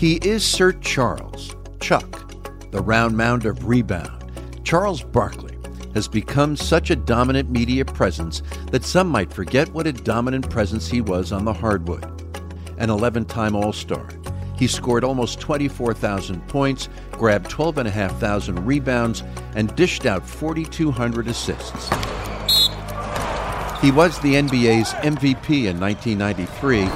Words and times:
He 0.00 0.14
is 0.22 0.42
Sir 0.42 0.72
Charles, 0.72 1.54
Chuck, 1.78 2.32
the 2.70 2.80
round 2.80 3.18
mound 3.18 3.44
of 3.44 3.68
rebound. 3.68 4.32
Charles 4.64 5.02
Barkley 5.02 5.58
has 5.92 6.08
become 6.08 6.56
such 6.56 6.88
a 6.88 6.96
dominant 6.96 7.50
media 7.50 7.84
presence 7.84 8.42
that 8.70 8.82
some 8.82 9.08
might 9.08 9.30
forget 9.30 9.68
what 9.74 9.86
a 9.86 9.92
dominant 9.92 10.48
presence 10.48 10.88
he 10.88 11.02
was 11.02 11.32
on 11.32 11.44
the 11.44 11.52
hardwood. 11.52 12.06
An 12.78 12.88
11 12.88 13.26
time 13.26 13.54
All 13.54 13.74
Star. 13.74 14.08
He 14.56 14.66
scored 14.66 15.04
almost 15.04 15.38
24,000 15.38 16.48
points, 16.48 16.88
grabbed 17.10 17.50
12,500 17.50 18.58
rebounds, 18.64 19.22
and 19.54 19.76
dished 19.76 20.06
out 20.06 20.26
4,200 20.26 21.28
assists. 21.28 21.90
He 23.82 23.90
was 23.90 24.18
the 24.20 24.32
NBA's 24.32 24.94
MVP 24.94 25.66
in 25.66 25.78
1993, 25.78 26.88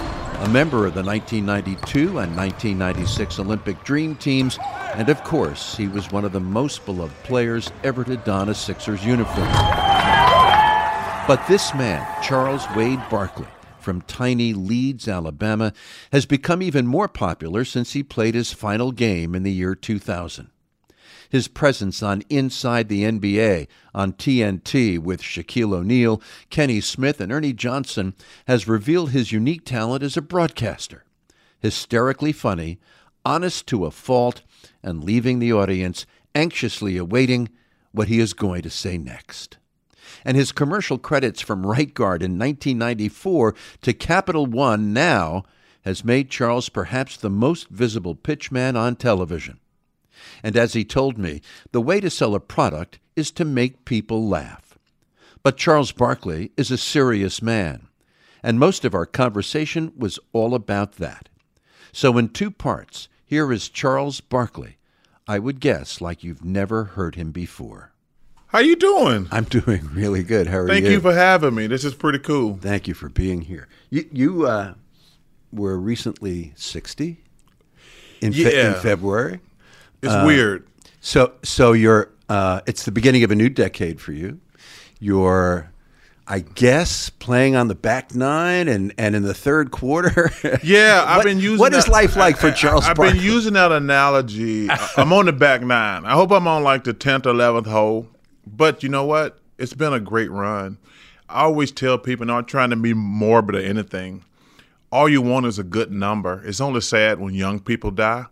a 0.45 0.49
member 0.49 0.87
of 0.87 0.93
the 0.93 1.03
1992 1.03 2.19
and 2.19 2.37
1996 2.37 3.39
Olympic 3.39 3.83
Dream 3.83 4.15
teams, 4.15 4.59
and 4.95 5.09
of 5.09 5.25
course, 5.25 5.75
he 5.75 5.89
was 5.89 6.11
one 6.11 6.25
of 6.25 6.33
the 6.33 6.41
most 6.41 6.85
beloved 6.85 7.15
players 7.23 7.73
ever 7.83 8.05
to 8.05 8.19
don 8.19 8.51
a 8.51 8.55
Sixers 8.55 9.03
uniform. 9.07 9.49
But 11.27 11.43
this 11.49 11.73
man, 11.75 12.07
Charles 12.23 12.67
Wade 12.77 13.01
Barkley, 13.09 13.47
from 13.79 14.03
tiny 14.03 14.53
Leeds, 14.53 15.09
Alabama, 15.09 15.73
has 16.13 16.27
become 16.27 16.61
even 16.61 16.87
more 16.87 17.09
popular 17.09 17.65
since 17.65 17.95
he 17.95 18.03
played 18.03 18.35
his 18.35 18.53
final 18.53 18.93
game 18.93 19.35
in 19.35 19.45
the 19.45 19.53
year 19.53 19.75
2000. 19.75 20.51
His 21.35 21.49
presence 21.49 22.01
on 22.01 22.23
Inside 22.31 22.89
the 22.89 23.03
NBA 23.03 23.67
on 23.93 24.13
TNT 24.13 25.01
with 25.01 25.21
Shaquille 25.21 25.75
O'Neal, 25.75 26.23
Kenny 26.49 26.81
Smith, 26.81 27.21
and 27.21 27.33
Ernie 27.33 27.53
Johnson 27.53 28.15
has 28.47 28.69
revealed 28.69 29.11
his 29.11 29.33
unique 29.33 29.65
talent 29.65 30.05
as 30.05 30.17
a 30.17 30.23
broadcaster. 30.23 31.03
Hysterically 31.59 32.31
funny, 32.31 32.79
honest 33.25 33.67
to 33.67 33.85
a 33.85 33.91
fault, 33.91 34.43
and 34.81 35.03
leaving 35.03 35.41
the 35.41 35.53
audience 35.53 36.07
anxiously 36.37 36.97
awaiting 36.97 37.49
what 37.91 38.07
he 38.07 38.21
is 38.21 38.33
going 38.33 38.63
to 38.63 38.71
say 38.71 38.97
next. 38.97 39.59
And 40.25 40.37
his 40.37 40.53
commercial 40.53 40.99
credits 40.99 41.41
from 41.41 41.67
Right 41.67 41.93
Guard 41.93 42.23
in 42.23 42.39
1994 42.39 43.57
to 43.83 43.93
Capital 43.93 44.47
One 44.47 44.93
now 44.93 45.43
has 45.85 46.05
made 46.05 46.31
Charles 46.31 46.69
perhaps 46.69 47.17
the 47.17 47.29
most 47.29 47.71
visible 47.71 48.15
pitchman 48.15 48.77
on 48.77 48.95
television. 48.95 49.59
And 50.43 50.57
as 50.57 50.73
he 50.75 50.85
told 50.85 51.19
me, 51.19 51.41
the 51.73 51.81
way 51.81 52.01
to 52.01 52.11
sell 52.11 52.35
a 52.35 52.41
product 52.41 52.99
is 53.17 53.31
to 53.33 53.45
make 53.45 53.85
people 53.85 54.29
laugh. 54.29 54.79
But 55.43 55.57
Charles 55.57 55.93
Barkley 55.93 56.53
is 56.57 56.71
a 56.71 56.79
serious 56.79 57.43
man, 57.43 57.89
and 58.43 58.59
most 58.59 58.85
of 58.85 58.95
our 58.95 59.07
conversation 59.07 59.93
was 59.97 60.19
all 60.33 60.55
about 60.55 60.93
that. 60.95 61.29
So, 61.93 62.17
in 62.19 62.31
two 62.31 62.51
parts, 62.51 63.09
here 63.25 63.53
is 63.53 63.69
Charles 63.69 64.21
Barkley. 64.21 64.79
I 65.29 65.39
would 65.39 65.61
guess 65.61 66.01
like 66.01 66.25
you've 66.25 66.45
never 66.45 66.85
heard 66.85 67.15
him 67.15 67.31
before. 67.31 67.93
How 68.49 68.59
you 68.61 68.77
doing? 68.77 69.27
I'm 69.31 69.45
doing 69.45 69.89
really 69.93 70.23
good. 70.23 70.47
How 70.47 70.59
are 70.59 70.69
Thank 70.69 70.85
you? 70.85 70.93
you 70.93 71.01
for 71.01 71.13
having 71.15 71.55
me. 71.55 71.67
This 71.67 71.85
is 71.85 71.95
pretty 71.95 72.19
cool. 72.21 72.57
Thank 72.61 72.87
you 72.89 72.95
for 72.95 73.09
being 73.09 73.43
here. 73.43 73.69
You, 73.91 74.09
you 74.13 74.47
uh, 74.47 74.75
were 75.53 75.79
recently 75.79 76.53
60 76.57 77.19
in, 78.21 78.33
fe- 78.33 78.41
in 78.61 78.73
Yeah. 78.73 78.81
February. 78.81 79.41
It's 80.05 80.13
Uh, 80.13 80.25
weird. 80.27 80.67
So, 81.01 81.33
so 81.43 81.73
you're. 81.73 82.11
Uh, 82.29 82.61
it's 82.67 82.85
the 82.85 82.93
beginning 82.93 83.23
of 83.25 83.31
a 83.31 83.35
new 83.35 83.49
decade 83.49 84.01
for 84.01 84.13
you. 84.13 84.41
You're, 85.01 85.71
I 86.27 86.41
guess, 86.41 87.11
playing 87.11 87.55
on 87.57 87.69
the 87.69 87.75
back 87.75 88.15
nine 88.15 88.67
and, 88.69 88.95
and 88.97 89.15
in 89.15 89.23
the 89.23 89.35
third 89.35 89.71
quarter. 89.71 90.31
Yeah, 90.63 91.05
I've 91.07 91.19
What- 91.19 91.25
been 91.27 91.39
using. 91.39 91.59
What 91.59 91.75
is 91.75 91.85
that- 91.85 91.91
life 91.93 92.17
like 92.17 92.37
for 92.39 92.47
I- 92.47 92.51
I- 92.51 92.55
Charles? 92.55 92.87
I've 92.87 92.97
Barkley? 92.97 93.19
been 93.19 93.25
using 93.27 93.53
that 93.55 93.73
analogy. 93.73 94.71
I- 94.71 94.89
I'm 94.97 95.13
on 95.13 95.27
the 95.27 95.33
back 95.33 95.61
nine. 95.63 96.05
I 96.07 96.13
hope 96.13 96.31
I'm 96.31 96.47
on 96.49 96.63
like 96.63 96.85
the 96.85 96.93
tenth, 96.95 97.27
eleventh 97.27 97.67
hole. 97.67 98.09
But 98.47 98.83
you 98.83 98.89
know 98.89 99.05
what? 99.05 99.39
It's 99.59 99.75
been 99.75 99.93
a 99.93 100.01
great 100.01 100.31
run. 100.31 100.79
I 101.29 101.43
always 101.43 101.73
tell 101.73 101.99
people, 101.99 102.27
not 102.27 102.49
trying 102.49 102.71
to 102.71 102.77
be 102.77 102.93
morbid 102.95 103.55
or 103.57 103.61
anything. 103.61 104.25
All 104.93 105.09
you 105.09 105.21
want 105.23 105.47
is 105.47 105.59
a 105.59 105.65
good 105.65 105.91
number. 105.91 106.43
It's 106.47 106.61
only 106.61 106.81
sad 106.81 107.19
when 107.19 107.35
young 107.35 107.59
people 107.61 107.91
die. 107.91 108.27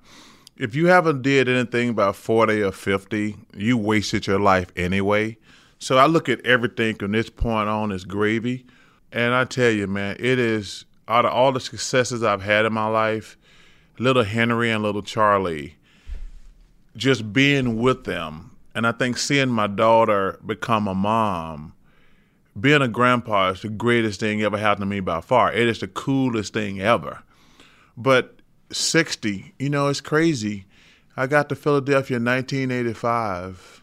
If 0.57 0.75
you 0.75 0.87
haven't 0.87 1.23
did 1.23 1.49
anything 1.49 1.95
by 1.95 2.13
40 2.13 2.63
or 2.63 2.73
50, 2.73 3.37
you 3.55 3.79
wasted 3.79 4.27
your 4.27 4.39
life 4.39 4.71
anyway. 4.77 5.39
So 5.79 5.97
I 5.97 6.07
look 6.07 6.29
at 6.29 6.45
everything 6.47 6.97
from 6.97 7.13
this 7.13 7.31
point 7.31 7.69
on 7.69 7.91
as 7.91 8.05
gravy. 8.05 8.67
And 9.11 9.35
I 9.35 9.45
tell 9.45 9.71
you, 9.71 9.87
man, 9.87 10.17
it 10.19 10.39
is 10.39 10.85
out 11.09 11.25
of 11.25 11.33
all 11.33 11.53
the 11.53 11.61
successes 11.61 12.23
I've 12.23 12.43
had 12.43 12.65
in 12.65 12.73
my 12.73 12.87
life, 12.87 13.37
little 13.99 14.25
Henry 14.25 14.71
and 14.71 14.83
little 14.83 15.03
Charlie, 15.03 15.77
just 16.97 17.33
being 17.33 17.79
with 17.79 18.05
them. 18.05 18.57
And 18.75 18.87
I 18.87 18.93
think 18.93 19.19
seeing 19.19 19.49
my 19.49 19.67
daughter 19.67 20.39
become 20.45 20.87
a 20.87 20.95
mom, 20.95 21.75
being 22.59 22.83
a 22.83 22.89
grandpa 22.89 23.51
is 23.51 23.63
the 23.63 23.69
greatest 23.69 24.21
thing 24.21 24.43
ever 24.43 24.59
happened 24.59 24.83
to 24.83 24.87
me 24.87 25.01
by 25.01 25.21
far. 25.21 25.53
It 25.53 25.67
is 25.67 25.81
the 25.81 25.89
coolest 25.89 26.53
thing 26.53 26.81
ever. 26.81 27.23
But 27.97 28.37
60, 28.73 29.55
you 29.59 29.71
know, 29.71 29.89
it's 29.89 30.01
crazy. 30.01 30.67
I 31.17 31.27
got 31.27 31.49
to 31.51 31.55
Philadelphia 31.55 32.17
in 32.17 32.25
1985, 32.25 33.83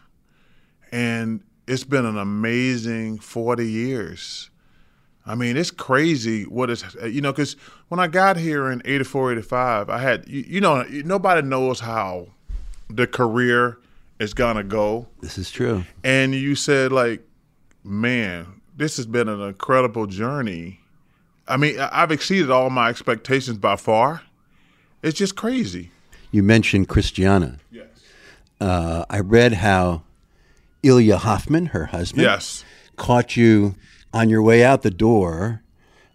and 0.90 1.42
it's 1.66 1.84
been 1.84 2.04
an 2.04 2.18
amazing 2.18 3.18
40 3.20 3.70
years. 3.70 4.50
I 5.26 5.34
mean, 5.34 5.56
it's 5.56 5.70
crazy 5.70 6.44
what 6.44 6.70
is, 6.70 6.84
you 7.04 7.20
know, 7.20 7.30
because 7.30 7.54
when 7.88 8.00
I 8.00 8.08
got 8.08 8.36
here 8.36 8.70
in 8.70 8.82
84, 8.84 9.32
85, 9.32 9.90
I 9.90 9.98
had, 9.98 10.26
you, 10.26 10.44
you 10.46 10.60
know, 10.60 10.82
nobody 11.04 11.46
knows 11.46 11.78
how 11.78 12.28
the 12.88 13.06
career 13.06 13.78
is 14.18 14.34
going 14.34 14.56
to 14.56 14.64
go. 14.64 15.06
This 15.20 15.38
is 15.38 15.50
true. 15.50 15.84
And 16.02 16.34
you 16.34 16.54
said, 16.54 16.90
like, 16.90 17.22
man, 17.84 18.60
this 18.76 18.96
has 18.96 19.06
been 19.06 19.28
an 19.28 19.40
incredible 19.40 20.06
journey. 20.06 20.80
I 21.46 21.56
mean, 21.56 21.78
I've 21.78 22.10
exceeded 22.10 22.50
all 22.50 22.70
my 22.70 22.88
expectations 22.88 23.58
by 23.58 23.76
far. 23.76 24.22
It's 25.02 25.18
just 25.18 25.36
crazy. 25.36 25.90
You 26.30 26.42
mentioned 26.42 26.88
Christiana. 26.88 27.58
Yes. 27.70 27.86
Uh, 28.60 29.04
I 29.10 29.20
read 29.20 29.54
how 29.54 30.02
Ilya 30.82 31.18
Hoffman, 31.18 31.66
her 31.66 31.86
husband, 31.86 32.22
Yes. 32.22 32.64
caught 32.96 33.36
you 33.36 33.74
on 34.12 34.28
your 34.28 34.42
way 34.42 34.62
out 34.64 34.82
the 34.82 34.90
door 34.90 35.62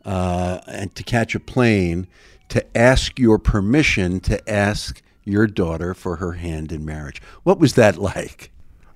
uh, 0.06 0.60
and 0.68 0.94
to 0.96 1.04
catch 1.04 1.34
a 1.36 1.40
plane 1.40 2.08
to 2.50 2.78
ask 2.78 3.18
your 3.20 3.40
permission 3.40 4.20
to 4.22 4.48
ask 4.50 5.02
your 5.24 5.48
daughter 5.48 5.94
for 5.96 6.18
her 6.18 6.34
hand 6.34 6.72
in 6.72 6.86
marriage. 6.86 7.22
What 7.44 7.58
was 7.60 7.74
that 7.74 7.98
like? 7.98 8.52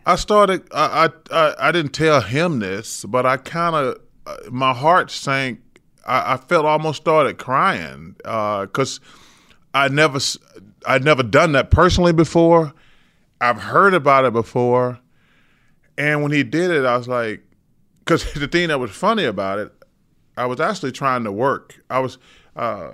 I 0.05 0.15
started. 0.15 0.61
I 0.71 1.09
I 1.31 1.35
I, 1.35 1.55
I 1.69 1.71
didn't 1.71 1.91
tell 1.93 2.21
him 2.21 2.59
this, 2.59 3.05
but 3.05 3.25
I 3.25 3.37
kind 3.37 3.75
of 3.75 3.99
uh, 4.27 4.37
my 4.51 4.73
heart 4.73 5.09
sank. 5.11 5.59
I, 6.05 6.33
I 6.33 6.37
felt 6.37 6.65
almost 6.65 7.01
started 7.01 7.37
crying 7.39 8.15
because 8.23 8.99
I 9.73 9.87
never 9.87 10.19
I'd 10.85 11.03
never 11.03 11.23
done 11.23 11.51
that 11.53 11.71
personally 11.71 12.13
before. 12.13 12.73
I've 13.41 13.61
heard 13.61 13.93
about 13.93 14.25
it 14.25 14.33
before, 14.33 14.99
and 15.97 16.23
when 16.23 16.31
he 16.31 16.43
did 16.43 16.71
it, 16.71 16.85
I 16.85 16.97
was 16.97 17.07
like, 17.07 17.41
because 17.99 18.31
the 18.33 18.47
thing 18.47 18.69
that 18.69 18.79
was 18.79 18.91
funny 18.91 19.25
about 19.25 19.59
it, 19.59 19.71
I 20.37 20.45
was 20.45 20.59
actually 20.59 20.91
trying 20.91 21.23
to 21.23 21.31
work. 21.31 21.81
I 21.89 21.99
was. 21.99 22.17
Uh, 22.55 22.91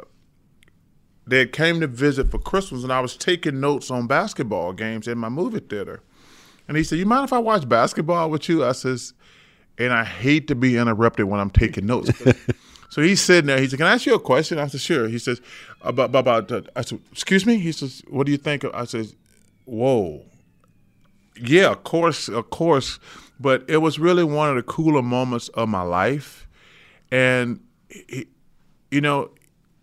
they 1.28 1.48
came 1.48 1.80
to 1.80 1.88
visit 1.88 2.30
for 2.30 2.38
Christmas, 2.38 2.84
and 2.84 2.94
I 2.94 3.00
was 3.00 3.18
taking 3.18 3.60
notes 3.60 3.90
on 3.90 4.06
basketball 4.06 4.74
games 4.74 5.08
in 5.08 5.18
my 5.18 5.30
movie 5.30 5.60
theater. 5.60 6.04
And 6.68 6.78
he 6.78 6.84
said, 6.84 7.00
"You 7.00 7.08
mind 7.08 7.26
if 7.26 7.34
I 7.34 7.40
watch 7.40 7.68
basketball 7.68 8.30
with 8.30 8.48
you?" 8.48 8.64
I 8.64 8.74
says, 8.74 9.14
and 9.78 9.94
I 9.94 10.04
hate 10.04 10.48
to 10.48 10.56
be 10.56 10.78
interrupted 10.78 11.26
when 11.26 11.40
I'm 11.40 11.50
taking 11.50 11.86
notes. 11.86 12.12
So 12.90 13.02
he's 13.02 13.22
sitting 13.22 13.48
there. 13.48 13.60
He 13.60 13.68
said, 13.68 13.78
"Can 13.78 13.88
I 13.88 13.94
ask 13.94 14.06
you 14.06 14.16
a 14.16 14.20
question?" 14.20 14.60
I 14.60 14.68
said, 14.68 14.82
"Sure." 14.82 15.08
He 15.08 15.20
says, 15.20 15.42
"About 15.82 16.16
about." 16.16 16.52
Uh, 16.52 16.62
I 16.76 16.82
said, 16.82 17.00
"Excuse 17.12 17.46
me." 17.46 17.58
He 17.58 17.72
says, 17.72 18.04
"What 18.10 18.26
do 18.26 18.32
you 18.32 18.38
think?" 18.38 18.66
I 18.74 18.86
says, 18.86 19.16
"Whoa." 19.66 20.24
Yeah, 21.40 21.72
of 21.72 21.84
course, 21.84 22.30
of 22.30 22.50
course. 22.50 23.00
But 23.40 23.66
it 23.68 23.78
was 23.78 24.00
really 24.00 24.24
one 24.24 24.50
of 24.50 24.56
the 24.56 24.64
cooler 24.64 25.02
moments 25.02 25.50
of 25.50 25.68
my 25.68 25.82
life, 25.82 26.48
and 27.12 27.60
he, 27.90 28.28
you 28.92 29.02
know, 29.02 29.32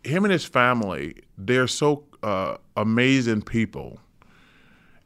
him 0.05 0.25
and 0.25 0.33
his 0.33 0.45
family, 0.45 1.17
they're 1.37 1.69
so 1.69 2.05
uh, 2.23 2.57
amazing 2.77 3.43
people, 3.43 4.01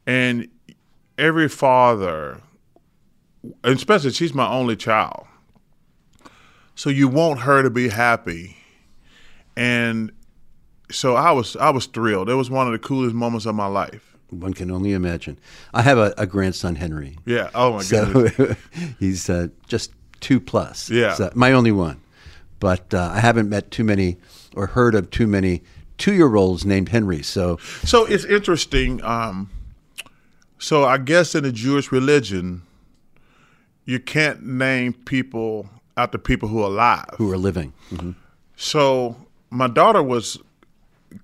and 0.05 0.47
every 1.17 1.49
father, 1.49 2.41
especially 3.63 4.11
she's 4.11 4.33
my 4.33 4.47
only 4.47 4.77
child. 4.77 5.26
So 6.77 6.91
you 6.91 7.07
want 7.07 7.39
her 7.39 7.63
to 7.63 7.71
be 7.71 7.89
happy. 7.89 8.55
And 9.55 10.11
so 10.91 11.15
I 11.15 11.31
was 11.31 11.55
I 11.55 11.71
was 11.71 11.87
thrilled. 11.87 12.29
It 12.29 12.35
was 12.35 12.51
one 12.51 12.67
of 12.67 12.71
the 12.71 12.79
coolest 12.79 13.15
moments 13.15 13.47
of 13.47 13.55
my 13.55 13.65
life. 13.65 14.15
One 14.29 14.53
can 14.53 14.69
only 14.69 14.93
imagine. 14.93 15.39
I 15.73 15.81
have 15.81 15.97
a, 15.97 16.13
a 16.19 16.27
grandson, 16.27 16.75
Henry. 16.75 17.17
Yeah. 17.25 17.49
Oh 17.55 17.73
my 17.73 17.83
goodness. 17.83 18.35
So 18.35 18.55
he's 18.99 19.27
uh, 19.27 19.47
just 19.67 19.91
two 20.19 20.39
plus. 20.39 20.91
Yeah. 20.91 21.15
So 21.15 21.31
my 21.33 21.51
only 21.51 21.71
one. 21.71 21.99
But 22.59 22.93
uh, 22.93 23.09
I 23.11 23.21
haven't 23.21 23.49
met 23.49 23.71
too 23.71 23.83
many 23.83 24.17
or 24.55 24.67
heard 24.67 24.93
of 24.93 25.09
too 25.09 25.25
many 25.25 25.63
two 25.97 26.13
year 26.13 26.35
olds 26.35 26.63
named 26.63 26.89
Henry. 26.89 27.23
So, 27.23 27.57
so 27.57 28.05
it's 28.05 28.23
interesting. 28.23 29.03
Um, 29.03 29.49
so 30.59 30.85
I 30.85 30.99
guess 30.99 31.33
in 31.33 31.43
the 31.43 31.51
Jewish 31.51 31.91
religion, 31.91 32.61
you 33.83 33.99
can't 33.99 34.43
name 34.43 34.93
people 34.93 35.69
after 35.97 36.17
people 36.17 36.47
who 36.47 36.61
are 36.61 36.67
alive, 36.67 37.09
who 37.17 37.31
are 37.31 37.37
living. 37.37 37.73
Mm-hmm. 37.91 38.11
So 38.55 39.17
my 39.49 39.67
daughter 39.67 40.01
was 40.01 40.39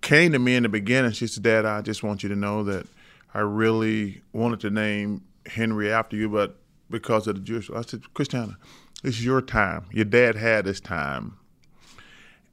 came 0.02 0.32
to 0.34 0.40
me 0.40 0.56
in 0.56 0.64
the 0.64 0.70
beginning. 0.70 1.12
She 1.12 1.28
said, 1.28 1.44
"Dad, 1.44 1.66
I 1.66 1.82
just 1.82 2.04
want 2.04 2.24
you 2.24 2.30
to 2.30 2.36
know 2.36 2.64
that 2.64 2.86
I 3.34 3.40
really 3.40 4.22
wanted 4.34 4.60
to 4.62 4.70
name 4.70 5.22
Henry 5.46 5.92
after 5.92 6.18
you, 6.18 6.28
but 6.28 6.58
because 6.90 7.28
of 7.28 7.36
the 7.36 7.42
Jewish." 7.42 7.70
I 7.70 7.82
said, 7.82 8.14
"Christiana, 8.14 8.58
it's 9.04 9.22
your 9.24 9.42
time. 9.42 9.86
Your 9.92 10.06
dad 10.06 10.36
had 10.36 10.66
his 10.66 10.82
time, 10.82 11.38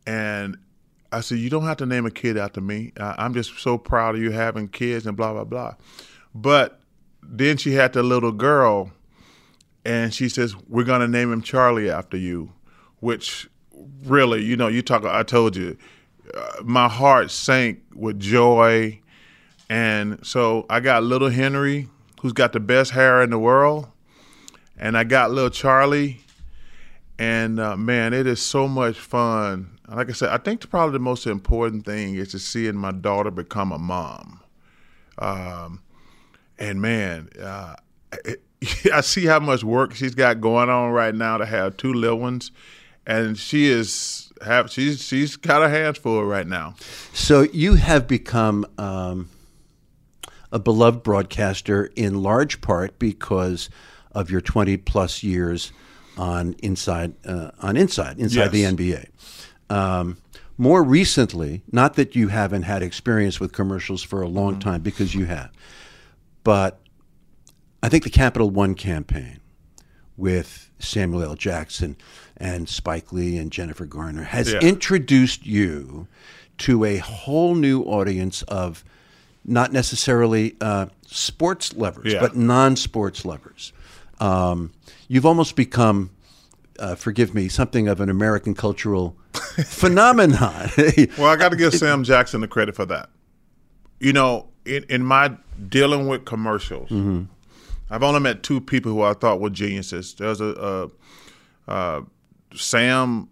and." 0.07 0.57
I 1.13 1.23
said, 1.23 1.39
"You 1.39 1.51
don't 1.51 1.65
have 1.65 1.79
to 1.79 1.87
name 1.87 2.07
a 2.07 2.11
kid 2.13 2.37
after 2.37 2.61
me. 2.61 2.93
I'm 2.97 3.35
just 3.35 3.59
so 3.59 3.77
proud 3.77 4.15
of 4.15 4.21
you 4.23 4.31
having 4.31 4.69
kids 4.69 5.07
and 5.07 5.17
blah 5.17 5.33
blah 5.33 5.43
blah." 5.43 5.75
But 6.33 6.79
then 7.21 7.57
she 7.57 7.73
had 7.73 7.93
the 7.95 8.05
little 8.05 8.31
girl, 8.31 8.93
and 9.85 10.13
she 10.13 10.29
says, 10.29 10.55
"We're 10.69 10.85
gonna 10.85 11.09
name 11.09 11.33
him 11.33 11.43
Charlie 11.43 11.91
after 11.91 12.17
you," 12.17 12.53
which 13.01 13.49
really, 14.05 14.43
you 14.43 14.57
know, 14.57 14.69
you 14.69 14.83
talk. 14.83 15.05
I 15.05 15.23
told 15.23 15.57
you, 15.57 15.77
uh, 16.35 16.63
my 16.63 16.89
heart 16.89 17.31
sank 17.31 17.81
with 17.95 18.21
joy, 18.21 19.01
and 19.69 20.25
so 20.25 20.67
I 20.69 20.81
got 20.81 21.03
little 21.03 21.31
Henry, 21.31 21.89
who's 22.21 22.33
got 22.33 22.53
the 22.53 22.61
best 22.61 22.93
hair 22.93 23.23
in 23.23 23.31
the 23.31 23.39
world, 23.39 23.89
and 24.77 24.97
I 24.97 25.05
got 25.05 25.31
little 25.31 25.51
Charlie, 25.51 26.21
and 27.19 27.59
uh, 27.61 27.77
man, 27.77 28.13
it 28.13 28.27
is 28.27 28.41
so 28.41 28.69
much 28.69 28.99
fun. 28.99 29.79
Like 29.89 30.09
I 30.09 30.13
said, 30.13 30.31
I 30.31 30.39
think 30.39 30.69
probably 30.71 30.93
the 30.93 31.01
most 31.01 31.27
important 31.27 31.85
thing 31.85 32.15
is 32.15 32.31
to 32.31 32.39
seeing 32.39 32.77
my 32.77 32.93
daughter 32.93 33.31
become 33.31 33.73
a 33.73 33.79
mom. 33.79 34.41
Um, 35.19 35.83
and 36.59 36.81
man, 36.81 37.29
uh, 37.43 37.75
it, 38.25 38.43
I 38.93 39.01
see 39.01 39.27
how 39.27 39.41
much 39.41 39.65
work 39.65 39.95
she's 39.95 40.15
got 40.15 40.41
going 40.41 40.69
on 40.69 40.91
right 40.91 41.15
now 41.15 41.39
to 41.39 41.47
have 41.47 41.77
two 41.77 41.93
little 41.93 42.19
ones, 42.19 42.51
and 43.07 43.39
she 43.39 43.67
is 43.67 44.33
have 44.45 44.71
she's 44.71 45.03
she's 45.03 45.37
got 45.37 45.63
her 45.63 45.69
hands 45.69 45.99
full 45.99 46.25
right 46.25 46.47
now. 46.47 46.75
So 47.13 47.43
you 47.43 47.75
have 47.75 48.07
become 48.07 48.67
um, 48.79 49.31
a 50.53 50.59
beloved 50.59 51.03
broadcaster 51.03 51.91
in 51.97 52.23
large 52.23 52.61
part 52.61 52.99
because 52.99 53.71
of 54.13 54.31
your 54.31 54.41
twenty 54.41 54.77
plus 54.77 55.23
years 55.23 55.73
on 56.19 56.55
inside 56.63 57.15
uh, 57.25 57.51
on 57.61 57.77
inside 57.77 58.19
inside 58.19 58.53
yes. 58.53 58.77
the 58.77 58.77
NBA. 58.77 59.07
Um, 59.75 60.19
more 60.59 60.83
recently, 60.83 61.63
not 61.73 61.95
that 61.95 62.15
you 62.15 62.29
haven't 62.29 62.65
had 62.65 62.83
experience 62.83 63.41
with 63.41 63.53
commercials 63.53 64.03
for 64.03 64.21
a 64.21 64.29
long 64.29 64.53
mm-hmm. 64.53 64.69
time, 64.69 64.83
because 64.83 65.15
you 65.15 65.25
have, 65.25 65.51
but 66.45 66.80
I 67.83 67.89
think 67.89 68.05
the 68.05 68.11
Capital 68.11 68.51
One 68.51 68.75
campaign 68.75 69.41
with 70.17 70.71
Samuel 70.79 71.23
L. 71.23 71.35
Jackson 71.35 71.97
and 72.37 72.69
Spike 72.69 73.13
Lee 73.13 73.39
and 73.39 73.51
Jennifer 73.51 73.87
Garner 73.87 74.25
has 74.25 74.53
yeah. 74.53 74.61
introduced 74.61 75.47
you 75.47 76.07
to 76.59 76.85
a 76.85 76.99
whole 76.99 77.55
new 77.55 77.83
audience 77.83 78.43
of 78.43 78.85
not 79.45 79.73
necessarily 79.73 80.57
uh, 80.61 80.87
sports 81.07 81.73
lovers, 81.75 82.13
yeah. 82.13 82.21
but 82.21 82.37
non 82.37 82.77
sports 82.77 83.25
lovers. 83.25 83.73
Um, 84.21 84.73
you've 85.09 85.25
almost 85.25 85.57
become, 85.57 86.11
uh, 86.79 86.95
forgive 86.95 87.35
me, 87.35 87.49
something 87.49 87.89
of 87.89 88.01
an 88.01 88.11
American 88.11 88.55
cultural 88.55 89.17
phenomenon. 89.65 90.71
well, 91.17 91.31
I 91.31 91.37
got 91.37 91.51
to 91.51 91.57
give 91.57 91.75
Sam 91.75 92.05
Jackson 92.05 92.43
the 92.43 92.49
credit 92.49 92.77
for 92.77 92.85
that. 92.87 93.09
You 93.99 94.13
know, 94.13 94.49
in, 94.67 94.85
in 94.89 95.05
my 95.05 95.37
dealing 95.69 96.07
with 96.07 96.27
commercials, 96.27 96.91
mm-hmm. 96.91 97.25
I've 97.91 98.03
only 98.03 98.21
met 98.21 98.43
two 98.43 98.61
people 98.61 98.93
who 98.93 99.03
I 99.03 99.15
thought 99.15 99.41
were 99.41 99.51
geniuses. 99.51 100.15
There's 100.15 100.41
a, 100.41 100.91
a, 101.67 101.73
a 101.73 102.03
Sam 102.55 103.29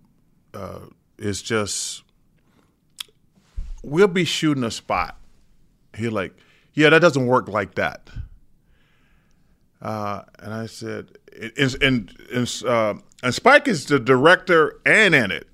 uh, 0.55 0.81
is 1.19 1.43
just 1.43 2.03
we'll 3.83 4.09
be 4.09 4.25
shooting 4.25 4.65
a 4.65 4.71
spot. 4.71 5.19
He's 5.97 6.11
like, 6.11 6.35
yeah, 6.75 6.91
that 6.91 7.01
doesn't 7.01 7.27
work 7.27 7.49
like 7.49 7.75
that. 7.77 8.09
Uh, 9.81 10.23
and 10.41 10.53
I 10.53 10.67
said, 10.67 11.17
and 11.57 11.77
and 11.83 12.17
and, 12.33 12.63
uh, 12.67 12.95
and 13.23 13.35
Spike 13.35 13.69
is 13.69 13.87
the 13.87 14.01
director 14.01 14.81
and 14.85 15.15
in 15.15 15.31
it, 15.31 15.47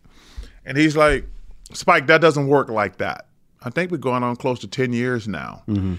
and 0.65 0.79
he's 0.79 0.97
like, 0.97 1.27
Spike, 1.73 2.07
that 2.07 2.21
doesn't 2.21 2.47
work 2.47 2.69
like 2.69 2.99
that. 2.99 3.27
I 3.63 3.71
think 3.71 3.91
we're 3.91 3.99
going 3.99 4.23
on 4.23 4.37
close 4.37 4.59
to 4.61 4.69
10 4.69 4.93
years 4.93 5.27
now. 5.27 5.63
Mm-hmm. 5.67 5.95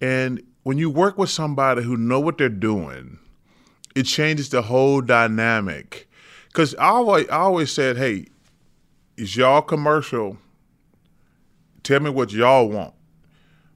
And 0.00 0.42
when 0.68 0.76
you 0.76 0.90
work 0.90 1.16
with 1.16 1.30
somebody 1.30 1.82
who 1.82 1.96
know 1.96 2.20
what 2.20 2.36
they're 2.36 2.50
doing, 2.50 3.18
it 3.96 4.02
changes 4.02 4.50
the 4.50 4.60
whole 4.60 5.00
dynamic. 5.00 6.06
Because 6.48 6.74
I 6.74 6.88
always, 6.88 7.26
I 7.30 7.38
always 7.38 7.72
said, 7.72 7.96
hey, 7.96 8.26
is 9.16 9.34
y'all 9.34 9.62
commercial? 9.62 10.36
Tell 11.84 12.00
me 12.00 12.10
what 12.10 12.32
y'all 12.32 12.68
want. 12.68 12.92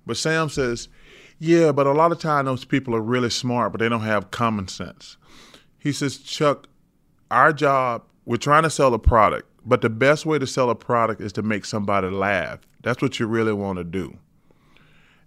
But 0.05 0.19
Sam 0.19 0.51
says, 0.51 0.91
yeah, 1.39 1.73
but 1.73 1.87
a 1.87 1.93
lot 1.93 2.13
of 2.13 2.19
times 2.21 2.45
those 2.45 2.67
people 2.67 2.95
are 2.95 3.01
really 3.01 3.31
smart, 3.31 3.73
but 3.73 3.79
they 3.79 3.89
don't 3.89 4.03
have 4.03 4.31
common 4.31 4.69
sense. 4.69 5.17
He 5.79 5.93
says, 5.93 6.19
Chuck, 6.19 6.69
our 7.31 7.55
job, 7.55 8.03
we're 8.27 8.37
trying 8.37 8.65
to 8.65 8.71
sell 8.71 8.93
a 8.93 8.99
product, 8.99 9.49
but 9.65 9.81
the 9.81 9.89
best 9.89 10.27
way 10.27 10.39
to 10.39 10.47
sell 10.47 10.69
a 10.69 10.75
product 10.75 11.23
is 11.23 11.33
to 11.33 11.43
make 11.43 11.65
somebody 11.65 12.11
laugh. 12.11 12.59
That's 12.83 13.01
what 13.01 13.19
you 13.19 13.29
really 13.29 13.55
want 13.55 13.79
to 13.79 13.85
do. 13.85 14.19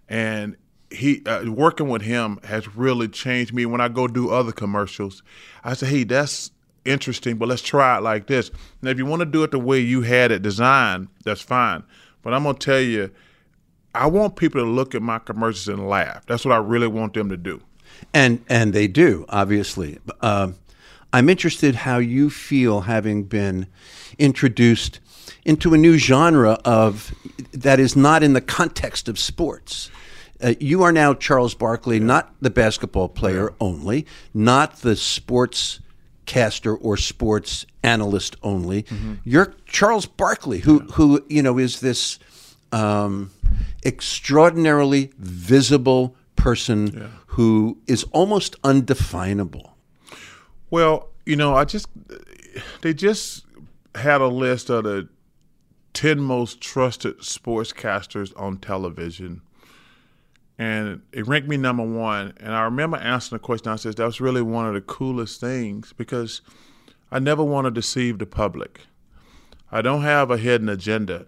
And 0.07 0.57
he 0.95 1.23
uh, 1.25 1.51
working 1.51 1.89
with 1.89 2.01
him 2.01 2.39
has 2.43 2.75
really 2.75 3.07
changed 3.07 3.53
me. 3.53 3.65
When 3.65 3.81
I 3.81 3.87
go 3.87 4.07
do 4.07 4.29
other 4.29 4.51
commercials, 4.51 5.23
I 5.63 5.73
say, 5.73 5.87
"Hey, 5.87 6.03
that's 6.03 6.51
interesting, 6.85 7.37
but 7.37 7.47
let's 7.47 7.61
try 7.61 7.97
it 7.97 8.01
like 8.01 8.27
this." 8.27 8.51
Now, 8.81 8.91
if 8.91 8.97
you 8.97 9.05
want 9.05 9.21
to 9.21 9.25
do 9.25 9.43
it 9.43 9.51
the 9.51 9.59
way 9.59 9.79
you 9.79 10.01
had 10.01 10.31
it 10.31 10.41
designed, 10.41 11.07
that's 11.23 11.41
fine. 11.41 11.83
But 12.21 12.33
I'm 12.33 12.43
gonna 12.43 12.57
tell 12.57 12.79
you, 12.79 13.11
I 13.93 14.07
want 14.07 14.35
people 14.35 14.61
to 14.61 14.69
look 14.69 14.95
at 14.95 15.01
my 15.01 15.19
commercials 15.19 15.67
and 15.67 15.87
laugh. 15.87 16.25
That's 16.25 16.45
what 16.45 16.53
I 16.53 16.57
really 16.57 16.87
want 16.87 17.13
them 17.13 17.29
to 17.29 17.37
do. 17.37 17.61
And 18.13 18.43
and 18.49 18.73
they 18.73 18.87
do, 18.87 19.25
obviously. 19.29 19.99
Um, 20.21 20.55
I'm 21.13 21.29
interested 21.29 21.75
how 21.75 21.97
you 21.99 22.29
feel 22.29 22.81
having 22.81 23.23
been 23.23 23.67
introduced 24.17 24.99
into 25.45 25.73
a 25.73 25.77
new 25.77 25.97
genre 25.97 26.59
of 26.65 27.13
that 27.53 27.79
is 27.79 27.95
not 27.95 28.23
in 28.23 28.33
the 28.33 28.41
context 28.41 29.07
of 29.07 29.17
sports. 29.17 29.89
Uh, 30.45 30.53
you 30.59 30.83
are 30.83 30.91
now 30.91 31.13
Charles 31.13 31.55
Barkley, 31.55 31.99
not 31.99 32.35
the 32.39 32.51
basketball 32.51 33.09
player 33.09 33.53
only, 33.59 34.05
not 34.31 34.77
the 34.77 34.95
sports 34.95 35.79
caster 36.27 36.75
or 36.75 36.97
sports 36.97 37.65
analyst 37.81 38.35
only. 38.43 38.83
Mm-hmm. 38.83 39.13
You're 39.23 39.55
Charles 39.65 40.05
Barkley, 40.05 40.59
who 40.59 40.79
who 40.93 41.25
you 41.29 41.41
know 41.41 41.57
is 41.57 41.79
this 41.79 42.19
um, 42.71 43.31
extraordinarily 43.83 45.11
visible 45.17 46.15
person 46.35 46.87
yeah. 46.87 47.07
who 47.27 47.79
is 47.87 48.03
almost 48.11 48.55
undefinable. 48.63 49.75
Well, 50.69 51.09
you 51.25 51.35
know, 51.35 51.55
I 51.55 51.65
just 51.65 51.87
they 52.81 52.93
just 52.93 53.45
had 53.95 54.21
a 54.21 54.27
list 54.27 54.69
of 54.69 54.83
the 54.83 55.09
10 55.93 56.19
most 56.19 56.61
trusted 56.61 57.19
sportscasters 57.19 58.33
on 58.39 58.57
television. 58.57 59.41
And 60.57 61.01
it 61.11 61.27
ranked 61.27 61.49
me 61.49 61.57
number 61.57 61.83
one. 61.83 62.33
And 62.39 62.53
I 62.53 62.63
remember 62.63 62.97
answering 62.97 63.39
the 63.39 63.45
question. 63.45 63.71
I 63.71 63.75
said, 63.75 63.97
that 63.97 64.05
was 64.05 64.21
really 64.21 64.41
one 64.41 64.65
of 64.67 64.73
the 64.73 64.81
coolest 64.81 65.41
things 65.41 65.93
because 65.97 66.41
I 67.11 67.19
never 67.19 67.43
want 67.43 67.65
to 67.65 67.71
deceive 67.71 68.19
the 68.19 68.25
public. 68.25 68.81
I 69.71 69.81
don't 69.81 70.03
have 70.03 70.31
a 70.31 70.37
hidden 70.37 70.69
agenda. 70.69 71.25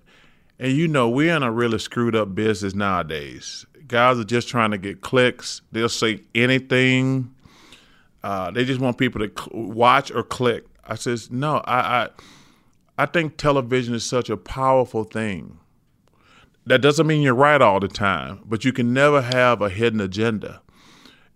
And 0.60 0.72
you 0.72 0.88
know, 0.88 1.10
we're 1.10 1.36
in 1.36 1.44
a 1.44 1.52
really 1.52 1.80
screwed 1.80 2.16
up 2.16 2.34
business 2.34 2.74
nowadays. 2.74 3.66
Guys 3.88 4.18
are 4.18 4.24
just 4.24 4.48
trying 4.48 4.72
to 4.72 4.78
get 4.78 5.02
clicks. 5.02 5.62
They'll 5.72 5.90
say 5.90 6.22
anything. 6.34 7.34
Uh, 8.24 8.52
they 8.52 8.66
just 8.66 8.80
want 8.80 8.98
people 8.98 9.28
to 9.28 9.32
cl- 9.38 9.64
watch 9.66 10.12
or 10.12 10.24
click. 10.24 10.66
I 10.86 10.96
says, 10.96 11.30
no, 11.30 11.58
I, 11.66 11.80
I 11.80 12.10
I 12.98 13.06
think 13.06 13.38
television 13.38 13.94
is 13.94 14.04
such 14.04 14.30
a 14.30 14.38
powerful 14.38 15.04
thing. 15.04 15.60
That 16.68 16.82
doesn't 16.82 17.08
mean 17.08 17.22
you're 17.22 17.34
right 17.34 17.62
all 17.62 17.80
the 17.80 17.88
time, 17.88 18.42
but 18.46 18.66
you 18.66 18.74
can 18.74 18.94
never 18.94 19.22
have 19.22 19.62
a 19.62 19.70
hidden 19.70 20.02
agenda. 20.02 20.62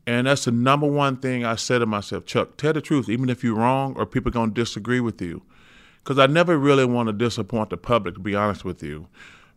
And 0.05 0.27
that's 0.27 0.43
the 0.43 0.51
number 0.51 0.87
one 0.87 1.17
thing 1.17 1.45
I 1.45 1.55
said 1.55 1.79
to 1.79 1.85
myself, 1.85 2.25
Chuck, 2.25 2.57
tell 2.57 2.73
the 2.73 2.81
truth, 2.81 3.07
even 3.07 3.29
if 3.29 3.41
you're 3.41 3.55
wrong 3.55 3.93
or 3.95 4.05
people 4.05 4.29
going 4.29 4.49
to 4.49 4.61
disagree 4.61 4.99
with 4.99 5.21
you. 5.21 5.41
Because 5.99 6.19
I 6.19 6.25
never 6.25 6.57
really 6.57 6.83
want 6.83 7.07
to 7.07 7.13
disappoint 7.13 7.69
the 7.69 7.77
public, 7.77 8.15
to 8.15 8.19
be 8.19 8.35
honest 8.35 8.65
with 8.65 8.83
you. 8.83 9.07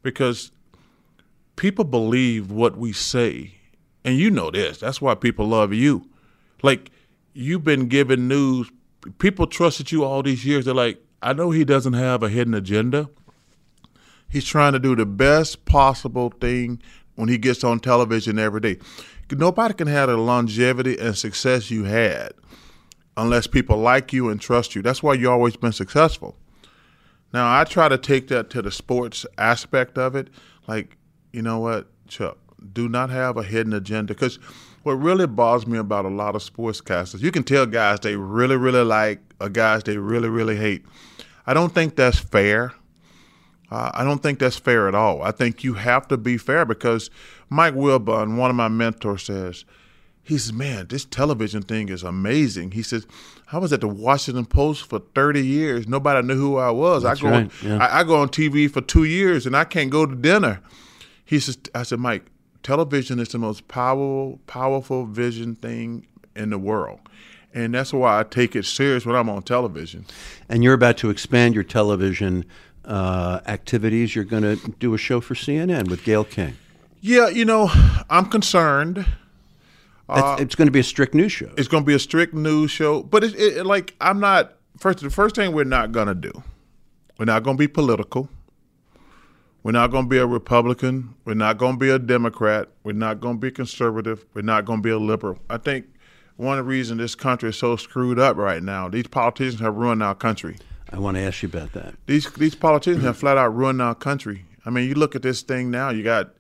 Because 0.03 0.53
people 1.57 1.85
believe 1.85 2.53
what 2.53 2.77
we 2.77 2.93
say. 2.93 3.55
And 4.05 4.17
you 4.17 4.31
know 4.31 4.53
this. 4.53 4.79
That's 4.79 5.01
why 5.01 5.17
people 5.17 5.49
love 5.49 5.73
you. 5.73 6.09
Like, 6.63 6.93
you've 7.33 7.65
been 7.65 7.89
given 7.89 8.29
news. 8.29 8.71
People 9.19 9.49
trusted 9.49 9.91
you 9.91 10.05
all 10.05 10.23
these 10.23 10.47
years. 10.47 10.67
They're 10.67 10.75
like, 10.75 11.03
I 11.21 11.33
know 11.33 11.51
he 11.51 11.65
doesn't 11.65 11.95
have 11.95 12.23
a 12.23 12.29
hidden 12.29 12.55
agenda. 12.55 13.09
He's 14.35 14.45
trying 14.45 14.73
to 14.73 14.81
do 14.81 14.97
the 14.97 15.07
best 15.07 15.65
possible 15.65 16.29
thing 16.41 16.83
when 17.15 17.29
he 17.29 17.39
gets 17.39 17.63
on 17.63 17.79
television 17.79 18.37
every 18.37 18.61
day. 18.61 18.79
Nobody 19.31 19.75
can 19.75 19.87
have 19.87 20.09
the 20.09 20.17
longevity 20.17 20.99
and 20.99 21.17
success 21.17 21.71
you 21.71 21.85
had 21.85 22.33
unless 23.17 23.47
people 23.47 23.77
like 23.77 24.13
you 24.13 24.29
and 24.29 24.41
trust 24.41 24.75
you. 24.75 24.83
That's 24.83 25.05
why 25.05 25.15
you've 25.15 25.31
always 25.31 25.55
been 25.55 25.71
successful. 25.71 26.37
Now, 27.33 27.61
I 27.61 27.63
try 27.63 27.89
to 27.89 27.97
take 27.97 28.27
that 28.27 28.51
to 28.51 28.61
the 28.61 28.73
sports 28.73 29.25
aspect 29.39 29.99
of 29.99 30.17
it. 30.17 30.31
Like, 30.67 30.97
you 31.33 31.41
know 31.41 31.61
what, 31.61 31.87
Chuck, 32.09 32.37
do 32.73 32.89
not 32.89 33.11
have 33.11 33.37
a 33.37 33.45
hidden 33.45 33.73
agenda. 33.73 34.15
Because 34.15 34.41
what 34.83 34.95
really 34.95 35.29
bothers 35.29 35.65
me 35.65 35.79
about 35.79 36.07
a 36.07 36.09
lot 36.09 36.35
of 36.35 36.43
sportscasters, 36.43 37.21
you 37.21 37.31
can 37.31 37.45
tell 37.45 37.67
guys 37.67 38.01
they 38.01 38.17
really, 38.17 38.57
really 38.57 38.83
like 38.83 39.21
or 39.41 39.49
guys 39.49 39.85
they 39.85 39.97
really, 39.97 40.29
really 40.29 40.57
hate. 40.57 40.85
I 41.47 41.55
don't 41.55 41.73
think 41.73 41.95
that's 41.95 42.19
fair. 42.19 42.75
Uh, 43.71 43.91
I 43.95 44.05
don't 44.05 44.23
think 44.23 44.39
that's 44.39 44.57
fair 44.57 44.89
at 44.89 44.95
all. 44.95 45.23
I 45.23 45.31
think 45.31 45.65
you 45.65 45.75
have 45.75 46.07
to 46.09 46.17
be 46.17 46.37
fair 46.37 46.65
because 46.65 47.11
Mike 47.49 47.75
Wilbon, 47.75 48.37
one 48.37 48.51
of 48.51 48.57
my 48.57 48.69
mentors, 48.69 49.25
says, 49.25 49.65
he 50.23 50.39
says, 50.39 50.53
man, 50.53 50.87
this 50.89 51.05
television 51.05 51.63
thing 51.63 51.91
is 51.91 52.03
amazing. 52.03 52.71
He 52.71 52.83
says, 52.83 53.07
I 53.53 53.59
was 53.59 53.73
at 53.73 53.83
the 53.83 53.89
Washington 53.89 54.47
Post 54.47 54.89
for 54.89 55.01
30 55.15 55.47
years. 55.47 55.87
Nobody 55.87 56.27
knew 56.27 56.37
who 56.37 56.57
I 56.57 56.71
was. 56.71 57.03
That's 57.03 57.21
I 57.21 57.23
go, 57.23 57.31
right. 57.31 57.51
yeah. 57.63 57.77
I, 57.77 58.01
I, 58.01 58.05
go 58.05 58.17
on 58.17 58.29
TV 58.29 58.71
for 58.71 58.81
two 58.81 59.05
years 59.05 59.47
and 59.47 59.55
I 59.55 59.65
can't 59.65 59.91
go 59.91 60.07
to 60.07 60.15
dinner. 60.15 60.61
He 61.27 61.39
says, 61.41 61.59
I 61.75 61.83
said, 61.83 62.01
Mike, 62.01 62.25
television 62.63 63.19
is 63.19 63.29
the 63.29 63.39
most 63.39 63.69
powerful, 63.69 64.41
powerful 64.47 65.05
vision 65.05 65.57
thing 65.57 66.07
in 66.35 66.51
the 66.51 66.59
world. 66.59 67.01
And 67.53 67.75
that's 67.75 67.93
why 67.93 68.19
I 68.19 68.25
take 68.25 68.57
it 68.57 68.65
serious 68.65 69.07
when 69.07 69.15
I'm 69.15 69.29
on 69.29 69.43
television. 69.43 70.07
And 70.49 70.65
you're 70.65 70.75
about 70.75 70.97
to 70.99 71.11
expand 71.11 71.55
your 71.55 71.65
television 71.65 72.47
uh, 72.85 73.41
activities. 73.47 74.15
You're 74.15 74.25
going 74.25 74.43
to 74.43 74.57
do 74.79 74.95
a 74.95 74.99
show 74.99 75.21
for 75.21 75.35
CNN 75.35 75.89
with 75.89 76.05
Gayle 76.05 76.25
King. 76.25 76.57
Yeah, 77.01 77.29
you 77.29 77.45
know, 77.45 77.71
I'm 78.09 78.27
concerned. 78.27 79.07
Uh, 80.09 80.37
it's 80.39 80.55
going 80.55 80.67
to 80.67 80.73
be 80.73 80.81
a 80.81 80.85
strict 80.85 81.15
news 81.15 81.33
show. 81.33 81.51
It's 81.57 81.69
going 81.69 81.83
to 81.83 81.87
be 81.87 81.95
a 81.95 81.99
strict 81.99 82.35
news 82.35 82.71
show, 82.71 83.03
but 83.03 83.25
it, 83.25 83.35
it, 83.35 83.67
like 83.67 83.95
I'm 84.01 84.21
not. 84.21 84.55
First, 84.79 85.01
the 85.01 85.11
first 85.11 85.37
thing 85.37 85.53
we're 85.53 85.65
not 85.65 85.93
going 85.93 86.09
to 86.09 86.15
do, 86.15 86.33
we're 87.19 87.25
not 87.27 87.43
going 87.43 87.57
to 87.57 87.59
be 87.59 87.69
political. 87.69 88.29
We're 89.63 89.73
not 89.73 89.91
going 89.91 90.05
to 90.05 90.09
be 90.09 90.19
a 90.19 90.27
Republican. 90.27 91.15
We're 91.25 91.35
not 91.35 91.57
going 91.57 91.75
to 91.75 91.79
be 91.79 91.89
a 91.89 91.99
Democrat. 91.99 92.69
We're 92.83 92.93
not 92.93 93.21
going 93.21 93.37
to 93.37 93.41
be 93.41 93.51
conservative. 93.51 94.27
We're 94.35 94.43
not 94.43 94.67
going 94.67 94.81
to 94.81 94.83
be 94.83 94.91
a 94.91 94.99
liberal. 94.99 95.39
I 95.49 95.57
think 95.57 95.87
one 96.37 96.59
of 96.59 96.65
the 96.65 96.69
reasons 96.69 96.99
this 96.99 97.15
country 97.15 97.49
is 97.49 97.57
so 97.57 97.77
screwed 97.77 98.19
up 98.19 98.37
right 98.37 98.63
now, 98.63 98.89
these 98.89 99.07
politicians 99.07 99.61
have 99.61 99.77
ruined 99.77 100.03
our 100.03 100.15
country. 100.15 100.57
I 100.95 100.99
want 101.01 101.17
to 101.17 101.23
ask 101.23 101.43
you 101.43 101.49
about 101.49 101.73
that. 101.73 101.95
These 102.07 102.31
these 102.35 102.55
politicians 102.55 103.03
have 103.03 103.17
flat 103.17 103.37
out 103.37 103.55
ruined 103.55 103.83
our 103.83 103.97
country. 103.97 104.45
I 104.65 104.71
mean, 104.71 104.89
you 104.89 104.95
look 104.95 105.17
at 105.17 105.23
this 105.23 105.43
thing 105.43 105.69
now. 105.69 105.91
You 105.91 106.05
got 106.05 106.35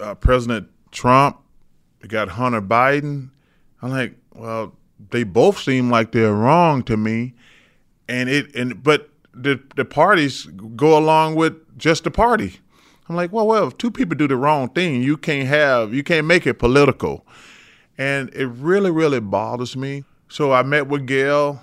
uh, 0.00 0.14
President 0.14 0.68
Trump. 0.92 1.40
You 2.00 2.08
got 2.08 2.28
Hunter 2.28 2.62
Biden. 2.62 3.30
I'm 3.82 3.90
like, 3.90 4.14
well, 4.32 4.76
they 5.10 5.24
both 5.24 5.58
seem 5.58 5.90
like 5.90 6.12
they're 6.12 6.32
wrong 6.32 6.84
to 6.84 6.96
me, 6.96 7.34
and 8.08 8.28
it 8.28 8.54
and 8.54 8.80
but 8.80 9.10
the 9.32 9.60
the 9.74 9.84
parties 9.84 10.44
go 10.76 10.96
along 10.96 11.34
with 11.34 11.54
just 11.76 12.04
the 12.04 12.12
party. 12.12 12.60
I'm 13.08 13.16
like, 13.16 13.32
well, 13.32 13.46
well, 13.46 13.66
if 13.66 13.76
two 13.76 13.90
people 13.90 14.16
do 14.16 14.28
the 14.28 14.36
wrong 14.36 14.68
thing, 14.68 15.02
you 15.02 15.16
can't 15.16 15.48
have 15.48 15.92
you 15.92 16.04
can't 16.04 16.28
make 16.28 16.46
it 16.46 16.60
political, 16.60 17.26
and 17.98 18.32
it 18.34 18.46
really 18.46 18.92
really 18.92 19.20
bothers 19.20 19.76
me. 19.76 20.04
So 20.28 20.52
I 20.52 20.62
met 20.62 20.86
with 20.86 21.06
Gayle, 21.06 21.62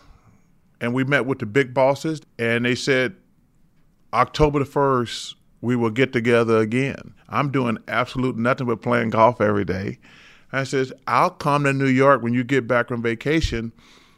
and 0.81 0.93
we 0.93 1.03
met 1.03 1.25
with 1.25 1.39
the 1.39 1.45
big 1.45 1.73
bosses, 1.73 2.21
and 2.37 2.65
they 2.65 2.75
said 2.75 3.15
October 4.11 4.59
the 4.59 4.65
first 4.65 5.35
we 5.61 5.75
will 5.75 5.91
get 5.91 6.11
together 6.11 6.57
again. 6.57 7.13
I'm 7.29 7.51
doing 7.51 7.77
absolute 7.87 8.35
nothing 8.35 8.67
but 8.67 8.81
playing 8.81 9.11
golf 9.11 9.39
every 9.39 9.63
day. 9.63 9.99
I 10.51 10.63
says, 10.63 10.91
I'll 11.07 11.29
come 11.29 11.63
to 11.63 11.71
New 11.71 11.87
York 11.87 12.21
when 12.21 12.33
you 12.33 12.43
get 12.43 12.67
back 12.67 12.87
from 12.87 13.01
vacation. 13.01 13.71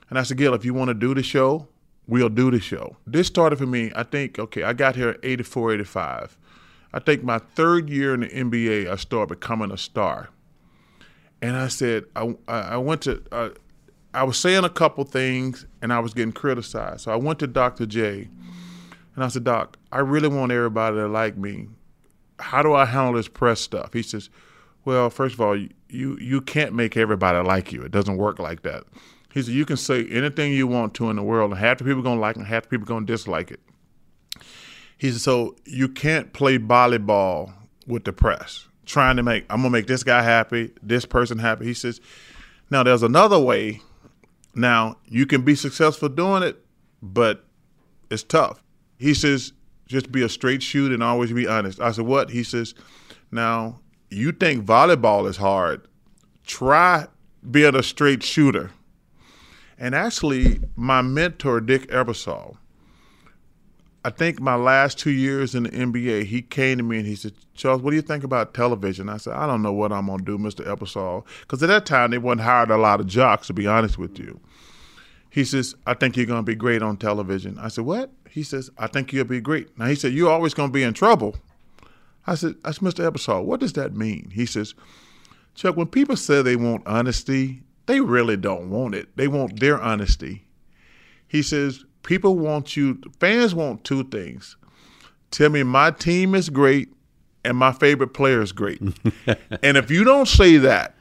And 0.09 0.17
I 0.17 0.23
said, 0.23 0.37
Gayle, 0.37 0.53
if 0.53 0.65
you 0.65 0.73
want 0.73 0.87
to 0.87 0.93
do 0.93 1.13
the 1.13 1.21
show, 1.21 1.67
we'll 2.07 2.29
do 2.29 2.49
the 2.49 2.59
show. 2.59 2.95
This 3.05 3.27
started 3.27 3.57
for 3.57 3.67
me, 3.67 3.91
I 3.95 4.03
think, 4.03 4.39
okay, 4.39 4.63
I 4.63 4.73
got 4.73 4.95
here 4.95 5.17
84, 5.21 5.73
85. 5.73 6.37
I 6.93 6.99
think 6.99 7.23
my 7.23 7.39
third 7.39 7.89
year 7.89 8.13
in 8.13 8.21
the 8.21 8.29
NBA, 8.29 8.89
I 8.89 8.95
started 8.95 9.39
becoming 9.39 9.71
a 9.71 9.77
star. 9.77 10.29
And 11.41 11.55
I 11.57 11.67
said, 11.67 12.05
I, 12.15 12.35
I 12.47 12.77
went 12.77 13.01
to, 13.03 13.21
uh, 13.31 13.49
I 14.13 14.23
was 14.23 14.37
saying 14.37 14.63
a 14.63 14.69
couple 14.69 15.03
things 15.03 15.65
and 15.81 15.91
I 15.91 15.99
was 15.99 16.13
getting 16.13 16.33
criticized. 16.33 17.01
So 17.01 17.11
I 17.11 17.15
went 17.15 17.39
to 17.39 17.47
Dr. 17.47 17.85
J 17.85 18.29
and 19.15 19.23
I 19.23 19.27
said, 19.27 19.43
Doc, 19.43 19.77
I 19.91 19.99
really 19.99 20.27
want 20.27 20.51
everybody 20.51 20.97
to 20.97 21.07
like 21.07 21.37
me. 21.37 21.67
How 22.39 22.61
do 22.63 22.73
I 22.73 22.85
handle 22.85 23.13
this 23.13 23.27
press 23.27 23.59
stuff? 23.61 23.93
He 23.93 24.01
says, 24.01 24.29
Well, 24.85 25.09
first 25.09 25.35
of 25.35 25.41
all, 25.41 25.55
you 25.55 26.17
you 26.19 26.41
can't 26.41 26.73
make 26.73 26.97
everybody 26.97 27.45
like 27.45 27.71
you. 27.71 27.81
It 27.81 27.91
doesn't 27.91 28.17
work 28.17 28.39
like 28.39 28.63
that. 28.63 28.83
He 29.33 29.41
said, 29.41 29.53
You 29.53 29.65
can 29.65 29.77
say 29.77 30.05
anything 30.07 30.53
you 30.53 30.67
want 30.67 30.93
to 30.95 31.09
in 31.09 31.15
the 31.15 31.23
world, 31.23 31.51
and 31.51 31.59
half 31.59 31.77
the 31.77 31.83
people 31.83 31.99
are 31.99 32.03
gonna 32.03 32.19
like 32.19 32.35
it, 32.35 32.39
and 32.39 32.47
half 32.47 32.63
the 32.63 32.69
people 32.69 32.85
are 32.85 32.87
gonna 32.87 33.05
dislike 33.05 33.51
it. 33.51 33.59
He 34.97 35.11
said, 35.11 35.21
So 35.21 35.55
you 35.65 35.87
can't 35.87 36.33
play 36.33 36.57
volleyball 36.57 37.53
with 37.85 38.03
the 38.03 38.13
press, 38.13 38.67
trying 38.85 39.17
to 39.17 39.23
make 39.23 39.45
I'm 39.49 39.57
gonna 39.57 39.69
make 39.69 39.87
this 39.87 40.03
guy 40.03 40.23
happy, 40.23 40.71
this 40.81 41.05
person 41.05 41.37
happy. 41.37 41.65
He 41.65 41.73
says, 41.73 42.01
Now 42.69 42.83
there's 42.83 43.03
another 43.03 43.39
way. 43.39 43.81
Now 44.55 44.97
you 45.05 45.25
can 45.25 45.41
be 45.41 45.55
successful 45.55 46.09
doing 46.09 46.43
it, 46.43 46.63
but 47.01 47.45
it's 48.09 48.23
tough. 48.23 48.63
He 48.97 49.13
says, 49.13 49.53
just 49.87 50.11
be 50.11 50.23
a 50.23 50.29
straight 50.29 50.63
shooter 50.63 50.93
and 50.93 51.03
always 51.03 51.31
be 51.31 51.47
honest. 51.47 51.79
I 51.81 51.91
said, 51.91 52.05
what? 52.05 52.29
He 52.29 52.43
says, 52.43 52.73
now 53.31 53.79
you 54.09 54.31
think 54.31 54.65
volleyball 54.65 55.27
is 55.27 55.37
hard. 55.37 55.87
Try 56.45 57.07
being 57.49 57.75
a 57.75 57.83
straight 57.83 58.23
shooter. 58.23 58.71
And 59.77 59.95
actually, 59.95 60.61
my 60.75 61.01
mentor, 61.01 61.59
Dick 61.59 61.87
Ebersol, 61.89 62.57
I 64.05 64.09
think 64.09 64.41
my 64.41 64.55
last 64.55 64.99
two 64.99 65.11
years 65.11 65.55
in 65.55 65.63
the 65.63 65.69
NBA, 65.69 66.25
he 66.25 66.41
came 66.41 66.77
to 66.77 66.83
me 66.83 66.97
and 66.97 67.07
he 67.07 67.15
said, 67.15 67.33
Charles, 67.53 67.81
what 67.81 67.91
do 67.91 67.95
you 67.95 68.01
think 68.01 68.25
about 68.25 68.53
television? 68.53 69.07
I 69.07 69.17
said, 69.17 69.33
I 69.33 69.47
don't 69.47 69.61
know 69.61 69.71
what 69.71 69.93
I'm 69.93 70.07
going 70.07 70.19
to 70.19 70.25
do, 70.25 70.37
Mr. 70.37 70.65
Ebersol. 70.65 71.25
Because 71.41 71.63
at 71.63 71.67
that 71.67 71.85
time, 71.85 72.11
they 72.11 72.17
wasn't 72.17 72.41
hired 72.41 72.69
a 72.69 72.77
lot 72.77 72.99
of 72.99 73.07
jocks, 73.07 73.47
to 73.47 73.53
be 73.53 73.65
honest 73.65 73.97
with 73.97 74.19
you. 74.19 74.41
He 75.29 75.45
says, 75.45 75.73
I 75.87 75.93
think 75.93 76.17
you're 76.17 76.25
going 76.25 76.45
to 76.45 76.51
be 76.51 76.55
great 76.55 76.81
on 76.81 76.97
television. 76.97 77.57
I 77.57 77.69
said, 77.69 77.85
What? 77.85 78.11
He 78.29 78.43
says, 78.43 78.69
I 78.77 78.87
think 78.87 79.13
you'll 79.13 79.25
be 79.25 79.41
great. 79.41 79.77
Now, 79.79 79.85
he 79.85 79.95
said, 79.95 80.13
You're 80.13 80.31
always 80.31 80.53
going 80.53 80.69
to 80.69 80.73
be 80.73 80.83
in 80.83 80.93
trouble. 80.93 81.37
I 82.27 82.35
said, 82.35 82.55
That's 82.63 82.79
Mr. 82.79 83.09
Ebersol. 83.09 83.45
What 83.45 83.59
does 83.59 83.73
that 83.73 83.95
mean? 83.95 84.31
He 84.33 84.45
says, 84.45 84.75
Chuck, 85.55 85.77
when 85.77 85.87
people 85.87 86.17
say 86.17 86.41
they 86.41 86.55
want 86.55 86.85
honesty, 86.85 87.63
they 87.85 87.99
really 87.99 88.37
don't 88.37 88.69
want 88.69 88.95
it. 88.95 89.15
They 89.15 89.27
want 89.27 89.59
their 89.59 89.81
honesty. 89.81 90.45
He 91.27 91.41
says, 91.41 91.83
People 92.03 92.37
want 92.37 92.75
you, 92.75 93.01
fans 93.19 93.55
want 93.55 93.83
two 93.83 94.03
things. 94.03 94.57
Tell 95.31 95.49
me 95.49 95.63
my 95.63 95.91
team 95.91 96.35
is 96.35 96.49
great 96.49 96.89
and 97.43 97.57
my 97.57 97.71
favorite 97.71 98.13
player 98.13 98.41
is 98.41 98.51
great. 98.51 98.81
and 99.63 99.77
if 99.77 99.89
you 99.89 100.03
don't 100.03 100.27
say 100.27 100.57
that, 100.57 100.95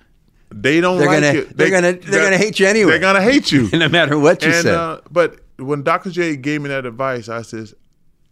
they 0.50 0.80
don't 0.80 0.98
they're 0.98 1.06
like 1.08 1.22
gonna, 1.22 1.32
you. 1.32 1.44
They're 1.46 1.70
gonna 1.70 1.92
they're 1.92 2.24
gonna 2.24 2.38
hate 2.38 2.60
you 2.60 2.66
anyway. 2.66 2.92
They're 2.92 3.00
gonna 3.00 3.22
hate 3.22 3.50
you, 3.50 3.68
no 3.72 3.88
matter 3.88 4.18
what 4.18 4.42
you 4.42 4.52
and, 4.52 4.62
say. 4.62 4.74
Uh, 4.74 4.98
but 5.10 5.40
when 5.56 5.82
Dr. 5.82 6.10
J 6.10 6.36
gave 6.36 6.62
me 6.62 6.68
that 6.68 6.86
advice, 6.86 7.28
I 7.28 7.42
says, 7.42 7.74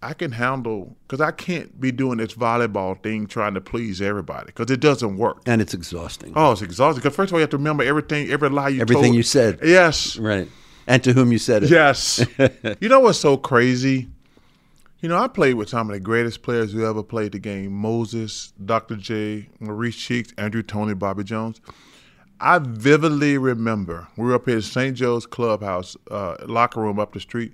I 0.03 0.15
can 0.15 0.33
handle 0.33 0.97
because 1.03 1.21
I 1.21 1.31
can't 1.31 1.79
be 1.79 1.93
doing 1.93 2.19
this 2.19 2.35
volleyball 2.35 3.03
thing 3.03 3.27
trying 3.27 3.55
to 3.55 3.61
please 3.61 4.01
everybody 4.01 4.47
because 4.47 4.71
it 4.71 4.81
doesn't 4.81 5.17
work. 5.19 5.43
And 5.47 5.61
it's 5.61 5.75
exhausting. 5.75 6.33
Oh, 6.37 6.53
it's 6.53 6.63
exhausting. 6.63 7.03
Because 7.03 7.15
first 7.15 7.31
of 7.31 7.35
all, 7.35 7.41
you 7.41 7.43
have 7.43 7.51
to 7.51 7.59
remember 7.59 7.85
everything, 7.85 8.31
every 8.31 8.49
lie 8.49 8.69
you 8.69 8.81
everything 8.81 9.05
told. 9.05 9.17
you 9.17 9.23
said. 9.23 9.61
Yes. 9.63 10.17
Right. 10.17 10.49
And 10.91 11.05
to 11.05 11.13
whom 11.13 11.31
you 11.31 11.39
said 11.39 11.63
it. 11.63 11.71
Yes. 11.71 12.27
you 12.81 12.89
know 12.89 12.99
what's 12.99 13.21
so 13.21 13.37
crazy? 13.37 14.09
You 15.01 15.09
know, 15.09 15.17
I 15.17 15.29
played 15.29 15.55
with 15.55 15.69
some 15.69 15.89
of 15.89 15.95
the 15.95 16.01
greatest 16.01 16.43
players 16.43 16.73
who 16.73 16.85
ever 16.85 17.05
played 17.05 17.31
the 17.31 17.39
game: 17.39 17.73
Moses, 17.73 18.53
Dr. 18.65 18.97
J, 18.97 19.49
Maurice 19.61 19.95
Cheeks, 19.97 20.33
Andrew 20.37 20.65
Toney, 20.65 20.95
Bobby 20.95 21.23
Jones. 21.23 21.61
I 22.41 22.59
vividly 22.59 23.39
remember 23.39 24.09
we 24.17 24.25
were 24.27 24.35
up 24.35 24.47
here 24.47 24.57
at 24.57 24.65
St. 24.65 24.97
Joe's 24.97 25.27
Clubhouse, 25.27 25.97
uh, 26.11 26.37
locker 26.47 26.81
room 26.81 26.99
up 26.99 27.13
the 27.13 27.21
street. 27.21 27.53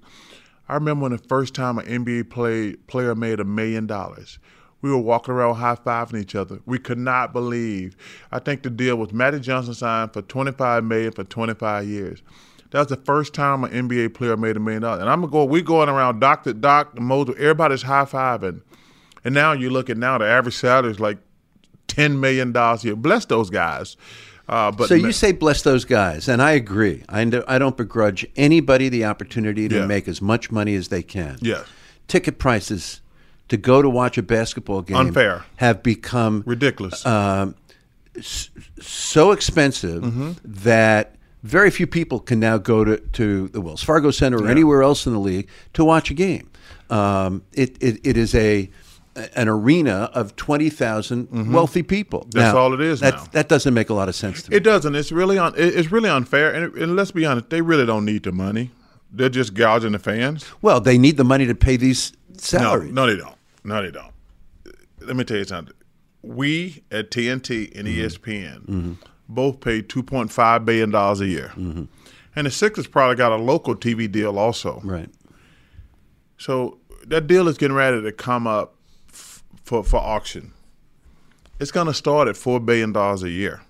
I 0.68 0.74
remember 0.74 1.02
when 1.02 1.12
the 1.12 1.18
first 1.18 1.54
time 1.54 1.78
an 1.78 1.86
NBA 1.86 2.30
play, 2.30 2.74
player 2.86 3.14
made 3.14 3.38
a 3.38 3.44
million 3.44 3.86
dollars. 3.86 4.38
We 4.80 4.90
were 4.90 4.98
walking 4.98 5.34
around 5.34 5.56
high 5.56 5.76
fiving 5.76 6.20
each 6.22 6.34
other. 6.34 6.60
We 6.64 6.78
could 6.78 6.98
not 6.98 7.34
believe. 7.34 7.96
I 8.32 8.38
think 8.38 8.62
the 8.62 8.70
deal 8.70 8.96
was 8.96 9.12
Magic 9.12 9.42
Johnson 9.42 9.74
signed 9.74 10.14
for 10.14 10.22
25 10.22 10.84
million 10.84 11.12
for 11.12 11.24
25 11.24 11.86
years. 11.86 12.22
That 12.70 12.78
was 12.80 12.88
the 12.88 12.96
first 12.96 13.32
time 13.34 13.64
an 13.64 13.88
NBA 13.88 14.14
player 14.14 14.36
made 14.36 14.56
a 14.56 14.60
million 14.60 14.82
dollars. 14.82 15.00
And 15.00 15.10
I'm 15.10 15.20
gonna 15.20 15.32
go. 15.32 15.44
We 15.44 15.62
going 15.62 15.88
around 15.88 16.20
doc 16.20 16.44
to 16.44 16.54
doc, 16.54 16.98
Moses. 16.98 17.34
Everybody's 17.38 17.82
high 17.82 18.04
fiving. 18.04 18.62
And 19.24 19.34
now 19.34 19.52
you 19.52 19.70
look 19.70 19.88
at 19.90 19.96
now 19.96 20.18
the 20.18 20.24
average 20.26 20.54
salary 20.54 20.90
is 20.92 21.00
like 21.00 21.18
ten 21.88 22.20
million 22.20 22.52
dollars 22.52 22.82
a 22.84 22.88
year. 22.88 22.96
Bless 22.96 23.24
those 23.24 23.50
guys. 23.50 23.96
Uh, 24.48 24.70
but 24.70 24.88
so 24.88 24.94
you 24.94 25.10
say 25.10 25.32
bless 25.32 25.62
those 25.62 25.84
guys, 25.84 26.28
and 26.28 26.40
I 26.40 26.52
agree. 26.52 27.02
I, 27.08 27.22
I 27.48 27.58
don't 27.58 27.76
begrudge 27.76 28.24
anybody 28.36 28.88
the 28.88 29.04
opportunity 29.04 29.68
to 29.68 29.76
Yeah. 29.78 29.86
make 29.86 30.06
as 30.06 30.22
much 30.22 30.52
money 30.52 30.76
as 30.76 30.86
they 30.86 31.02
can. 31.02 31.36
Yes. 31.40 31.66
Ticket 32.06 32.38
prices 32.38 33.00
to 33.48 33.56
go 33.56 33.82
to 33.82 33.88
watch 33.90 34.16
a 34.18 34.22
basketball 34.22 34.82
game 34.82 34.96
Unfair. 34.98 35.44
have 35.56 35.82
become 35.82 36.44
Ridiculous. 36.46 37.04
um, 37.04 37.56
so 38.80 39.32
expensive 39.32 40.02
Mm-hmm. 40.04 40.32
that 40.44 41.15
very 41.42 41.70
few 41.70 41.86
people 41.86 42.18
can 42.20 42.40
now 42.40 42.58
go 42.58 42.84
to, 42.84 42.98
to 42.98 43.48
the 43.48 43.60
Wells 43.60 43.82
Fargo 43.82 44.10
Center 44.10 44.38
or 44.42 44.48
anywhere 44.48 44.82
else 44.82 45.06
in 45.06 45.12
the 45.12 45.18
league 45.20 45.48
to 45.74 45.84
watch 45.84 46.10
a 46.10 46.14
game. 46.14 46.50
Um, 46.90 47.42
it, 47.52 47.76
it, 47.82 48.00
it 48.04 48.16
is 48.16 48.34
a 48.34 48.70
an 49.34 49.48
arena 49.48 50.10
of 50.12 50.36
20,000 50.36 51.50
wealthy 51.50 51.82
people. 51.82 52.20
Mm-hmm. 52.20 52.30
That's 52.38 52.52
Now, 52.52 52.58
all 52.60 52.74
it 52.74 52.82
is 52.82 53.00
that, 53.00 53.14
now. 53.14 53.24
That 53.32 53.48
doesn't 53.48 53.72
make 53.72 53.88
a 53.88 53.94
lot 53.94 54.10
of 54.10 54.14
sense 54.14 54.42
to 54.42 54.50
me. 54.50 54.58
It 54.58 54.60
doesn't. 54.62 54.94
It's 54.94 55.10
really 55.10 55.38
un, 55.38 55.54
it- 55.56 55.74
It's 55.74 55.90
really 55.90 56.10
unfair. 56.10 56.52
And, 56.52 56.64
it- 56.64 56.74
and 56.82 56.96
let's 56.96 57.12
be 57.12 57.24
honest, 57.24 57.48
they 57.48 57.62
really 57.62 57.86
don't 57.86 58.04
need 58.04 58.24
the 58.24 58.32
money. 58.32 58.72
They're 59.10 59.30
just 59.30 59.54
gouging 59.54 59.92
the 59.92 59.98
fans. 59.98 60.44
well, 60.60 60.80
they 60.80 60.98
need 60.98 61.16
the 61.16 61.24
money 61.24 61.46
to 61.46 61.54
pay 61.54 61.76
these 61.78 62.12
salaries. 62.36 62.92
no, 62.92 63.06
they 63.06 63.16
don't. 63.16 63.36
No, 63.64 63.80
they 63.80 63.90
don't. 63.90 64.12
Let 65.00 65.16
me 65.16 65.24
tell 65.24 65.38
you 65.38 65.44
something. 65.44 65.74
We 66.22 66.82
at 66.90 67.10
TNT 67.10 67.74
and 67.78 67.88
ESPN 67.88 68.96
both 69.28 69.60
pay 69.60 69.82
two 69.82 70.02
point 70.02 70.30
five 70.30 70.64
billion 70.64 70.90
dollars 70.90 71.20
a 71.20 71.26
year, 71.26 71.52
and 71.56 71.88
the 72.34 72.50
Sixers 72.50 72.86
probably 72.86 73.16
got 73.16 73.32
a 73.32 73.36
local 73.36 73.74
TV 73.74 74.10
deal 74.10 74.38
also. 74.38 74.80
Right. 74.84 75.08
So 76.38 76.78
that 77.06 77.26
deal 77.26 77.48
is 77.48 77.56
getting 77.58 77.76
ready 77.76 78.02
to 78.02 78.12
come 78.12 78.46
up 78.46 78.76
f- 79.08 79.42
for 79.64 79.82
for 79.82 79.98
auction. 79.98 80.52
It's 81.58 81.70
going 81.70 81.86
to 81.86 81.94
start 81.94 82.28
at 82.28 82.36
four 82.36 82.60
billion 82.60 82.92
dollars 82.92 83.22
a 83.22 83.30
year, 83.30 83.62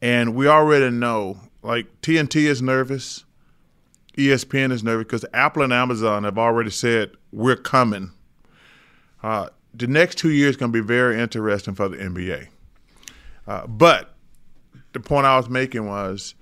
and 0.00 0.34
we 0.34 0.46
already 0.48 0.90
know. 0.90 1.38
Like 1.64 1.86
TNT 2.02 2.46
is 2.46 2.60
nervous, 2.60 3.24
ESPN 4.16 4.72
is 4.72 4.82
nervous 4.82 5.04
because 5.04 5.24
Apple 5.32 5.62
and 5.62 5.72
Amazon 5.72 6.24
have 6.24 6.38
already 6.38 6.70
said 6.70 7.12
we're 7.32 7.56
coming. 7.56 8.10
Uh, 9.22 9.48
the 9.72 9.86
next 9.86 10.18
two 10.18 10.30
years 10.30 10.56
going 10.56 10.72
to 10.72 10.82
be 10.82 10.86
very 10.86 11.18
interesting 11.20 11.74
for 11.74 11.88
the 11.88 11.96
NBA. 11.96 12.48
Uh, 13.46 13.66
but 13.66 14.11
the 14.92 15.00
point 15.00 15.26
I 15.26 15.36
was 15.36 15.48
making 15.48 15.86
was 15.86 16.34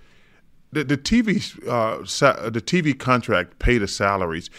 the, 0.73 0.85
the 0.85 0.97
TV 0.97 1.67
uh, 1.67 2.05
sa- 2.05 2.49
the 2.51 2.61
TV 2.61 2.99
contract 2.99 3.59
pay 3.59 3.79
the 3.79 3.89
salaries. 3.89 4.51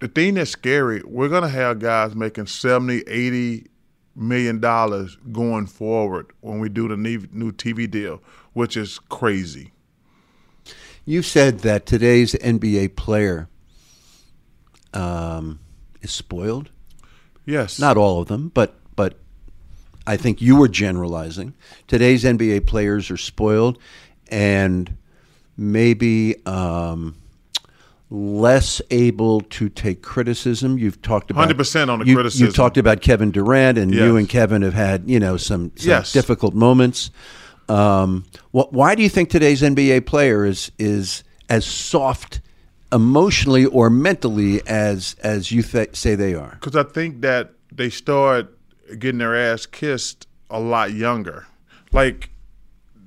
The 0.00 0.08
thing 0.08 0.34
that's 0.34 0.50
scary, 0.50 1.02
we're 1.04 1.28
gonna 1.28 1.48
have 1.48 1.78
guys 1.78 2.14
making 2.14 2.46
70, 2.46 3.04
80 3.06 3.66
million 4.16 4.60
dollars 4.60 5.16
going 5.32 5.66
forward 5.66 6.32
when 6.40 6.60
we 6.60 6.68
do 6.68 6.88
the 6.88 6.96
new, 6.96 7.26
new 7.32 7.52
TV 7.52 7.90
deal, 7.90 8.22
which 8.52 8.76
is 8.76 8.98
crazy. 8.98 9.72
You 11.04 11.22
said 11.22 11.60
that 11.60 11.84
today's 11.84 12.34
NBA 12.34 12.96
player 12.96 13.48
um, 14.94 15.60
is 16.00 16.12
spoiled. 16.12 16.70
Yes, 17.46 17.78
Not 17.78 17.96
all 17.98 18.22
of 18.22 18.28
them, 18.28 18.50
but 18.54 18.74
but 18.74 18.83
I 20.06 20.16
think 20.16 20.40
you 20.42 20.56
were 20.56 20.68
generalizing. 20.68 21.54
Today's 21.86 22.24
NBA 22.24 22.66
players 22.66 23.10
are 23.10 23.16
spoiled 23.16 23.78
and 24.28 24.96
maybe 25.56 26.44
um, 26.46 27.16
less 28.10 28.82
able 28.90 29.40
to 29.42 29.68
take 29.68 30.02
criticism. 30.02 30.78
You've 30.78 31.00
talked 31.02 31.30
about 31.30 31.48
100% 31.48 31.88
on 31.88 32.00
the 32.00 32.06
you, 32.06 32.14
criticism. 32.14 32.46
You've 32.46 32.54
talked 32.54 32.76
about 32.76 33.00
Kevin 33.00 33.30
Durant, 33.30 33.78
and 33.78 33.92
you 33.94 34.16
and 34.16 34.28
Kevin 34.28 34.62
have 34.62 34.74
had 34.74 35.08
you 35.08 35.18
know 35.18 35.36
some, 35.36 35.72
some 35.76 35.88
Yes. 35.90 36.12
difficult 36.12 36.54
moments. 36.54 37.10
Um, 37.68 38.24
wh- 38.50 38.70
why 38.72 38.94
do 38.94 39.02
you 39.02 39.08
think 39.08 39.30
today's 39.30 39.62
NBA 39.62 40.04
player 40.06 40.44
is 40.44 40.70
is 40.78 41.24
as 41.48 41.64
soft 41.64 42.40
emotionally 42.92 43.64
or 43.64 43.88
mentally 43.90 44.60
as 44.66 45.16
as 45.22 45.50
you 45.50 45.62
th- 45.62 45.96
say 45.96 46.14
they 46.14 46.34
are? 46.34 46.58
because 46.60 46.76
I 46.76 46.82
think 46.82 47.22
that 47.22 47.52
they 47.72 47.88
start 47.90 48.56
getting 48.98 49.18
their 49.18 49.36
ass 49.36 49.66
kissed 49.66 50.26
a 50.50 50.60
lot 50.60 50.92
younger. 50.92 51.46
Like 51.92 52.30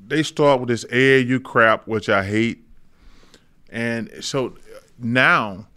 they 0.07 0.23
start 0.23 0.59
with 0.59 0.69
this 0.69 0.85
AAU 0.85 1.43
crap, 1.43 1.87
which 1.87 2.09
I 2.09 2.23
hate, 2.23 2.63
and 3.69 4.11
so 4.21 4.55
now 4.97 5.67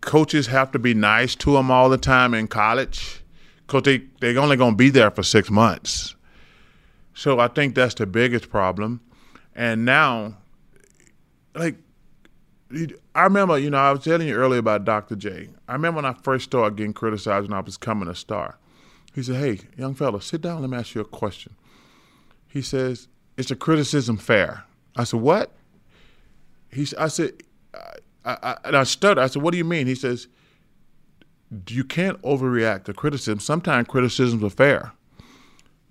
coaches 0.00 0.46
have 0.46 0.72
to 0.72 0.78
be 0.78 0.94
nice 0.94 1.34
to 1.36 1.52
them 1.52 1.70
all 1.70 1.88
the 1.88 1.98
time 1.98 2.34
in 2.34 2.48
college 2.48 3.22
because 3.66 3.82
they 3.82 4.02
they 4.20 4.36
only 4.36 4.56
going 4.56 4.72
to 4.72 4.76
be 4.76 4.90
there 4.90 5.10
for 5.10 5.22
six 5.22 5.50
months. 5.50 6.14
So 7.14 7.38
I 7.38 7.48
think 7.48 7.74
that's 7.74 7.94
the 7.94 8.06
biggest 8.06 8.48
problem. 8.48 9.00
And 9.54 9.84
now, 9.84 10.36
like 11.54 11.76
I 13.14 13.22
remember, 13.24 13.58
you 13.58 13.70
know, 13.70 13.78
I 13.78 13.92
was 13.92 14.04
telling 14.04 14.28
you 14.28 14.34
earlier 14.34 14.60
about 14.60 14.84
Dr. 14.84 15.16
J. 15.16 15.48
I 15.68 15.72
remember 15.72 15.96
when 15.96 16.04
I 16.04 16.14
first 16.14 16.44
started 16.44 16.76
getting 16.76 16.92
criticized 16.92 17.48
when 17.48 17.58
I 17.58 17.60
was 17.60 17.76
coming 17.76 18.08
a 18.08 18.14
star. 18.14 18.58
He 19.14 19.22
said, 19.22 19.36
Hey, 19.36 19.60
young 19.76 19.94
fella, 19.94 20.20
sit 20.22 20.40
down, 20.40 20.60
let 20.60 20.70
me 20.70 20.76
ask 20.76 20.94
you 20.94 21.00
a 21.00 21.04
question. 21.04 21.54
He 22.48 22.62
says, 22.62 23.08
Is 23.36 23.46
the 23.46 23.56
criticism 23.56 24.16
fair? 24.16 24.64
I 24.96 25.04
said, 25.04 25.20
What? 25.20 25.52
He 26.72 26.86
I 26.98 27.08
said, 27.08 27.32
I, 28.24 28.36
I, 28.42 28.56
and 28.64 28.76
I 28.76 28.84
stuttered. 28.84 29.22
I 29.22 29.26
said, 29.26 29.42
What 29.42 29.52
do 29.52 29.58
you 29.58 29.64
mean? 29.64 29.86
He 29.86 29.94
says, 29.94 30.28
You 31.68 31.84
can't 31.84 32.20
overreact 32.22 32.84
to 32.84 32.92
criticism. 32.92 33.40
Sometimes 33.40 33.88
criticisms 33.88 34.42
are 34.44 34.50
fair. 34.50 34.92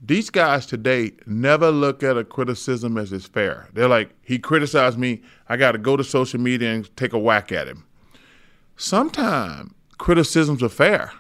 These 0.02 0.30
guys 0.30 0.66
today 0.66 1.12
never 1.26 1.72
look 1.72 2.04
at 2.04 2.18
a 2.18 2.24
criticism 2.24 2.98
as 2.98 3.12
it's 3.12 3.28
fair. 3.28 3.68
They're 3.74 3.90
like, 3.90 4.12
he 4.22 4.40
criticized 4.40 4.98
me. 4.98 5.22
I 5.50 5.58
got 5.58 5.74
to 5.74 5.78
go 5.78 5.98
to 5.98 6.06
social 6.06 6.40
media 6.40 6.72
and 6.72 6.96
take 6.96 7.12
a 7.12 7.20
whack 7.20 7.52
at 7.52 7.68
him. 7.68 7.84
Sometimes 8.78 9.74
criticisms 9.98 10.64
are 10.64 10.70
fair. 10.70 11.12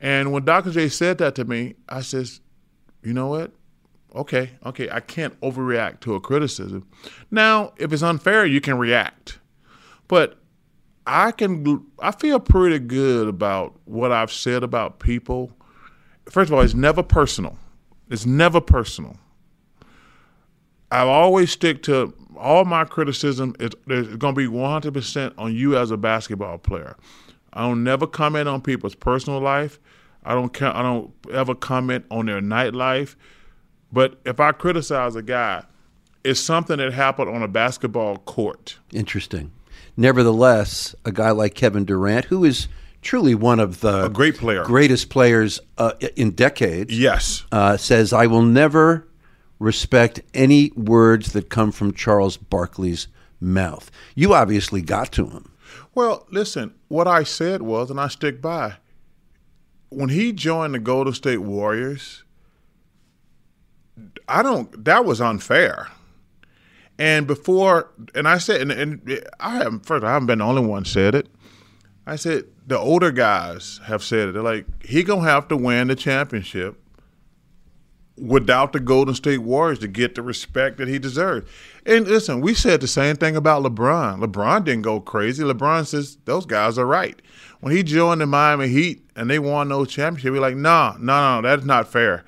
And 0.00 0.32
when 0.32 0.44
Dr. 0.44 0.70
J 0.70 0.88
said 0.88 1.18
that 1.18 1.34
to 1.34 1.44
me, 1.44 1.74
I 1.88 2.00
says, 2.00 2.40
you 3.02 3.12
know 3.12 3.28
what? 3.28 3.52
Okay, 4.14 4.50
okay, 4.66 4.88
I 4.90 5.00
can't 5.00 5.38
overreact 5.40 6.00
to 6.00 6.14
a 6.14 6.20
criticism. 6.20 6.88
Now, 7.30 7.72
if 7.76 7.92
it's 7.92 8.02
unfair, 8.02 8.44
you 8.44 8.60
can 8.60 8.76
react. 8.78 9.38
But 10.08 10.38
I 11.06 11.30
can 11.30 11.86
I 12.00 12.10
feel 12.12 12.40
pretty 12.40 12.78
good 12.78 13.28
about 13.28 13.78
what 13.84 14.10
I've 14.10 14.32
said 14.32 14.62
about 14.62 14.98
people. 14.98 15.52
First 16.28 16.50
of 16.50 16.54
all, 16.54 16.60
it's 16.62 16.74
never 16.74 17.02
personal. 17.02 17.56
It's 18.08 18.26
never 18.26 18.60
personal. 18.60 19.16
I 20.90 21.00
always 21.00 21.52
stick 21.52 21.82
to 21.84 22.12
all 22.36 22.64
my 22.64 22.84
criticism 22.84 23.54
is 23.60 23.70
it's 23.86 24.16
going 24.16 24.34
to 24.34 24.38
be 24.38 24.46
100% 24.46 25.34
on 25.38 25.54
you 25.54 25.76
as 25.76 25.90
a 25.90 25.96
basketball 25.96 26.58
player. 26.58 26.96
I 27.52 27.62
don't 27.62 27.84
never 27.84 28.06
comment 28.06 28.48
on 28.48 28.60
people's 28.60 28.94
personal 28.94 29.40
life. 29.40 29.78
I 30.24 30.34
don't 30.34 30.52
ca- 30.52 30.72
I 30.74 30.82
don't 30.82 31.12
ever 31.32 31.54
comment 31.54 32.04
on 32.10 32.26
their 32.26 32.40
nightlife. 32.40 33.16
But 33.92 34.20
if 34.24 34.38
I 34.40 34.52
criticize 34.52 35.16
a 35.16 35.22
guy, 35.22 35.64
it's 36.22 36.38
something 36.40 36.76
that 36.78 36.92
happened 36.92 37.28
on 37.30 37.42
a 37.42 37.48
basketball 37.48 38.18
court. 38.18 38.78
Interesting. 38.92 39.50
Nevertheless, 39.96 40.94
a 41.04 41.12
guy 41.12 41.30
like 41.30 41.54
Kevin 41.54 41.84
Durant, 41.84 42.26
who 42.26 42.44
is 42.44 42.68
truly 43.02 43.34
one 43.34 43.60
of 43.60 43.80
the 43.80 44.04
A 44.04 44.08
great 44.08 44.36
player. 44.36 44.62
greatest 44.64 45.08
players 45.10 45.60
uh, 45.78 45.92
in 46.16 46.30
decades, 46.32 46.96
Yes. 46.98 47.44
uh, 47.52 47.76
says, 47.76 48.12
"I 48.12 48.26
will 48.26 48.42
never 48.42 49.06
respect 49.58 50.20
any 50.34 50.70
words 50.76 51.32
that 51.32 51.48
come 51.50 51.72
from 51.72 51.92
Charles 51.92 52.36
Barkley's 52.36 53.08
mouth." 53.40 53.90
You 54.14 54.34
obviously 54.34 54.82
got 54.82 55.12
to 55.12 55.26
him. 55.26 55.50
Well, 55.94 56.26
listen, 56.30 56.74
what 56.88 57.06
I 57.08 57.22
said 57.24 57.62
was, 57.62 57.90
and 57.90 58.00
I 58.00 58.08
stick 58.08 58.40
by, 58.40 58.74
when 59.90 60.08
he 60.08 60.32
joined 60.32 60.74
the 60.74 60.78
Golden 60.78 61.12
State 61.12 61.38
Warriors, 61.38 62.24
I 64.28 64.42
don't, 64.42 64.84
that 64.84 65.04
was 65.04 65.20
unfair. 65.20 65.88
And 66.98 67.26
before, 67.26 67.90
and 68.14 68.28
I 68.28 68.38
said, 68.38 68.60
and, 68.60 68.72
and 68.72 69.24
I 69.40 69.56
haven't, 69.56 69.86
first, 69.86 70.04
I 70.04 70.12
haven't 70.12 70.26
been 70.26 70.38
the 70.38 70.44
only 70.44 70.64
one 70.64 70.84
said 70.84 71.14
it. 71.14 71.28
I 72.06 72.16
said, 72.16 72.44
the 72.66 72.78
older 72.78 73.10
guys 73.10 73.80
have 73.84 74.02
said 74.02 74.28
it. 74.28 74.32
They're 74.32 74.42
like, 74.42 74.66
he 74.84 75.02
to 75.02 75.24
have 75.24 75.48
to 75.48 75.56
win 75.56 75.88
the 75.88 75.96
championship 75.96 76.78
without 78.20 78.72
the 78.72 78.80
Golden 78.80 79.14
State 79.14 79.38
Warriors 79.38 79.78
to 79.80 79.88
get 79.88 80.14
the 80.14 80.22
respect 80.22 80.78
that 80.78 80.88
he 80.88 80.98
deserves. 80.98 81.48
And 81.86 82.06
listen, 82.06 82.40
we 82.40 82.54
said 82.54 82.80
the 82.80 82.88
same 82.88 83.16
thing 83.16 83.36
about 83.36 83.62
LeBron. 83.62 84.22
LeBron 84.22 84.64
didn't 84.64 84.82
go 84.82 85.00
crazy. 85.00 85.42
LeBron 85.42 85.86
says 85.86 86.18
those 86.24 86.46
guys 86.46 86.78
are 86.78 86.86
right. 86.86 87.20
When 87.60 87.74
he 87.74 87.82
joined 87.82 88.20
the 88.20 88.26
Miami 88.26 88.68
Heat 88.68 89.04
and 89.16 89.30
they 89.30 89.38
won 89.38 89.68
those 89.68 89.90
championships, 89.90 90.32
we're 90.32 90.40
like, 90.40 90.56
no, 90.56 90.96
no, 90.98 91.40
no, 91.40 91.48
that's 91.48 91.64
not 91.64 91.88
fair. 91.88 92.24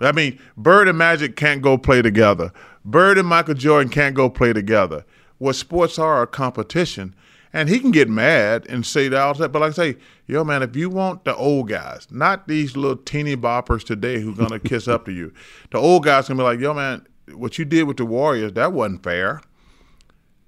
I 0.00 0.12
mean, 0.12 0.38
Bird 0.56 0.88
and 0.88 0.98
Magic 0.98 1.36
can't 1.36 1.62
go 1.62 1.76
play 1.76 2.02
together. 2.02 2.52
Bird 2.84 3.18
and 3.18 3.28
Michael 3.28 3.54
Jordan 3.54 3.90
can't 3.90 4.14
go 4.14 4.30
play 4.30 4.52
together. 4.52 5.04
What 5.38 5.54
sports 5.54 5.98
are 5.98 6.22
a 6.22 6.26
competition. 6.26 7.14
And 7.52 7.68
he 7.68 7.80
can 7.80 7.90
get 7.90 8.08
mad 8.08 8.64
and 8.68 8.86
say 8.86 9.08
that 9.08 9.20
all 9.20 9.34
the 9.34 9.44
time. 9.44 9.52
But 9.52 9.60
like 9.60 9.72
I 9.72 9.74
say, 9.74 9.96
yo, 10.26 10.44
man, 10.44 10.62
if 10.62 10.76
you 10.76 10.88
want 10.88 11.24
the 11.24 11.34
old 11.34 11.68
guys, 11.68 12.06
not 12.10 12.46
these 12.46 12.76
little 12.76 12.96
teeny 12.96 13.36
boppers 13.36 13.84
today 13.84 14.20
who's 14.20 14.38
going 14.38 14.50
to 14.60 14.60
kiss 14.60 14.86
up 14.86 15.04
to 15.06 15.12
you, 15.12 15.32
the 15.72 15.78
old 15.78 16.04
guys 16.04 16.28
going 16.28 16.38
to 16.38 16.42
be 16.42 16.46
like, 16.46 16.60
yo, 16.60 16.74
man, 16.74 17.06
what 17.32 17.58
you 17.58 17.64
did 17.64 17.84
with 17.84 17.96
the 17.96 18.04
Warriors, 18.04 18.52
that 18.52 18.72
wasn't 18.72 19.02
fair. 19.02 19.42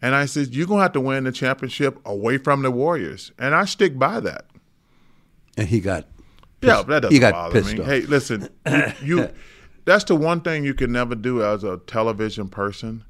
And 0.00 0.14
I 0.14 0.26
said, 0.26 0.48
you're 0.48 0.66
going 0.66 0.78
to 0.78 0.82
have 0.82 0.92
to 0.92 1.00
win 1.00 1.24
the 1.24 1.32
championship 1.32 1.98
away 2.04 2.38
from 2.38 2.62
the 2.62 2.70
Warriors. 2.70 3.32
And 3.38 3.54
I 3.54 3.64
stick 3.64 3.98
by 3.98 4.20
that. 4.20 4.46
And 5.56 5.68
he 5.68 5.80
got 5.80 6.06
yeah, 6.62 6.82
that 6.82 7.00
doesn't 7.00 7.12
he 7.12 7.18
got 7.18 7.32
bother 7.32 7.60
pissed 7.60 7.74
me. 7.74 7.80
off. 7.80 7.86
Hey, 7.86 8.00
listen, 8.02 8.48
you, 8.66 8.92
you 9.02 9.28
that's 9.84 10.04
the 10.04 10.14
one 10.14 10.40
thing 10.40 10.64
you 10.64 10.74
can 10.74 10.92
never 10.92 11.14
do 11.14 11.42
as 11.42 11.64
a 11.64 11.78
television 11.78 12.48
person. 12.48 13.04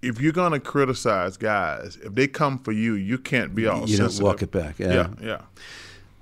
If 0.00 0.20
you're 0.20 0.32
gonna 0.32 0.60
criticize 0.60 1.36
guys, 1.36 1.98
if 2.02 2.14
they 2.14 2.28
come 2.28 2.58
for 2.58 2.72
you, 2.72 2.94
you 2.94 3.18
can't 3.18 3.54
be 3.54 3.66
all 3.66 3.88
you 3.88 3.96
don't 3.96 4.20
walk 4.20 4.42
it 4.42 4.52
back. 4.52 4.78
Yeah. 4.78 4.92
Yeah, 4.92 5.08
yeah. 5.20 5.40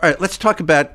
All 0.03 0.11
right, 0.11 0.21
let's 0.21 0.39
talk 0.39 0.61
about 0.61 0.93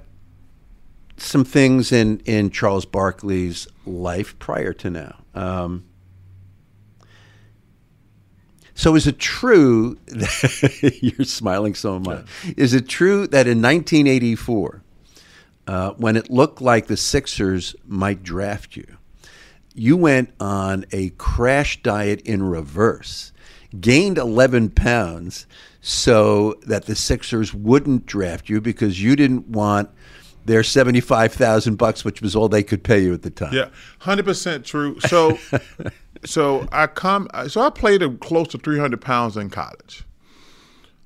some 1.17 1.43
things 1.43 1.91
in, 1.91 2.19
in 2.25 2.49
Charles 2.49 2.85
Barkley's 2.85 3.67
life 3.85 4.37
prior 4.39 4.73
to 4.73 4.89
now. 4.89 5.15
Um, 5.33 5.85
so, 8.73 8.95
is 8.95 9.05
it 9.05 9.19
true 9.19 9.97
that 10.07 10.99
you're 11.01 11.25
smiling 11.25 11.75
so 11.75 11.99
much? 11.99 12.25
Is 12.57 12.73
it 12.73 12.87
true 12.87 13.27
that 13.27 13.47
in 13.47 13.61
1984, 13.61 14.81
uh, 15.67 15.91
when 15.91 16.15
it 16.15 16.29
looked 16.31 16.61
like 16.61 16.87
the 16.87 16.97
Sixers 16.97 17.75
might 17.85 18.23
draft 18.23 18.75
you, 18.75 18.97
you 19.73 19.97
went 19.97 20.33
on 20.39 20.85
a 20.91 21.09
crash 21.11 21.81
diet 21.81 22.21
in 22.21 22.43
reverse, 22.43 23.31
gained 23.79 24.17
11 24.17 24.71
pounds 24.71 25.45
so 25.81 26.55
that 26.65 26.85
the 26.85 26.95
Sixers 26.95 27.53
wouldn't 27.53 28.05
draft 28.05 28.49
you 28.49 28.61
because 28.61 29.01
you 29.01 29.15
didn't 29.15 29.47
want 29.47 29.89
their 30.45 30.63
75,000 30.63 31.75
bucks 31.75 32.03
which 32.03 32.21
was 32.21 32.35
all 32.35 32.49
they 32.49 32.63
could 32.63 32.83
pay 32.83 32.99
you 32.99 33.13
at 33.13 33.21
the 33.21 33.29
time. 33.29 33.53
Yeah, 33.53 33.69
hundred 33.99 34.25
percent 34.25 34.65
true. 34.65 34.99
So, 35.01 35.37
so 36.25 36.67
I 36.71 36.87
come. 36.87 37.27
So 37.47 37.61
I 37.61 37.69
played 37.69 38.19
close 38.19 38.47
to 38.49 38.57
three 38.57 38.79
hundred 38.79 39.01
pounds 39.01 39.37
in 39.37 39.49
college. 39.49 40.03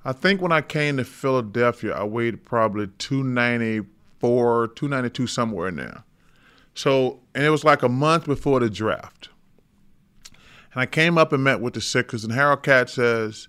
I 0.06 0.14
think 0.14 0.42
when 0.42 0.52
I 0.52 0.62
came 0.62 0.98
to 0.98 1.04
Philadelphia, 1.04 1.94
I 1.94 2.04
weighed 2.04 2.46
probably 2.46 2.88
two 2.98 3.24
ninety 3.24 3.82
four, 4.20 4.70
two 4.70 4.88
ninety 4.88 5.10
two, 5.10 5.28
somewhere 5.28 5.68
in 5.68 5.76
there. 5.76 6.04
So, 6.76 7.22
and 7.34 7.44
it 7.44 7.50
was 7.50 7.64
like 7.64 7.82
a 7.82 7.90
month 7.90 8.26
before 8.26 8.60
the 8.60 8.70
draft. 8.70 9.30
And 10.74 10.82
I 10.82 10.86
came 10.86 11.18
up 11.18 11.34
and 11.34 11.44
met 11.44 11.62
with 11.62 11.74
the 11.74 11.82
Sixers, 11.82 12.24
and 12.24 12.34
Harold 12.34 12.64
Katz 12.64 12.94
says, 12.94 13.48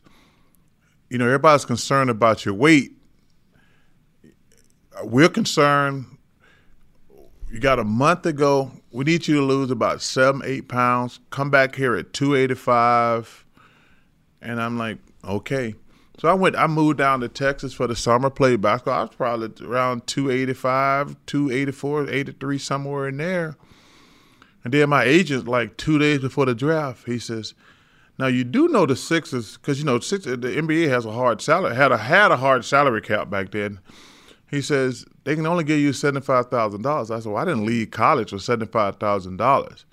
"You 1.11 1.19
know, 1.19 1.27
everybody's 1.27 1.65
concerned 1.65 2.09
about 2.09 2.45
your 2.45 2.55
weight. 2.55 2.93
We're 5.03 5.29
concerned 5.29 6.17
you 7.51 7.61
got 7.61 7.79
a 7.79 7.85
month 7.85 8.23
to 8.23 8.33
go. 8.33 8.73
We 8.91 9.05
need 9.05 9.29
you 9.29 9.37
to 9.37 9.43
lose 9.43 9.71
about 9.71 10.03
seven, 10.03 10.43
eight 10.45 10.69
pounds. 10.69 11.21
Come 11.31 11.51
back 11.51 11.75
here 11.75 11.95
at 11.95 12.12
285. 12.12 13.45
And 14.43 14.61
I'm 14.61 14.77
like, 14.77 14.99
okay. 15.25 15.75
So 16.18 16.29
I 16.29 16.35
went, 16.35 16.57
I 16.57 16.66
moved 16.66 16.98
down 16.98 17.20
to 17.20 17.29
Texas 17.29 17.74
for 17.74 17.87
the 17.87 17.96
summer, 17.96 18.31
played 18.31 18.62
basketball. 18.62 18.98
I 18.98 19.02
was 19.02 19.14
probably 19.14 19.66
around 19.66 20.07
285, 20.07 21.16
284, 21.26 22.11
83, 22.11 22.59
somewhere 22.59 23.09
in 23.09 23.18
there. 23.18 23.57
And 24.64 24.72
then 24.72 24.88
my 24.88 25.05
agent, 25.05 25.46
like 25.46 25.76
two 25.76 25.98
days 25.98 26.20
before 26.20 26.46
the 26.46 26.55
draft, 26.55 27.07
he 27.07 27.18
says, 27.18 27.55
now 28.18 28.29
you 28.29 28.44
do 28.44 28.68
know 28.68 28.87
the 28.87 28.96
Sixers, 28.96 29.59
because 29.59 29.79
you 29.79 29.85
know 29.85 30.00
six, 30.00 30.24
the 30.24 30.37
NBA 30.37 30.88
has 30.88 31.05
a 31.05 31.12
hard 31.12 31.42
salary, 31.42 31.76
had 31.76 31.92
a 31.92 31.98
had 31.98 32.33
a 32.33 32.37
hard 32.38 32.64
salary 32.64 33.02
cap 33.02 33.29
back 33.29 33.50
then. 33.50 33.79
He 34.50 34.62
says 34.62 35.05
they 35.24 35.35
can 35.35 35.46
only 35.46 35.64
give 35.64 35.79
you 35.79 35.92
seventy 35.92 36.24
five 36.24 36.46
thousand 36.46 36.83
dollars. 36.83 37.11
I 37.11 37.20
said, 37.20 37.33
well, 37.33 37.42
I 37.42 37.44
didn't 37.44 37.66
leave 37.66 37.90
college 37.90 38.31
for 38.31 38.38
seventy 38.38 38.70
five 38.70 38.96
thousand 38.96 39.37
dollars. 39.37 39.85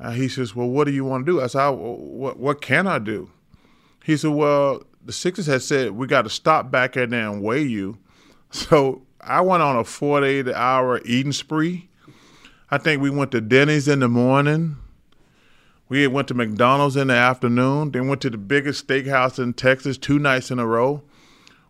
Uh, 0.00 0.10
he 0.10 0.28
says, 0.28 0.56
well, 0.56 0.68
what 0.68 0.86
do 0.86 0.92
you 0.92 1.04
want 1.04 1.24
to 1.24 1.32
do? 1.32 1.40
I 1.40 1.46
said, 1.46 1.68
what 1.68 2.38
what 2.38 2.60
can 2.60 2.88
I 2.88 2.98
do? 2.98 3.30
He 4.02 4.16
said, 4.16 4.32
well, 4.32 4.82
the 5.04 5.12
Sixers 5.12 5.46
had 5.46 5.62
said 5.62 5.92
we 5.92 6.06
got 6.06 6.22
to 6.22 6.30
stop 6.30 6.70
back 6.70 6.96
in 6.96 7.10
there 7.10 7.30
and 7.30 7.42
weigh 7.42 7.62
you. 7.62 7.98
So 8.50 9.02
I 9.20 9.40
went 9.40 9.64
on 9.64 9.74
a 9.74 9.82
forty 9.82 10.28
eight 10.28 10.48
hour 10.48 11.00
eating 11.04 11.32
spree. 11.32 11.88
I 12.70 12.78
think 12.78 13.02
we 13.02 13.10
went 13.10 13.32
to 13.32 13.40
Denny's 13.40 13.88
in 13.88 13.98
the 13.98 14.08
morning. 14.08 14.76
We 15.88 16.06
went 16.06 16.28
to 16.28 16.34
McDonald's 16.34 16.94
in 16.94 17.08
the 17.08 17.14
afternoon. 17.14 17.90
Then 17.90 18.06
went 18.06 18.20
to 18.20 18.30
the 18.30 18.38
biggest 18.38 18.86
steakhouse 18.86 19.40
in 19.40 19.54
Texas 19.54 19.98
two 19.98 20.20
nights 20.20 20.52
in 20.52 20.60
a 20.60 20.66
row. 20.66 21.02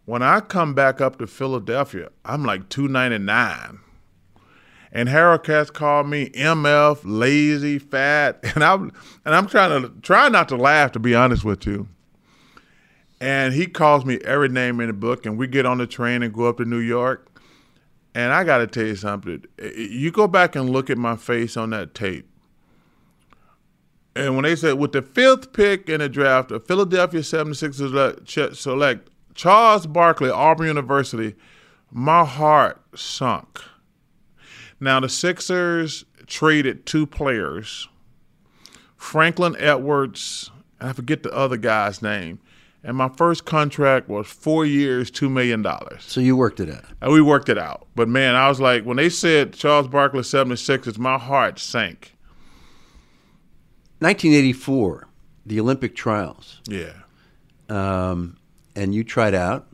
When 0.05 0.23
I 0.23 0.40
come 0.40 0.75
back 0.75 1.01
up 1.01 1.18
to 1.18 1.27
Philadelphia, 1.27 2.11
I'm 2.25 2.44
like 2.44 2.68
299. 2.68 3.81
And 4.92 5.09
Harold 5.09 5.42
Katz 5.42 5.70
called 5.70 6.09
me 6.09 6.29
MF, 6.31 7.01
lazy, 7.05 7.79
fat, 7.79 8.38
and 8.55 8.62
I'm 8.62 8.92
and 9.25 9.35
I'm 9.35 9.47
trying 9.47 9.83
to 9.83 9.88
try 10.03 10.29
not 10.29 10.49
to 10.51 10.57
laugh 10.57 10.92
to 10.92 10.99
be 10.99 11.14
honest 11.14 11.44
with 11.44 11.66
you. 11.66 11.88
And 13.25 13.55
he 13.55 13.67
calls 13.67 14.05
me 14.05 14.19
every 14.19 14.51
name 14.51 14.81
in 14.81 14.89
the 14.89 14.93
book, 14.93 15.25
and 15.25 15.39
we 15.39 15.47
get 15.47 15.65
on 15.65 15.79
the 15.79 15.87
train 15.87 16.23
and 16.23 16.31
go 16.31 16.45
up 16.45 16.59
to 16.59 16.67
New 16.67 16.77
York. 16.77 17.41
And 18.15 18.35
I 18.35 18.45
got 18.45 18.59
to 18.59 18.67
tell 18.67 18.85
you 18.85 18.97
something. 18.97 19.43
You 19.75 20.11
go 20.11 20.29
back 20.29 20.55
and 20.55 20.69
look 20.69 20.91
at 20.91 20.99
my 20.99 21.17
face 21.17 21.57
on 21.57 21.71
that 21.71 21.95
tape. 21.95 22.29
And 24.15 24.35
when 24.35 24.43
they 24.43 24.55
said 24.55 24.75
with 24.75 24.93
the 24.93 25.01
fifth 25.01 25.55
pick 25.55 25.89
in 25.89 26.01
the 26.01 26.09
draft, 26.11 26.51
the 26.51 26.61
Philadelphia 26.61 27.21
76ers 27.21 28.57
select 28.57 29.09
Charles 29.33 29.87
Barkley, 29.87 30.29
Auburn 30.29 30.67
University, 30.67 31.35
my 31.91 32.27
heart 32.27 32.83
sunk. 32.95 33.59
Now, 34.79 35.01
the 35.01 35.09
Sixers 35.09 36.05
traded 36.27 36.85
two 36.85 37.07
players, 37.07 37.89
Franklin 38.99 39.57
Edwards, 39.59 40.51
I 40.79 40.93
forget 40.93 41.23
the 41.23 41.33
other 41.33 41.57
guy's 41.57 42.03
name. 42.03 42.41
And 42.87 42.99
my 42.99 43.09
first 43.09 43.47
contract 43.47 44.09
was 44.11 44.27
four 44.27 44.66
years, 44.66 45.11
$2 45.11 45.31
million. 45.31 45.64
So 46.01 46.20
you 46.20 46.37
worked 46.37 46.61
it 46.61 46.68
out. 46.70 46.85
And 47.01 47.11
we 47.12 47.23
worked 47.23 47.49
it 47.49 47.57
out. 47.57 47.87
But 47.94 48.09
man, 48.11 48.35
I 48.35 48.47
was 48.49 48.61
like, 48.61 48.85
when 48.85 48.99
they 48.99 49.09
said 49.09 49.55
Charles 49.55 49.88
Barkley 49.88 50.20
76ers, 50.20 50.99
my 50.99 51.16
heart 51.18 51.59
sank. 51.59 52.14
1984, 54.01 55.09
the 55.47 55.61
Olympic 55.61 55.94
trials. 55.97 56.61
Yeah. 56.68 56.92
Um, 57.68 58.37
and 58.77 58.94
you 58.94 59.03
tried 59.05 59.35
out. 59.35 59.66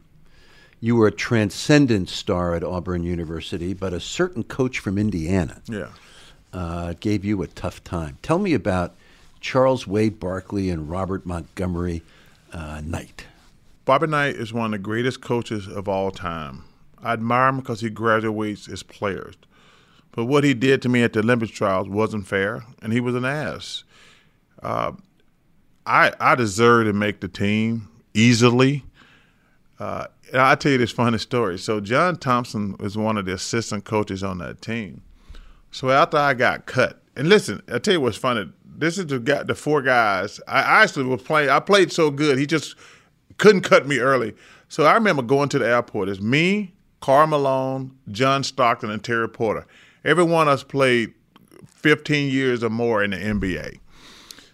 You 0.79 0.97
were 0.97 1.09
a 1.09 1.13
transcendent 1.13 2.09
star 2.09 2.55
at 2.55 2.63
Auburn 2.65 3.03
University, 3.03 3.75
but 3.75 3.93
a 3.93 4.01
certain 4.01 4.45
coach 4.45 4.79
from 4.79 4.97
Indiana 4.99 5.61
Yeah. 5.69 5.89
uh, 6.53 6.95
gave 7.01 7.25
you 7.25 7.43
a 7.43 7.47
tough 7.49 7.83
time. 7.85 8.19
Tell 8.23 8.39
me 8.39 8.55
about 8.55 8.95
Charles 9.41 9.87
Wade 9.87 10.19
Barkley 10.21 10.71
and 10.71 10.89
Robert 10.89 11.27
Montgomery 11.27 12.03
uh, 12.53 12.81
Knight. 12.85 13.27
Bobby 13.85 14.07
Knight 14.07 14.37
is 14.37 14.53
one 14.53 14.67
of 14.67 14.71
the 14.73 14.79
greatest 14.79 15.21
coaches 15.21 15.67
of 15.67 15.89
all 15.89 16.11
time. 16.11 16.65
I 17.03 17.15
admire 17.15 17.49
him 17.49 17.57
because 17.59 17.81
he 17.81 17.91
graduates 17.91 18.67
his 18.67 18.83
players. 18.83 19.35
But 20.13 20.27
what 20.27 20.45
he 20.45 20.55
did 20.55 20.83
to 20.83 20.89
me 20.89 21.03
at 21.03 21.13
the 21.13 21.21
Olympic 21.21 21.51
trials 21.51 21.89
wasn't 21.89 22.27
fair, 22.27 22.65
and 22.83 22.93
he 22.93 23.01
was 23.01 23.15
an 23.15 23.25
ass. 23.25 23.85
Uh, 24.63 24.93
I 25.87 26.13
I 26.21 26.35
deserve 26.35 26.87
to 26.87 26.93
make 26.93 27.21
the 27.21 27.29
team 27.29 27.89
easily. 28.15 28.85
Uh, 29.79 30.07
and 30.31 30.41
I'll 30.41 30.57
tell 30.57 30.73
you 30.73 30.79
this 30.79 30.93
funny 30.93 31.19
story. 31.19 31.59
So 31.59 31.81
John 31.81 32.17
Thompson 32.17 32.77
was 32.79 32.97
one 32.97 33.17
of 33.17 33.25
the 33.25 33.33
assistant 33.33 33.85
coaches 33.85 34.23
on 34.23 34.39
that 34.39 34.61
team. 34.61 35.03
So 35.71 35.91
after 35.91 36.19
I 36.19 36.35
got 36.35 36.67
cut, 36.67 37.00
and 37.17 37.29
listen, 37.29 37.63
I'll 37.71 37.81
tell 37.81 37.95
you 37.95 38.01
what's 38.01 38.17
funny. 38.17 38.51
This 38.65 38.99
is 38.99 39.07
the 39.07 39.19
guy, 39.19 39.43
the 39.43 39.55
four 39.55 39.83
guys. 39.83 40.41
I 40.47 40.83
actually 40.83 41.05
was 41.05 41.23
playing. 41.23 41.51
I 41.51 41.61
played 41.61 41.93
so 41.93 42.11
good, 42.11 42.39
he 42.39 42.47
just 42.47 42.77
couldn't 43.39 43.63
cut 43.63 43.87
me 43.87 43.99
early. 43.99 44.35
So 44.69 44.85
I 44.85 44.95
remember 44.95 45.23
going 45.23 45.49
to 45.51 45.59
the 45.59 45.67
airport. 45.67 46.09
It's 46.09 46.21
me, 46.21 46.73
Karl 47.01 47.27
Malone, 47.27 47.97
John 48.11 48.45
Stockton, 48.45 48.91
and 48.91 49.03
Terry 49.03 49.29
Porter. 49.29 49.67
Every 50.05 50.25
one 50.25 50.49
of 50.49 50.55
us 50.55 50.63
played 50.63 51.13
15 51.67 52.31
years 52.31 52.63
or 52.63 52.71
more 52.71 53.03
in 53.03 53.11
the 53.11 53.17
NBA. 53.17 53.81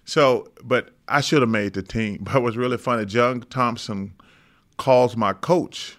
So, 0.04 0.48
but 0.62 0.90
I 1.08 1.20
should 1.20 1.42
have 1.42 1.50
made 1.50 1.74
the 1.74 1.82
team. 1.82 2.18
But 2.24 2.42
was 2.42 2.56
really 2.56 2.78
funny. 2.78 3.04
John 3.04 3.40
Thompson 3.42 4.14
calls 4.78 5.16
my 5.16 5.32
coach 5.32 5.96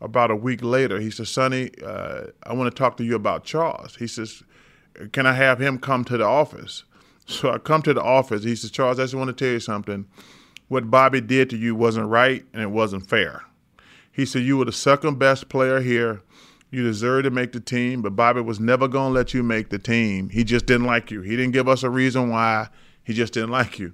about 0.00 0.30
a 0.30 0.36
week 0.36 0.62
later. 0.62 1.00
He 1.00 1.10
says, 1.10 1.28
Sonny, 1.28 1.70
uh, 1.84 2.26
I 2.44 2.54
want 2.54 2.74
to 2.74 2.76
talk 2.76 2.96
to 2.96 3.04
you 3.04 3.14
about 3.14 3.44
Charles. 3.44 3.96
He 3.96 4.06
says, 4.06 4.42
Can 5.12 5.26
I 5.26 5.32
have 5.34 5.60
him 5.60 5.78
come 5.78 6.04
to 6.04 6.16
the 6.16 6.24
office? 6.24 6.84
So 7.26 7.50
I 7.50 7.58
come 7.58 7.82
to 7.82 7.94
the 7.94 8.02
office. 8.02 8.44
He 8.44 8.56
says, 8.56 8.70
Charles, 8.70 8.98
I 8.98 9.04
just 9.04 9.14
want 9.14 9.28
to 9.28 9.32
tell 9.32 9.52
you 9.52 9.60
something. 9.60 10.06
What 10.68 10.90
Bobby 10.90 11.20
did 11.20 11.50
to 11.50 11.56
you 11.56 11.74
wasn't 11.74 12.08
right 12.08 12.44
and 12.52 12.62
it 12.62 12.70
wasn't 12.70 13.08
fair. 13.08 13.42
He 14.10 14.26
said, 14.26 14.42
You 14.42 14.58
were 14.58 14.64
the 14.64 14.72
second 14.72 15.18
best 15.18 15.48
player 15.48 15.80
here. 15.80 16.22
You 16.70 16.82
deserve 16.82 17.24
to 17.24 17.30
make 17.30 17.52
the 17.52 17.60
team, 17.60 18.00
but 18.00 18.16
Bobby 18.16 18.40
was 18.40 18.58
never 18.58 18.88
going 18.88 19.10
to 19.10 19.14
let 19.14 19.34
you 19.34 19.42
make 19.42 19.68
the 19.68 19.78
team. 19.78 20.30
He 20.30 20.42
just 20.42 20.64
didn't 20.64 20.86
like 20.86 21.10
you. 21.10 21.20
He 21.20 21.36
didn't 21.36 21.52
give 21.52 21.68
us 21.68 21.82
a 21.82 21.90
reason 21.90 22.30
why. 22.30 22.68
He 23.04 23.12
just 23.12 23.34
didn't 23.34 23.50
like 23.50 23.78
you. 23.78 23.92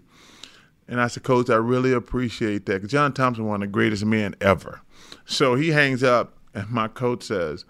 And 0.86 1.00
I 1.00 1.08
said, 1.08 1.22
Coach, 1.22 1.50
I 1.50 1.56
really 1.56 1.92
appreciate 1.92 2.66
that. 2.66 2.86
John 2.86 3.12
Thompson, 3.12 3.46
one 3.46 3.62
of 3.62 3.68
the 3.68 3.72
greatest 3.72 4.04
men 4.04 4.34
ever. 4.40 4.80
So 5.26 5.54
he 5.54 5.70
hangs 5.70 6.02
up, 6.02 6.36
and 6.54 6.70
my 6.70 6.88
coach 6.88 7.24
says, 7.24 7.64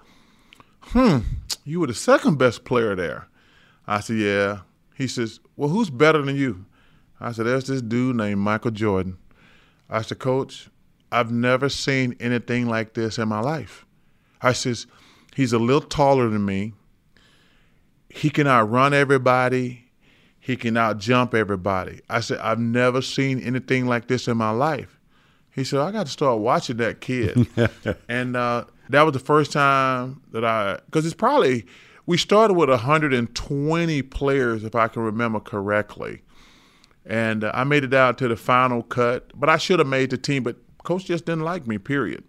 Hmm, 0.91 1.19
you 1.65 1.81
were 1.81 1.87
the 1.87 1.95
second 1.95 2.39
best 2.39 2.65
player 2.65 2.95
there. 2.95 3.29
I 3.87 4.01
said, 4.01 4.17
Yeah. 4.17 4.61
He 4.95 5.07
says, 5.07 5.41
Well, 5.57 5.69
who's 5.69 5.91
better 5.91 6.23
than 6.23 6.37
you? 6.37 6.65
I 7.21 7.33
said, 7.33 7.47
There's 7.47 7.67
this 7.67 7.83
dude 7.83 8.17
named 8.17 8.41
Michael 8.41 8.71
Jordan. 8.71 9.19
I 9.91 10.03
said, 10.03 10.19
Coach, 10.19 10.69
I've 11.11 11.31
never 11.31 11.69
seen 11.69 12.17
anything 12.21 12.69
like 12.69 12.95
this 12.95 13.19
in 13.19 13.29
my 13.29 13.41
life. 13.41 13.87
I 14.43 14.53
says, 14.53 14.87
he's 15.35 15.53
a 15.53 15.59
little 15.59 15.81
taller 15.81 16.29
than 16.29 16.45
me. 16.45 16.75
He 18.09 18.31
can 18.31 18.47
outrun 18.47 18.95
everybody. 18.95 19.87
He 20.39 20.57
can 20.57 20.75
outjump 20.75 21.35
everybody. 21.35 22.01
I 22.09 22.21
said, 22.21 22.39
I've 22.39 22.59
never 22.59 23.03
seen 23.03 23.41
anything 23.41 23.87
like 23.87 24.09
this 24.09 24.29
in 24.29 24.37
my 24.37 24.51
life. 24.51 24.99
He 25.51 25.65
said, 25.65 25.81
I 25.81 25.91
got 25.91 26.07
to 26.07 26.13
start 26.13 26.39
watching 26.39 26.77
that 26.79 27.01
kid. 27.01 27.47
and 28.09 28.37
uh, 28.37 28.65
that 28.91 29.03
was 29.03 29.13
the 29.13 29.19
first 29.19 29.53
time 29.53 30.23
that 30.33 30.45
I, 30.45 30.79
because 30.87 31.05
it's 31.05 31.15
probably, 31.15 31.67
we 32.07 32.17
started 32.17 32.55
with 32.55 32.71
120 32.71 34.03
players, 34.03 34.65
if 34.65 34.75
I 34.75 34.89
can 34.89 35.03
remember 35.03 35.41
correctly. 35.41 36.23
And 37.05 37.45
uh, 37.45 37.53
I 37.55 37.65
made 37.65 37.85
it 37.85 37.95
out 37.95 38.19
to 38.19 38.29
the 38.29 38.37
final 38.37 38.83
cut, 38.83 39.31
but 39.35 39.49
I 39.49 39.57
should 39.57 39.79
have 39.79 39.89
made 39.89 40.11
the 40.11 40.19
team, 40.19 40.43
but 40.43 40.57
coach 40.85 41.07
just 41.07 41.27
didn't 41.27 41.45
like 41.45 41.67
me, 41.67 41.79
period. 41.79 42.25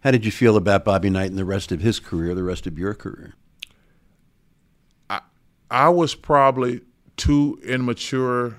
How 0.00 0.10
did 0.10 0.24
you 0.24 0.32
feel 0.32 0.56
about 0.56 0.84
Bobby 0.84 1.10
Knight 1.10 1.30
and 1.30 1.38
the 1.38 1.44
rest 1.44 1.70
of 1.70 1.80
his 1.80 2.00
career, 2.00 2.34
the 2.34 2.42
rest 2.42 2.66
of 2.66 2.76
your 2.76 2.94
career? 2.94 3.34
I, 5.08 5.20
I 5.70 5.88
was 5.90 6.16
probably 6.16 6.80
too 7.16 7.60
immature 7.64 8.56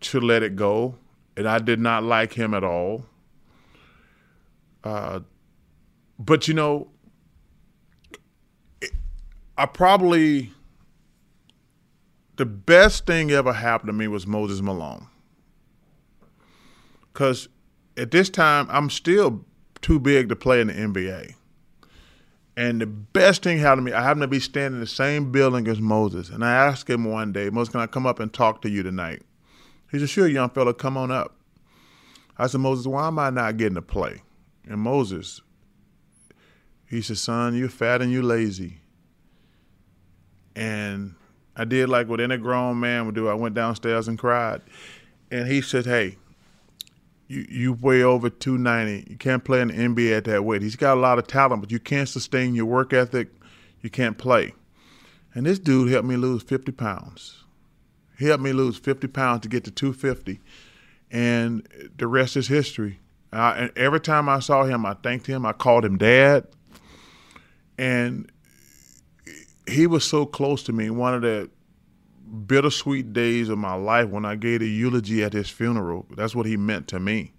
to 0.00 0.20
let 0.20 0.42
it 0.42 0.56
go, 0.56 0.96
and 1.36 1.48
I 1.48 1.58
did 1.60 1.78
not 1.78 2.02
like 2.02 2.32
him 2.32 2.52
at 2.52 2.64
all. 2.64 3.06
Uh, 4.84 5.20
but 6.18 6.46
you 6.46 6.54
know, 6.54 6.88
I 9.56 9.66
probably 9.66 10.52
the 12.36 12.46
best 12.46 13.06
thing 13.06 13.30
ever 13.30 13.52
happened 13.52 13.88
to 13.88 13.92
me 13.92 14.08
was 14.08 14.26
Moses 14.26 14.60
Malone. 14.60 15.06
Because 17.12 17.48
at 17.96 18.10
this 18.10 18.28
time, 18.28 18.66
I'm 18.70 18.90
still 18.90 19.44
too 19.80 20.00
big 20.00 20.28
to 20.28 20.36
play 20.36 20.60
in 20.60 20.66
the 20.66 20.72
NBA. 20.72 21.34
And 22.56 22.80
the 22.80 22.86
best 22.86 23.42
thing 23.42 23.58
happened 23.58 23.86
to 23.86 23.92
me, 23.92 23.96
I 23.96 24.02
happened 24.02 24.22
to 24.22 24.28
be 24.28 24.40
standing 24.40 24.76
in 24.76 24.80
the 24.80 24.86
same 24.86 25.32
building 25.32 25.66
as 25.68 25.80
Moses. 25.80 26.28
And 26.28 26.44
I 26.44 26.52
asked 26.52 26.88
him 26.88 27.04
one 27.04 27.32
day, 27.32 27.50
Moses, 27.50 27.72
can 27.72 27.80
I 27.80 27.86
come 27.86 28.06
up 28.06 28.20
and 28.20 28.32
talk 28.32 28.62
to 28.62 28.70
you 28.70 28.82
tonight? 28.82 29.22
He 29.90 29.98
said, 29.98 30.10
Sure, 30.10 30.26
young 30.26 30.50
fella, 30.50 30.74
come 30.74 30.96
on 30.96 31.10
up. 31.10 31.36
I 32.36 32.48
said, 32.48 32.60
Moses, 32.60 32.86
why 32.86 33.06
am 33.06 33.18
I 33.18 33.30
not 33.30 33.56
getting 33.56 33.76
to 33.76 33.82
play? 33.82 34.22
And 34.68 34.80
Moses, 34.80 35.40
he 36.86 37.02
said, 37.02 37.18
Son, 37.18 37.56
you're 37.56 37.68
fat 37.68 38.02
and 38.02 38.12
you're 38.12 38.22
lazy. 38.22 38.78
And 40.56 41.14
I 41.56 41.64
did 41.64 41.88
like 41.88 42.08
what 42.08 42.20
any 42.20 42.36
grown 42.36 42.80
man 42.80 43.06
would 43.06 43.14
do. 43.14 43.28
I 43.28 43.34
went 43.34 43.54
downstairs 43.54 44.08
and 44.08 44.18
cried. 44.18 44.62
And 45.30 45.48
he 45.48 45.60
said, 45.60 45.86
Hey, 45.86 46.16
you, 47.26 47.46
you 47.48 47.72
weigh 47.72 48.02
over 48.02 48.30
290. 48.30 49.10
You 49.10 49.16
can't 49.16 49.44
play 49.44 49.60
in 49.60 49.68
the 49.68 49.74
NBA 49.74 50.16
at 50.16 50.24
that 50.24 50.44
weight. 50.44 50.62
He's 50.62 50.76
got 50.76 50.96
a 50.96 51.00
lot 51.00 51.18
of 51.18 51.26
talent, 51.26 51.62
but 51.62 51.70
you 51.70 51.78
can't 51.78 52.08
sustain 52.08 52.54
your 52.54 52.66
work 52.66 52.92
ethic. 52.92 53.28
You 53.80 53.90
can't 53.90 54.18
play. 54.18 54.54
And 55.34 55.46
this 55.46 55.58
dude 55.58 55.90
helped 55.90 56.06
me 56.06 56.16
lose 56.16 56.42
50 56.42 56.72
pounds. 56.72 57.44
He 58.18 58.26
helped 58.26 58.42
me 58.42 58.52
lose 58.52 58.78
50 58.78 59.08
pounds 59.08 59.40
to 59.42 59.48
get 59.48 59.64
to 59.64 59.70
250. 59.70 60.40
And 61.10 61.66
the 61.96 62.06
rest 62.06 62.36
is 62.36 62.48
history. 62.48 63.00
And 63.34 63.72
every 63.76 64.00
time 64.00 64.28
I 64.28 64.38
saw 64.38 64.64
him, 64.64 64.86
I 64.86 64.94
thanked 64.94 65.26
him. 65.26 65.44
I 65.44 65.52
called 65.52 65.84
him 65.84 65.98
dad. 65.98 66.46
And 67.76 68.30
he 69.66 69.86
was 69.86 70.04
so 70.04 70.26
close 70.26 70.62
to 70.64 70.72
me. 70.72 70.90
One 70.90 71.14
of 71.14 71.22
the 71.22 71.50
bittersweet 72.46 73.12
days 73.12 73.48
of 73.48 73.58
my 73.58 73.74
life 73.74 74.08
when 74.08 74.24
I 74.24 74.36
gave 74.36 74.62
a 74.62 74.66
eulogy 74.66 75.22
at 75.22 75.32
his 75.32 75.48
funeral. 75.48 76.06
That's 76.16 76.34
what 76.34 76.46
he 76.46 76.56
meant 76.56 76.88
to 76.88 77.00
me. 77.00 77.32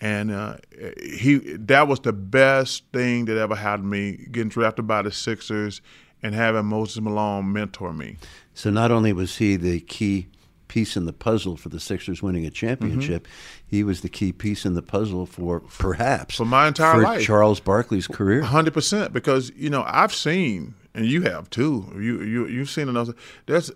And 0.00 0.30
uh, 0.30 0.56
he 1.02 1.38
that 1.38 1.88
was 1.88 2.00
the 2.00 2.12
best 2.12 2.84
thing 2.92 3.24
that 3.26 3.38
ever 3.38 3.54
happened 3.54 3.84
to 3.84 3.88
me, 3.88 4.26
getting 4.30 4.48
drafted 4.48 4.86
by 4.86 5.02
the 5.02 5.12
Sixers 5.12 5.80
and 6.22 6.34
having 6.34 6.66
Moses 6.66 7.00
Malone 7.00 7.52
mentor 7.52 7.92
me. 7.92 8.16
So 8.54 8.70
not 8.70 8.90
only 8.90 9.12
was 9.12 9.36
he 9.36 9.56
the 9.56 9.80
key 9.80 10.28
piece 10.74 10.96
in 10.96 11.06
the 11.06 11.12
puzzle 11.12 11.56
for 11.56 11.68
the 11.68 11.78
Sixers 11.78 12.20
winning 12.20 12.44
a 12.44 12.50
championship, 12.50 13.28
mm-hmm. 13.28 13.66
he 13.68 13.84
was 13.84 14.00
the 14.00 14.08
key 14.08 14.32
piece 14.32 14.66
in 14.66 14.74
the 14.74 14.82
puzzle 14.82 15.24
for 15.24 15.60
perhaps 15.60 16.34
for 16.34 16.44
my 16.44 16.66
entire 16.66 16.94
for 16.94 17.02
life, 17.02 17.22
Charles 17.22 17.60
Barkley's 17.60 18.08
career. 18.08 18.42
Hundred 18.42 18.74
percent, 18.74 19.12
because 19.12 19.52
you 19.54 19.70
know 19.70 19.84
I've 19.86 20.12
seen 20.12 20.74
and 20.92 21.06
you 21.06 21.22
have 21.22 21.48
too. 21.48 21.92
You 21.94 22.22
you 22.22 22.46
you've 22.48 22.70
seen 22.70 22.88
another. 22.88 23.14
There's 23.46 23.70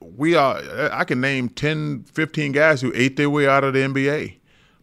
we 0.00 0.36
are. 0.36 0.62
I 0.92 1.02
can 1.02 1.20
name 1.20 1.48
10, 1.48 2.04
15 2.04 2.52
guys 2.52 2.80
who 2.82 2.92
ate 2.94 3.16
their 3.16 3.28
way 3.28 3.48
out 3.48 3.64
of 3.64 3.74
the 3.74 3.80
NBA. 3.80 4.36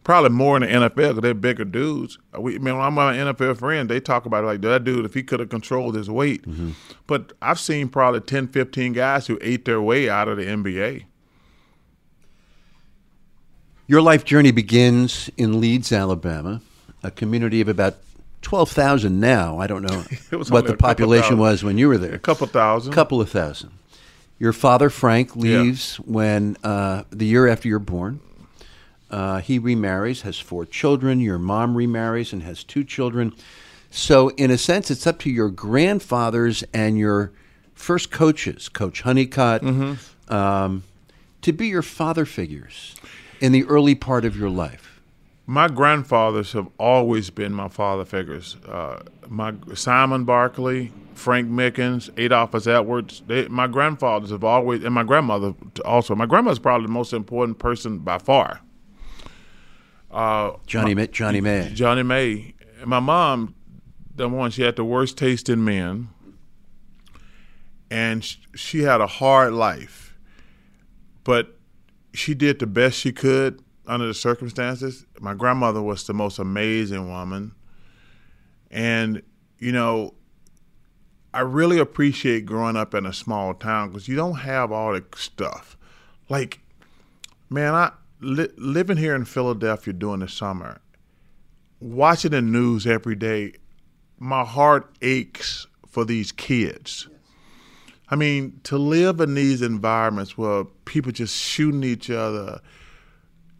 Probably 0.04 0.28
more 0.28 0.58
in 0.58 0.62
the 0.62 0.68
NFL 0.68 0.94
because 0.94 1.22
they're 1.22 1.32
bigger 1.32 1.64
dudes. 1.64 2.18
We, 2.38 2.56
I 2.56 2.58
mean, 2.58 2.76
when 2.76 2.84
I'm 2.84 2.92
my 2.92 3.16
NFL 3.16 3.56
friend, 3.56 3.88
they 3.88 3.98
talk 3.98 4.26
about 4.26 4.44
it 4.44 4.46
like 4.46 4.60
that 4.60 4.84
dude 4.84 5.06
if 5.06 5.14
he 5.14 5.22
could 5.22 5.40
have 5.40 5.48
controlled 5.48 5.96
his 5.96 6.10
weight. 6.10 6.46
Mm-hmm. 6.46 6.72
But 7.06 7.32
I've 7.40 7.58
seen 7.58 7.88
probably 7.88 8.20
10, 8.20 8.48
15 8.48 8.92
guys 8.92 9.26
who 9.26 9.38
ate 9.40 9.64
their 9.64 9.80
way 9.80 10.10
out 10.10 10.28
of 10.28 10.36
the 10.36 10.44
NBA. 10.44 11.06
Your 13.88 14.02
life 14.02 14.24
journey 14.24 14.50
begins 14.50 15.30
in 15.36 15.60
Leeds, 15.60 15.92
Alabama, 15.92 16.60
a 17.04 17.10
community 17.12 17.60
of 17.60 17.68
about 17.68 17.94
twelve 18.42 18.68
thousand 18.68 19.20
now. 19.20 19.58
I 19.58 19.68
don't 19.68 19.82
know 19.82 20.04
what 20.48 20.66
the 20.66 20.76
population 20.76 21.38
was 21.38 21.62
when 21.62 21.78
you 21.78 21.86
were 21.86 21.98
there. 21.98 22.14
A 22.14 22.18
couple 22.18 22.48
thousand. 22.48 22.92
A 22.92 22.94
couple 22.94 23.20
of 23.20 23.30
thousand. 23.30 23.70
Your 24.40 24.52
father 24.52 24.90
Frank 24.90 25.36
leaves 25.36 25.98
yeah. 25.98 26.12
when 26.12 26.56
uh, 26.64 27.04
the 27.10 27.26
year 27.26 27.46
after 27.46 27.68
you're 27.68 27.78
born. 27.78 28.20
Uh, 29.08 29.38
he 29.38 29.60
remarries, 29.60 30.22
has 30.22 30.36
four 30.36 30.66
children. 30.66 31.20
Your 31.20 31.38
mom 31.38 31.76
remarries 31.76 32.32
and 32.32 32.42
has 32.42 32.64
two 32.64 32.82
children. 32.82 33.32
So, 33.88 34.30
in 34.30 34.50
a 34.50 34.58
sense, 34.58 34.90
it's 34.90 35.06
up 35.06 35.20
to 35.20 35.30
your 35.30 35.48
grandfathers 35.48 36.64
and 36.74 36.98
your 36.98 37.30
first 37.72 38.10
coaches, 38.10 38.68
Coach 38.68 39.02
Honeycutt, 39.02 39.62
mm-hmm. 39.62 40.34
um, 40.34 40.82
to 41.42 41.52
be 41.52 41.68
your 41.68 41.82
father 41.82 42.24
figures 42.24 42.96
in 43.46 43.52
the 43.52 43.64
early 43.64 43.94
part 43.94 44.24
of 44.24 44.36
your 44.36 44.50
life 44.50 44.96
my 45.46 45.68
grandfathers 45.68 46.52
have 46.52 46.68
always 46.78 47.30
been 47.30 47.52
my 47.52 47.68
father 47.68 48.04
figures. 48.04 48.56
Uh, 48.66 49.02
my 49.28 49.54
Simon 49.74 50.24
Barkley, 50.24 50.92
Frank 51.14 51.48
Mickens, 51.48 52.10
Adolphus 52.18 52.66
Edwards. 52.66 53.22
They, 53.26 53.46
my 53.46 53.68
grandfathers 53.68 54.30
have 54.30 54.42
always, 54.42 54.84
and 54.84 54.92
my 54.92 55.04
grandmother 55.04 55.54
also. 55.84 56.16
My 56.16 56.26
grandmother's 56.26 56.58
probably 56.58 56.88
the 56.88 56.92
most 56.92 57.12
important 57.12 57.60
person 57.60 57.98
by 57.98 58.18
far. 58.18 58.60
Uh, 60.10 60.52
Johnny 60.66 60.94
my, 60.94 61.06
Johnnie 61.06 61.40
Mae. 61.40 61.70
Johnnie 61.72 62.02
Mae. 62.02 62.54
And 62.80 62.88
my 62.88 63.00
mom, 63.00 63.54
the 64.14 64.28
one 64.28 64.50
she 64.50 64.62
had 64.62 64.74
the 64.74 64.84
worst 64.84 65.16
taste 65.16 65.48
in 65.48 65.64
men, 65.64 66.08
and 67.88 68.24
she 68.56 68.82
had 68.82 69.00
a 69.00 69.06
hard 69.06 69.52
life, 69.52 70.16
but 71.22 71.55
she 72.16 72.34
did 72.34 72.58
the 72.58 72.66
best 72.66 72.98
she 72.98 73.12
could 73.12 73.62
under 73.86 74.06
the 74.06 74.14
circumstances. 74.14 75.06
My 75.20 75.34
grandmother 75.34 75.82
was 75.82 76.06
the 76.06 76.14
most 76.14 76.38
amazing 76.38 77.08
woman. 77.08 77.54
And, 78.70 79.22
you 79.58 79.72
know, 79.72 80.14
I 81.32 81.40
really 81.40 81.78
appreciate 81.78 82.46
growing 82.46 82.76
up 82.76 82.94
in 82.94 83.06
a 83.06 83.12
small 83.12 83.54
town 83.54 83.90
because 83.90 84.08
you 84.08 84.16
don't 84.16 84.36
have 84.36 84.72
all 84.72 84.92
the 84.92 85.04
stuff. 85.14 85.76
Like, 86.28 86.60
man, 87.50 87.74
I 87.74 87.92
li- 88.20 88.48
living 88.56 88.96
here 88.96 89.14
in 89.14 89.24
Philadelphia 89.24 89.92
during 89.92 90.20
the 90.20 90.28
summer, 90.28 90.80
watching 91.80 92.32
the 92.32 92.42
news 92.42 92.86
every 92.86 93.14
day, 93.14 93.52
my 94.18 94.44
heart 94.44 94.96
aches 95.02 95.66
for 95.86 96.04
these 96.04 96.32
kids. 96.32 97.08
I 98.08 98.16
mean, 98.16 98.60
to 98.64 98.78
live 98.78 99.20
in 99.20 99.34
these 99.34 99.62
environments 99.62 100.38
where 100.38 100.64
people 100.84 101.12
just 101.12 101.36
shooting 101.36 101.82
each 101.82 102.08
other, 102.08 102.60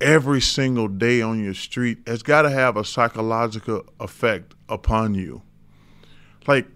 every 0.00 0.40
single 0.40 0.88
day 0.88 1.22
on 1.22 1.42
your 1.42 1.54
street 1.54 1.98
has 2.06 2.22
got 2.22 2.42
to 2.42 2.50
have 2.50 2.76
a 2.76 2.85
psychological 2.85 3.85
effect 3.98 4.54
upon 4.68 5.14
you. 5.14 5.42
Like, 6.46 6.66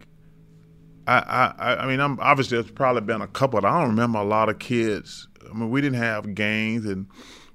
I, 1.07 1.53
I, 1.59 1.77
I 1.77 1.87
mean, 1.87 2.01
I'm 2.01 2.19
obviously 2.21 2.59
there's 2.59 2.71
probably 2.71 3.03
been 3.03 3.21
a 3.21 3.27
couple. 3.27 3.65
I 3.65 3.81
don't 3.81 3.91
remember 3.91 4.19
a 4.19 4.25
lot 4.25 4.49
of 4.49 4.59
kids. 4.59 5.29
I 5.49 5.53
mean, 5.53 5.71
we 5.71 5.81
didn't 5.81 5.99
have 5.99 6.35
gangs, 6.35 6.87
and 6.87 7.07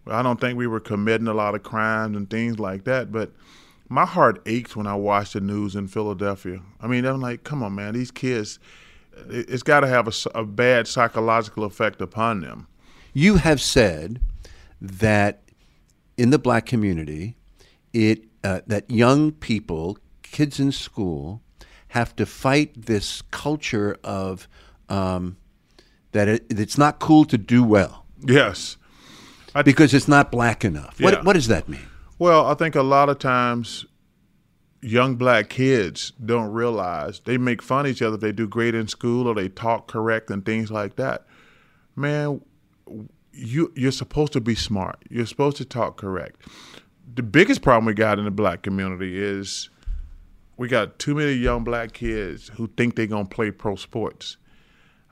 I 0.08 0.22
don't 0.22 0.40
think 0.40 0.58
we 0.58 0.68
were 0.68 0.80
committing 0.80 1.28
a 1.28 1.34
lot 1.34 1.56
of 1.56 1.64
crimes 1.64 2.16
and 2.16 2.30
things 2.30 2.60
like 2.60 2.86
that. 2.86 3.12
But 3.12 3.32
my 3.90 4.06
heart 4.06 4.42
aches 4.46 4.76
when 4.76 4.88
I 4.88 4.96
watch 4.96 5.34
the 5.34 5.42
news 5.42 5.76
in 5.76 5.88
Philadelphia. 5.88 6.62
I 6.82 6.88
mean, 6.88 7.06
I'm 7.06 7.22
like, 7.22 7.44
come 7.44 7.64
on, 7.64 7.76
man, 7.76 7.94
these 7.94 8.12
kids. 8.12 8.60
It's 9.30 9.64
got 9.64 9.82
to 9.82 9.88
have 9.88 10.08
a, 10.08 10.40
a 10.40 10.46
bad 10.46 10.88
psychological 10.88 11.64
effect 11.64 12.02
upon 12.02 12.42
them. 12.42 12.68
You 13.14 13.38
have 13.38 13.62
said 13.62 14.20
that 14.82 15.42
in 16.18 16.30
the 16.30 16.40
black 16.40 16.66
community, 16.66 17.38
it 17.94 18.26
uh, 18.44 18.62
that 18.68 18.90
young 18.92 19.32
people, 19.32 19.98
kids 20.22 20.60
in 20.60 20.72
school, 20.72 21.42
have 21.90 22.16
to 22.18 22.26
fight 22.26 22.86
this 22.86 23.22
culture 23.32 23.98
of 24.04 24.48
um, 24.90 25.38
that 26.12 26.28
it, 26.28 26.46
it's 26.50 26.78
not 26.78 27.00
cool 27.00 27.26
to 27.26 27.38
do 27.38 27.64
well. 27.64 28.06
Yes, 28.22 28.78
I, 29.54 29.62
because 29.62 29.94
it's 29.94 30.08
not 30.08 30.32
black 30.32 30.66
enough. 30.66 30.96
Yeah. 31.00 31.06
What, 31.06 31.26
what 31.26 31.34
does 31.34 31.48
that 31.48 31.70
mean? 31.70 31.88
Well, 32.20 32.46
I 32.46 32.54
think 32.54 32.76
a 32.76 32.84
lot 32.84 33.10
of 33.10 33.20
times 33.20 33.86
young 34.86 35.16
black 35.16 35.50
kids 35.50 36.14
don't 36.24 36.52
realize 36.52 37.20
they 37.26 37.38
make 37.38 37.62
fun 37.62 37.86
of 37.86 37.92
each 37.92 38.04
other 38.04 38.16
if 38.16 38.22
they 38.22 38.32
do 38.32 38.48
great 38.48 38.76
in 38.76 38.88
school 38.88 39.28
or 39.28 39.34
they 39.34 39.50
talk 39.50 39.88
correct 39.88 40.30
and 40.30 40.46
things 40.46 40.70
like 40.70 40.96
that. 40.96 41.26
Man, 41.96 42.42
you 43.34 43.74
you're 43.76 43.92
supposed 43.92 44.34
to 44.34 44.42
be 44.42 44.54
smart. 44.54 45.00
You're 45.10 45.26
supposed 45.26 45.58
to 45.58 45.66
talk 45.66 45.98
correct. 45.98 46.42
The 47.16 47.24
biggest 47.24 47.62
problem 47.64 47.86
we 47.86 47.94
got 47.94 48.20
in 48.20 48.26
the 48.26 48.32
black 48.32 48.62
community 48.62 49.22
is 49.22 49.70
we 50.58 50.68
got 50.68 51.00
too 51.00 51.16
many 51.16 51.34
young 51.34 51.64
black 51.64 51.94
kids 51.94 52.50
who 52.50 52.68
think 52.78 52.96
they're 52.96 53.08
gonna 53.08 53.26
play 53.26 53.50
pro 53.50 53.76
sports. 53.76 54.38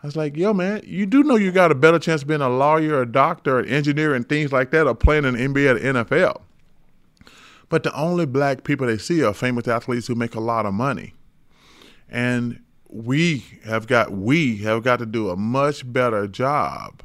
I 0.03 0.05
was 0.05 0.15
like, 0.15 0.37
yo, 0.37 0.53
man, 0.53 0.81
you 0.85 1.05
do 1.05 1.23
know 1.23 1.35
you 1.35 1.51
got 1.51 1.71
a 1.71 1.75
better 1.75 1.97
chance 1.97 2.21
of 2.21 2.27
being 2.27 2.41
a 2.41 2.49
lawyer, 2.49 3.01
a 3.01 3.11
doctor, 3.11 3.57
an 3.59 3.69
engineer, 3.69 4.13
and 4.13 4.27
things 4.27 4.51
like 4.51 4.69
that, 4.71 4.85
or 4.85 4.93
playing 4.93 5.23
in 5.25 5.33
the 5.35 5.39
NBA 5.39 5.81
the 5.81 6.03
NFL. 6.03 6.41
But 7.73 7.81
the 7.81 7.95
only 7.99 8.27
black 8.27 8.63
people 8.63 8.85
they 8.85 8.99
see 8.99 9.23
are 9.23 9.33
famous 9.33 9.67
athletes 9.67 10.05
who 10.05 10.13
make 10.13 10.35
a 10.35 10.39
lot 10.39 10.67
of 10.67 10.75
money. 10.75 11.15
And 12.07 12.61
we 12.87 13.43
have 13.65 13.87
got 13.87 14.11
we 14.11 14.57
have 14.57 14.83
got 14.83 14.99
to 14.99 15.07
do 15.07 15.31
a 15.31 15.35
much 15.35 15.91
better 15.91 16.27
job 16.27 17.01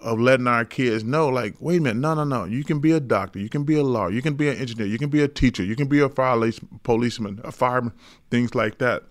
of 0.00 0.18
letting 0.18 0.48
our 0.48 0.64
kids 0.64 1.04
know, 1.04 1.28
like, 1.28 1.54
wait 1.60 1.76
a 1.76 1.80
minute, 1.80 2.00
no, 2.00 2.12
no, 2.14 2.24
no. 2.24 2.44
You 2.44 2.64
can 2.64 2.80
be 2.80 2.90
a 2.90 2.98
doctor, 2.98 3.38
you 3.38 3.48
can 3.48 3.62
be 3.62 3.76
a 3.76 3.84
lawyer, 3.84 4.10
you 4.10 4.20
can 4.20 4.34
be 4.34 4.48
an 4.48 4.56
engineer, 4.56 4.88
you 4.88 4.98
can 4.98 5.10
be 5.10 5.22
a 5.22 5.28
teacher, 5.28 5.62
you 5.62 5.76
can 5.76 5.86
be 5.86 6.00
a 6.00 6.08
fire 6.08 6.50
policeman, 6.82 7.40
a 7.44 7.52
fireman, 7.52 7.92
things 8.32 8.52
like 8.56 8.78
that. 8.78 9.04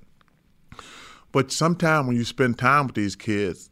But 1.31 1.49
sometimes 1.49 2.07
when 2.07 2.17
you 2.17 2.25
spend 2.25 2.59
time 2.59 2.87
with 2.87 2.95
these 2.97 3.15
kids, 3.15 3.69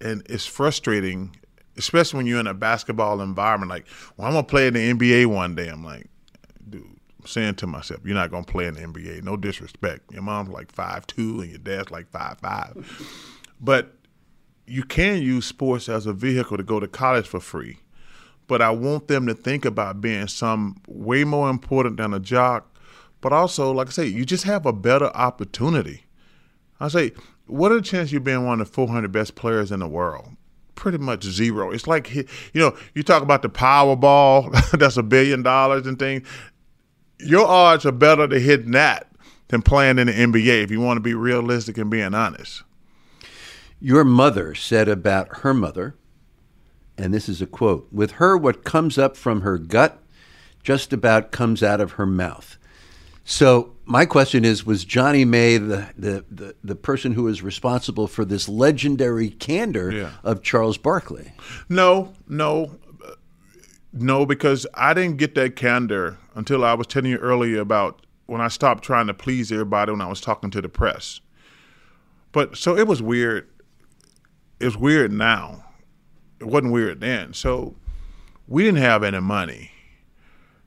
and 0.00 0.22
it's 0.30 0.46
frustrating, 0.46 1.34
especially 1.76 2.18
when 2.18 2.26
you're 2.26 2.38
in 2.38 2.46
a 2.46 2.54
basketball 2.54 3.20
environment, 3.20 3.70
like, 3.70 3.86
well, 4.16 4.28
I'm 4.28 4.34
gonna 4.34 4.46
play 4.46 4.68
in 4.68 4.74
the 4.74 4.92
NBA 4.92 5.26
one 5.26 5.56
day. 5.56 5.66
I'm 5.66 5.82
like, 5.84 6.06
saying 7.26 7.56
to 7.56 7.66
myself, 7.66 8.00
you're 8.04 8.14
not 8.14 8.30
gonna 8.30 8.44
play 8.44 8.66
in 8.66 8.74
the 8.74 8.80
NBA. 8.80 9.22
No 9.22 9.36
disrespect. 9.36 10.12
Your 10.12 10.22
mom's 10.22 10.50
like 10.50 10.72
five 10.72 11.06
two 11.06 11.40
and 11.40 11.50
your 11.50 11.58
dad's 11.58 11.90
like 11.90 12.08
five 12.10 12.38
five. 12.38 12.74
But 13.60 13.94
you 14.66 14.82
can 14.82 15.20
use 15.22 15.46
sports 15.46 15.88
as 15.88 16.06
a 16.06 16.12
vehicle 16.12 16.56
to 16.56 16.62
go 16.62 16.80
to 16.80 16.88
college 16.88 17.26
for 17.26 17.40
free. 17.40 17.78
But 18.46 18.60
I 18.60 18.70
want 18.70 19.08
them 19.08 19.26
to 19.26 19.34
think 19.34 19.64
about 19.64 20.00
being 20.00 20.28
some 20.28 20.80
way 20.86 21.24
more 21.24 21.48
important 21.48 21.96
than 21.96 22.12
a 22.12 22.20
jock. 22.20 22.78
But 23.20 23.32
also, 23.32 23.72
like 23.72 23.88
I 23.88 23.90
say, 23.90 24.06
you 24.06 24.26
just 24.26 24.44
have 24.44 24.66
a 24.66 24.72
better 24.72 25.06
opportunity. 25.06 26.04
I 26.78 26.88
say, 26.88 27.12
what 27.46 27.72
are 27.72 27.76
the 27.76 27.82
chances 27.82 28.12
you 28.12 28.20
being 28.20 28.44
one 28.44 28.60
of 28.60 28.68
the 28.68 28.74
400 28.74 29.10
best 29.12 29.34
players 29.34 29.72
in 29.72 29.80
the 29.80 29.88
world? 29.88 30.28
Pretty 30.74 30.98
much 30.98 31.24
zero. 31.24 31.70
It's 31.70 31.86
like, 31.86 32.14
you 32.14 32.26
know, 32.54 32.76
you 32.94 33.02
talk 33.02 33.22
about 33.22 33.42
the 33.42 33.48
Powerball, 33.48 34.50
that's 34.78 34.96
a 34.96 35.02
billion 35.02 35.42
dollars 35.42 35.86
and 35.86 35.98
things. 35.98 36.26
Your 37.18 37.46
odds 37.46 37.86
are 37.86 37.92
better 37.92 38.26
to 38.28 38.40
hit 38.40 38.70
that 38.72 39.08
than 39.48 39.62
playing 39.62 39.98
in 39.98 40.06
the 40.06 40.12
NBA 40.12 40.64
if 40.64 40.70
you 40.70 40.80
want 40.80 40.96
to 40.96 41.02
be 41.02 41.14
realistic 41.14 41.78
and 41.78 41.90
being 41.90 42.14
honest. 42.14 42.62
Your 43.80 44.04
mother 44.04 44.54
said 44.54 44.88
about 44.88 45.38
her 45.38 45.52
mother, 45.52 45.94
and 46.96 47.12
this 47.12 47.28
is 47.28 47.42
a 47.42 47.46
quote 47.46 47.88
With 47.92 48.12
her, 48.12 48.36
what 48.36 48.64
comes 48.64 48.98
up 48.98 49.16
from 49.16 49.42
her 49.42 49.58
gut 49.58 50.00
just 50.62 50.92
about 50.92 51.30
comes 51.30 51.62
out 51.62 51.80
of 51.80 51.92
her 51.92 52.06
mouth. 52.06 52.56
So, 53.24 53.74
my 53.84 54.06
question 54.06 54.44
is 54.44 54.66
Was 54.66 54.84
Johnnie 54.84 55.24
Mae 55.24 55.58
the, 55.58 55.88
the, 55.96 56.24
the, 56.30 56.54
the 56.64 56.74
person 56.74 57.12
who 57.12 57.24
was 57.24 57.42
responsible 57.42 58.06
for 58.06 58.24
this 58.24 58.48
legendary 58.48 59.30
candor 59.30 59.92
yeah. 59.92 60.10
of 60.22 60.42
Charles 60.42 60.78
Barkley? 60.78 61.32
No, 61.68 62.12
no. 62.28 62.76
No, 63.94 64.26
because 64.26 64.66
I 64.74 64.92
didn't 64.92 65.18
get 65.18 65.34
that 65.36 65.56
candor 65.56 66.18
until 66.34 66.64
I 66.64 66.74
was 66.74 66.86
telling 66.86 67.10
you 67.10 67.18
earlier 67.18 67.60
about 67.60 68.04
when 68.26 68.40
I 68.40 68.48
stopped 68.48 68.82
trying 68.82 69.06
to 69.06 69.14
please 69.14 69.52
everybody 69.52 69.92
when 69.92 70.00
I 70.00 70.08
was 70.08 70.20
talking 70.20 70.50
to 70.50 70.60
the 70.60 70.68
press. 70.68 71.20
But 72.32 72.56
so 72.56 72.76
it 72.76 72.88
was 72.88 73.00
weird 73.00 73.48
it's 74.60 74.76
weird 74.76 75.12
now. 75.12 75.64
It 76.40 76.46
wasn't 76.46 76.72
weird 76.72 77.00
then. 77.00 77.34
So 77.34 77.76
we 78.48 78.64
didn't 78.64 78.80
have 78.80 79.02
any 79.02 79.20
money. 79.20 79.70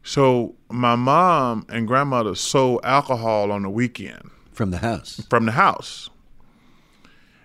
So 0.03 0.55
my 0.69 0.95
mom 0.95 1.65
and 1.69 1.87
grandmother 1.87 2.35
sold 2.35 2.81
alcohol 2.83 3.51
on 3.51 3.63
the 3.63 3.69
weekend 3.69 4.29
from 4.51 4.71
the 4.71 4.77
house. 4.77 5.25
From 5.29 5.45
the 5.45 5.51
house. 5.51 6.09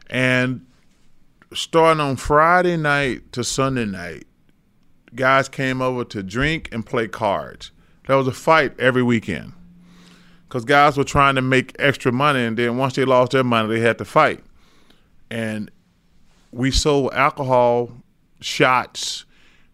And 0.09 0.67
starting 1.53 2.01
on 2.01 2.17
Friday 2.17 2.77
night 2.77 3.33
to 3.33 3.43
Sunday 3.43 3.87
night, 3.87 4.27
guys 5.15 5.49
came 5.49 5.83
over 5.83 6.05
to 6.05 6.23
drink 6.23 6.69
and 6.73 6.85
play 6.85 7.09
cards. 7.09 7.71
There 8.07 8.17
was 8.17 8.27
a 8.27 8.33
fight 8.33 8.79
every 8.79 9.03
weekend 9.03 9.53
because 10.49 10.65
guys 10.65 10.97
were 10.97 11.05
trying 11.05 11.35
to 11.37 11.43
make 11.43 11.75
extra 11.79 12.13
money, 12.13 12.45
and 12.45 12.57
then 12.57 12.77
once 12.77 12.95
they 12.95 13.05
lost 13.05 13.33
their 13.33 13.45
money, 13.45 13.69
they 13.69 13.81
had 13.81 13.99
to 13.99 14.05
fight. 14.05 14.45
And 15.31 15.71
we 16.51 16.71
sold 16.71 17.13
alcohol 17.15 17.91
shots 18.41 19.25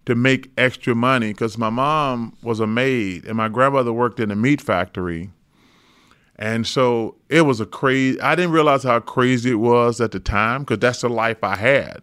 to 0.07 0.15
make 0.15 0.51
extra 0.57 0.95
money 0.95 1.33
because 1.33 1.59
my 1.59 1.69
mom 1.69 2.37
was 2.43 2.61
a 2.61 2.67
maid 2.67 3.25
and 3.25 3.37
my 3.37 3.49
grandmother 3.49 3.93
worked 3.93 4.21
in 4.21 4.31
a 4.31 4.37
meat 4.37 4.61
factory. 4.61 5.31
And 6.37 6.67
so 6.67 7.17
it 7.29 7.43
was 7.43 7.61
a 7.61 7.67
crazy, 7.67 8.21
I 8.21 8.37
didn't 8.37 8.53
realize 8.53 8.85
how 8.85 9.01
crazy 9.01 9.51
it 9.51 9.57
was 9.57 10.01
at 10.01 10.13
the 10.13 10.21
time 10.21 10.63
because 10.63 10.79
that's 10.79 11.01
the 11.01 11.09
life 11.09 11.43
I 11.43 11.57
had. 11.57 12.03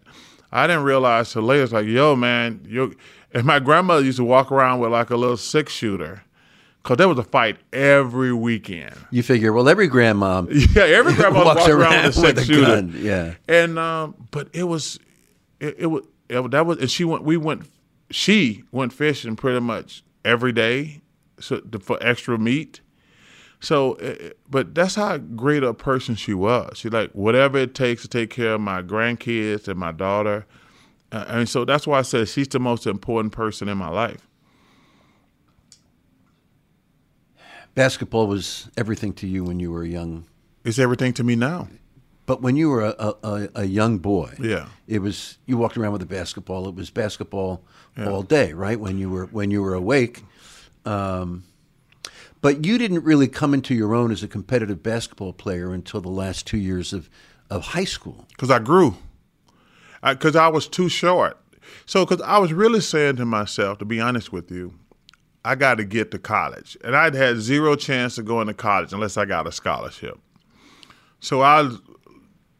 I 0.52 0.66
didn't 0.66 0.84
realize 0.84 1.32
till 1.32 1.42
later, 1.42 1.64
it's 1.64 1.72
like, 1.72 1.86
yo, 1.86 2.14
man, 2.14 2.60
you 2.68 2.94
and 3.36 3.44
my 3.44 3.58
grandmother 3.58 4.02
used 4.02 4.16
to 4.16 4.24
walk 4.24 4.50
around 4.50 4.80
with 4.80 4.90
like 4.90 5.10
a 5.10 5.16
little 5.16 5.36
six 5.36 5.70
shooter 5.70 6.22
because 6.82 6.96
there 6.96 7.06
was 7.06 7.18
a 7.18 7.22
fight 7.22 7.58
every 7.70 8.32
weekend. 8.32 8.94
You 9.10 9.22
figure, 9.22 9.52
well, 9.52 9.68
every 9.68 9.88
grandma, 9.88 10.46
yeah, 10.50 10.84
every 10.84 11.12
grandma 11.16 11.44
walks, 11.44 11.60
walks 11.60 11.68
around, 11.68 11.92
around, 11.92 12.06
with 12.06 12.16
a 12.16 12.20
six 12.20 12.44
shooter, 12.44 12.66
gun. 12.66 12.94
yeah. 12.96 13.34
And 13.46 13.78
um, 13.78 14.14
but 14.30 14.48
it 14.54 14.64
was, 14.64 14.98
it, 15.60 15.76
it 15.80 15.86
was 15.86 16.04
it, 16.30 16.50
that 16.50 16.64
was, 16.64 16.78
and 16.78 16.90
she 16.90 17.04
went. 17.04 17.24
We 17.24 17.36
went. 17.36 17.68
She 18.10 18.64
went 18.72 18.94
fishing 18.94 19.36
pretty 19.36 19.60
much 19.60 20.02
every 20.24 20.52
day, 20.52 21.02
so 21.38 21.60
for 21.80 21.98
extra 22.00 22.38
meat. 22.38 22.80
So, 23.60 23.94
eh, 23.94 24.14
eh, 24.18 24.30
but 24.48 24.74
that's 24.74 24.94
how 24.94 25.18
great 25.18 25.62
a 25.62 25.74
person 25.74 26.14
she 26.14 26.32
was. 26.32 26.78
She 26.78 26.88
like 26.88 27.10
whatever 27.12 27.58
it 27.58 27.74
takes 27.74 28.02
to 28.02 28.08
take 28.08 28.30
care 28.30 28.54
of 28.54 28.62
my 28.62 28.80
grandkids 28.80 29.68
and 29.68 29.78
my 29.78 29.92
daughter, 29.92 30.46
uh, 31.16 31.24
and 31.28 31.48
so 31.48 31.64
that's 31.64 31.86
why 31.86 31.98
I 31.98 32.02
said 32.02 32.28
she's 32.28 32.48
the 32.48 32.60
most 32.60 32.86
important 32.86 33.32
person 33.32 33.68
in 33.68 33.78
my 33.78 33.88
life. 33.88 34.26
basketball 37.76 38.26
was 38.26 38.68
everything 38.76 39.12
to 39.12 39.28
you 39.28 39.44
when 39.44 39.60
you 39.60 39.70
were 39.70 39.84
young. 39.84 40.26
It's 40.64 40.80
everything 40.80 41.12
to 41.14 41.22
me 41.22 41.36
now. 41.36 41.68
But 42.24 42.42
when 42.42 42.56
you 42.56 42.70
were 42.70 42.82
a, 42.82 43.14
a, 43.22 43.48
a 43.54 43.64
young 43.64 43.98
boy, 43.98 44.34
yeah, 44.40 44.66
it 44.88 44.98
was 44.98 45.38
you 45.46 45.56
walked 45.56 45.76
around 45.76 45.92
with 45.92 46.02
a 46.02 46.06
basketball. 46.06 46.68
It 46.68 46.74
was 46.74 46.90
basketball 46.90 47.62
yeah. 47.96 48.10
all 48.10 48.22
day, 48.22 48.52
right? 48.52 48.80
When 48.80 48.98
you 48.98 49.08
were 49.08 49.26
when 49.26 49.52
you 49.52 49.62
were 49.62 49.74
awake. 49.74 50.24
Um, 50.84 51.44
but 52.40 52.64
you 52.64 52.78
didn't 52.78 53.04
really 53.04 53.28
come 53.28 53.54
into 53.54 53.74
your 53.74 53.94
own 53.94 54.10
as 54.10 54.22
a 54.24 54.28
competitive 54.28 54.82
basketball 54.82 55.32
player 55.32 55.72
until 55.72 56.00
the 56.00 56.10
last 56.10 56.46
two 56.46 56.58
years 56.58 56.92
of, 56.92 57.08
of 57.48 57.68
high 57.68 57.84
school. 57.84 58.26
Because 58.28 58.50
I 58.50 58.58
grew. 58.58 58.96
Because 60.06 60.36
I, 60.36 60.46
I 60.46 60.48
was 60.48 60.68
too 60.68 60.88
short. 60.88 61.38
So, 61.84 62.04
because 62.04 62.22
I 62.22 62.38
was 62.38 62.52
really 62.52 62.80
saying 62.80 63.16
to 63.16 63.24
myself, 63.24 63.78
to 63.78 63.84
be 63.84 64.00
honest 64.00 64.32
with 64.32 64.50
you, 64.50 64.74
I 65.44 65.54
got 65.54 65.76
to 65.76 65.84
get 65.84 66.10
to 66.10 66.18
college. 66.18 66.76
And 66.82 66.96
I'd 66.96 67.14
had 67.14 67.36
zero 67.38 67.76
chance 67.76 68.18
of 68.18 68.24
going 68.24 68.48
to 68.48 68.54
college 68.54 68.92
unless 68.92 69.16
I 69.16 69.24
got 69.24 69.46
a 69.46 69.52
scholarship. 69.52 70.18
So 71.20 71.42
I 71.42 71.70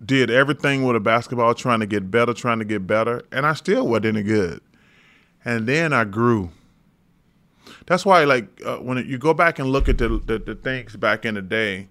did 0.05 0.31
everything 0.31 0.85
with 0.85 0.97
a 0.97 1.01
basketball, 1.01 1.55
trying 1.55 1.81
to 1.81 1.87
get 1.87 2.11
better, 2.11 2.33
trying 2.33 2.59
to 2.59 2.65
get 2.65 2.87
better, 2.87 3.23
and 3.33 3.47
I 3.47 3.55
still 3.55 3.87
wasn't 3.87 4.07
any 4.07 4.23
good. 4.23 4.61
And 5.45 5.67
then 5.67 5.93
I 5.93 6.05
grew. 6.05 6.51
That's 7.87 8.05
why, 8.05 8.25
like, 8.25 8.47
uh, 8.65 8.79
when 8.79 8.99
it, 8.99 9.07
you 9.07 9.19
go 9.19 9.33
back 9.33 9.59
and 9.59 9.69
look 9.71 9.88
at 9.88 9.99
the, 9.99 10.09
the, 10.09 10.38
the 10.38 10.55
things 10.55 10.97
back 10.97 11.25
in 11.25 11.35
the 11.35 11.42
day, 11.42 11.88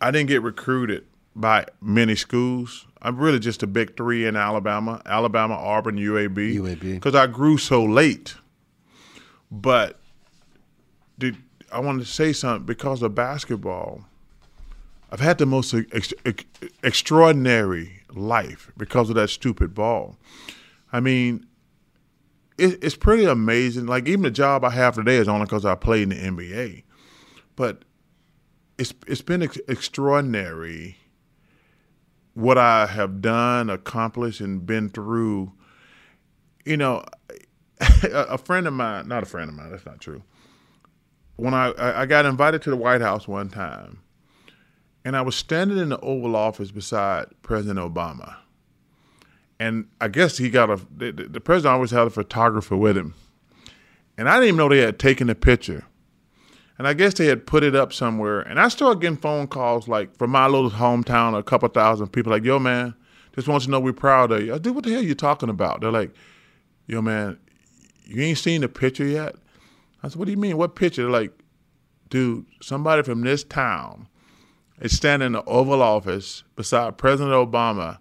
I 0.00 0.10
didn't 0.10 0.28
get 0.28 0.42
recruited 0.42 1.06
by 1.36 1.66
many 1.80 2.14
schools. 2.14 2.86
I'm 3.04 3.18
really 3.18 3.38
just 3.38 3.62
a 3.62 3.66
big 3.66 3.96
three 3.96 4.26
in 4.26 4.34
Alabama: 4.34 5.02
Alabama, 5.04 5.54
Auburn, 5.54 5.96
UAB. 5.96 6.56
UAB. 6.56 6.80
Because 6.94 7.14
I 7.14 7.26
grew 7.26 7.58
so 7.58 7.84
late. 7.84 8.34
But 9.50 10.00
I 11.70 11.80
wanted 11.80 12.00
to 12.00 12.10
say 12.10 12.32
something 12.32 12.64
because 12.64 13.02
of 13.02 13.14
basketball. 13.14 14.06
I've 15.12 15.20
had 15.20 15.38
the 15.38 15.46
most 15.46 15.74
ex- 15.92 16.14
ex- 16.24 16.44
extraordinary 16.82 18.00
life 18.14 18.72
because 18.76 19.10
of 19.10 19.16
that 19.16 19.30
stupid 19.30 19.74
ball. 19.74 20.16
I 20.92 21.00
mean, 21.00 21.46
it, 22.58 22.82
it's 22.82 22.96
pretty 22.96 23.24
amazing. 23.24 23.86
Like 23.86 24.08
even 24.08 24.22
the 24.22 24.30
job 24.30 24.64
I 24.64 24.70
have 24.70 24.94
today 24.94 25.16
is 25.16 25.28
only 25.28 25.44
because 25.44 25.64
I 25.64 25.74
played 25.74 26.04
in 26.04 26.36
the 26.36 26.44
NBA, 26.44 26.84
but 27.54 27.84
it's 28.78 28.94
it's 29.06 29.22
been 29.22 29.42
ex- 29.42 29.60
extraordinary 29.68 30.96
what 32.34 32.58
I 32.58 32.86
have 32.86 33.20
done, 33.20 33.70
accomplished, 33.70 34.40
and 34.40 34.66
been 34.66 34.88
through. 34.90 35.52
You 36.64 36.76
know, 36.76 37.04
a 37.80 38.38
friend 38.38 38.66
of 38.66 38.72
mine, 38.72 39.08
not 39.08 39.22
a 39.22 39.26
friend 39.26 39.48
of 39.48 39.56
mine, 39.56 39.70
that's 39.70 39.86
not 39.86 40.00
true. 40.00 40.22
when 41.36 41.54
I, 41.54 41.72
I 41.78 42.06
got 42.06 42.26
invited 42.26 42.62
to 42.62 42.70
the 42.70 42.76
White 42.76 43.00
House 43.00 43.26
one 43.28 43.48
time, 43.50 44.00
and 45.04 45.16
I 45.16 45.22
was 45.22 45.36
standing 45.36 45.78
in 45.78 45.90
the 45.90 46.00
Oval 46.00 46.36
Office 46.36 46.70
beside 46.70 47.26
President 47.42 47.78
Obama. 47.78 48.36
And 49.60 49.88
I 50.00 50.08
guess 50.08 50.38
he 50.38 50.50
got 50.50 50.70
a, 50.70 50.80
the, 50.94 51.12
the 51.12 51.40
president 51.40 51.74
always 51.74 51.90
had 51.90 52.06
a 52.06 52.10
photographer 52.10 52.76
with 52.76 52.96
him. 52.96 53.14
And 54.16 54.28
I 54.28 54.34
didn't 54.34 54.48
even 54.48 54.58
know 54.58 54.68
they 54.68 54.78
had 54.78 54.98
taken 54.98 55.26
the 55.28 55.34
picture. 55.34 55.84
And 56.78 56.88
I 56.88 56.92
guess 56.92 57.14
they 57.14 57.26
had 57.26 57.46
put 57.46 57.62
it 57.62 57.76
up 57.76 57.92
somewhere. 57.92 58.40
And 58.40 58.58
I 58.58 58.68
started 58.68 59.00
getting 59.00 59.16
phone 59.16 59.46
calls 59.46 59.86
like 59.86 60.16
from 60.16 60.30
my 60.30 60.46
little 60.46 60.70
hometown, 60.70 61.38
a 61.38 61.42
couple 61.42 61.68
thousand 61.68 62.08
people 62.08 62.32
like, 62.32 62.44
yo, 62.44 62.58
man, 62.58 62.94
just 63.34 63.46
want 63.48 63.62
you 63.62 63.66
to 63.66 63.70
know 63.72 63.80
we're 63.80 63.92
proud 63.92 64.32
of 64.32 64.42
you. 64.42 64.52
I 64.52 64.56
said, 64.56 64.74
what 64.74 64.84
the 64.84 64.90
hell 64.90 65.00
are 65.00 65.04
you 65.04 65.14
talking 65.14 65.48
about? 65.48 65.80
They're 65.80 65.92
like, 65.92 66.12
yo, 66.86 67.00
man, 67.00 67.38
you 68.04 68.22
ain't 68.22 68.38
seen 68.38 68.60
the 68.60 68.68
picture 68.68 69.06
yet? 69.06 69.36
I 70.02 70.08
said, 70.08 70.18
what 70.18 70.26
do 70.26 70.32
you 70.32 70.36
mean? 70.36 70.56
What 70.56 70.74
picture? 70.74 71.02
They're 71.02 71.10
like, 71.10 71.32
dude, 72.10 72.46
somebody 72.60 73.02
from 73.02 73.22
this 73.22 73.44
town 73.44 74.08
is 74.80 74.96
standing 74.96 75.26
in 75.26 75.32
the 75.32 75.44
Oval 75.44 75.80
Office 75.80 76.42
beside 76.56 76.98
President 76.98 77.34
Obama. 77.34 77.98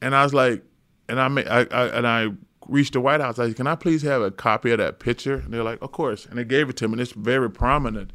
And 0.00 0.14
I 0.14 0.24
was 0.24 0.34
like, 0.34 0.62
and 1.08 1.20
I, 1.20 1.26
I, 1.26 1.66
I 1.70 1.86
and 1.88 2.06
I 2.06 2.28
reached 2.68 2.92
the 2.94 3.00
White 3.00 3.20
House. 3.20 3.38
I 3.38 3.48
said, 3.48 3.56
"Can 3.56 3.66
I 3.66 3.74
please 3.74 4.02
have 4.02 4.22
a 4.22 4.30
copy 4.30 4.70
of 4.70 4.78
that 4.78 4.98
picture?" 4.98 5.34
And 5.34 5.52
they're 5.52 5.62
like, 5.62 5.80
"Of 5.82 5.92
course." 5.92 6.26
And 6.26 6.38
they 6.38 6.44
gave 6.44 6.68
it 6.68 6.76
to 6.78 6.88
me. 6.88 6.92
And 6.92 7.00
it's 7.00 7.12
very 7.12 7.50
prominent. 7.50 8.10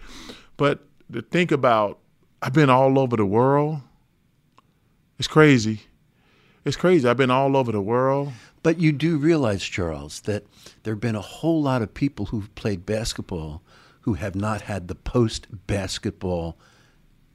But 0.58 0.86
to 1.12 1.22
think 1.22 1.52
about, 1.52 2.00
I've 2.42 2.54
been 2.54 2.70
all 2.70 3.00
over 3.00 3.16
the 3.16 3.26
world. 3.26 3.82
It's 5.18 5.28
crazy. 5.28 5.82
It's 6.66 6.78
crazy. 6.78 7.08
I've 7.08 7.18
been 7.18 7.32
all 7.32 7.58
over 7.58 7.72
the 7.72 7.82
world. 7.82 8.34
But 8.62 8.80
you 8.80 8.92
do 8.92 9.18
realize, 9.18 9.64
Charles, 9.64 10.22
that 10.22 10.46
there 10.84 10.94
have 10.94 11.02
been 11.02 11.16
a 11.16 11.22
whole 11.22 11.62
lot 11.62 11.82
of 11.82 11.94
people 11.94 12.28
who've 12.28 12.54
played 12.56 12.86
basketball 12.86 13.62
who 14.02 14.16
have 14.16 14.36
not 14.36 14.62
had 14.62 14.88
the 14.88 14.96
post 14.96 15.48
basketball 15.68 16.58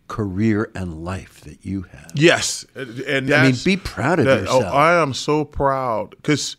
career 0.07 0.71
and 0.75 1.03
life 1.03 1.41
that 1.41 1.65
you 1.65 1.83
have. 1.83 2.11
Yes, 2.15 2.67
and 2.75 3.33
I 3.33 3.45
mean, 3.45 3.55
be 3.65 3.77
proud 3.79 4.19
of 4.19 4.27
that, 4.27 4.39
oh, 4.39 4.41
yourself. 4.41 4.65
Oh, 4.65 4.77
I 4.77 5.01
am 5.01 5.15
so 5.15 5.45
proud 5.47 6.11
because 6.11 6.57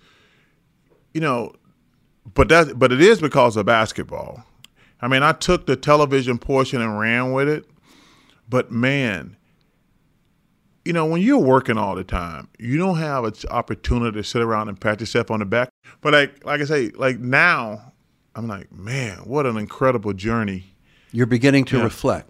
you 1.16 1.22
know, 1.22 1.53
but 2.34 2.49
that 2.49 2.78
but 2.78 2.91
it 2.91 3.01
is 3.01 3.22
because 3.22 3.55
of 3.55 3.66
basketball. 3.66 4.43
I 5.01 5.07
mean, 5.07 5.24
I 5.24 5.32
took 5.32 5.66
the 5.66 5.78
television 5.78 6.38
portion 6.38 6.82
and 6.82 6.99
ran 6.99 7.32
with 7.32 7.47
it, 7.47 7.66
but 8.49 8.70
man, 8.70 9.38
you 10.84 10.91
know, 10.91 11.05
when 11.05 11.22
you're 11.22 11.39
working 11.39 11.78
all 11.78 11.95
the 11.95 12.03
time, 12.03 12.49
you 12.59 12.78
don't 12.78 12.97
have 12.97 13.24
an 13.24 13.34
opportunity 13.49 14.20
to 14.20 14.24
sit 14.26 14.41
around 14.41 14.68
and 14.68 14.80
pat 14.80 14.99
yourself 14.99 15.32
on 15.32 15.39
the 15.39 15.45
back. 15.45 15.70
But 16.01 16.11
like 16.11 16.45
like 16.45 16.59
I 16.59 16.66
say, 16.66 16.89
like 16.89 17.18
now, 17.18 17.93
I'm 18.36 18.49
like, 18.49 18.70
man, 18.74 19.20
what 19.20 19.45
an 19.45 19.55
incredible 19.55 20.11
journey. 20.11 20.74
You're 21.16 21.28
beginning 21.28 21.63
to 21.66 21.78
yeah. 21.78 21.84
reflect. 21.84 22.30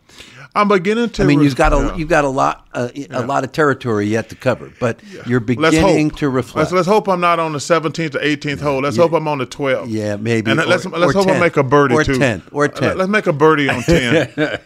I'm 0.54 0.68
beginning 0.68 1.10
to. 1.10 1.24
I 1.24 1.26
mean, 1.26 1.42
you've 1.42 1.56
got 1.56 1.74
a 1.74 1.78
yeah. 1.78 1.96
you've 1.96 2.08
got 2.08 2.24
a 2.24 2.30
lot 2.30 2.68
uh, 2.74 2.90
a 3.10 3.26
lot 3.26 3.44
of 3.44 3.52
territory 3.52 4.06
yet 4.06 4.30
to 4.30 4.36
cover, 4.36 4.72
but 4.80 5.02
yeah. 5.12 5.24
you're 5.26 5.40
beginning 5.40 6.12
to 6.12 6.30
reflect. 6.30 6.72
Let's, 6.72 6.72
let's, 6.72 6.88
hope 6.88 7.10
I'm 7.10 7.20
not 7.20 7.40
on 7.40 7.52
the 7.52 7.58
17th 7.58 8.16
or 8.16 8.20
18th 8.20 8.62
hole. 8.62 8.82
Let's 8.82 8.96
hope 8.96 9.14
I'm 9.14 9.28
on 9.28 9.40
the 9.40 9.48
12th. 9.48 9.88
Yeah, 9.90 10.18
maybe. 10.18 10.52
And 10.52 10.60
or, 10.60 10.66
let's 10.66 10.86
let's 10.86 11.14
hope 11.14 11.26
10. 11.26 11.36
I 11.36 11.40
make 11.40 11.58
a 11.58 11.64
birdie 11.64 11.96
or 11.96 12.04
too. 12.04 12.18
10 12.18 12.44
or 12.52 12.68
10. 12.68 12.98
Let's 12.98 13.10
make 13.10 13.28
a 13.28 13.34
birdie 13.34 13.70
on 13.70 13.82
10. 13.84 14.60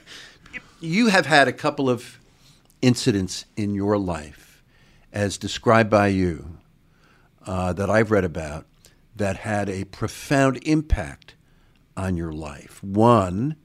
you 0.81 1.07
have 1.07 1.25
had 1.25 1.47
a 1.47 1.53
couple 1.53 1.89
of 1.89 2.19
incidents 2.81 3.45
in 3.55 3.73
your 3.73 3.97
life, 3.97 4.61
as 5.13 5.37
described 5.37 5.89
by 5.89 6.09
you, 6.09 6.59
uh, 7.47 7.73
that 7.73 7.89
I've 7.89 8.11
read 8.11 8.25
about, 8.25 8.67
that 9.15 9.37
had 9.37 9.69
a 9.69 9.85
profound 9.85 10.59
impact 10.63 11.35
on 11.97 12.15
your 12.15 12.31
life. 12.31 12.83
One 12.83 13.55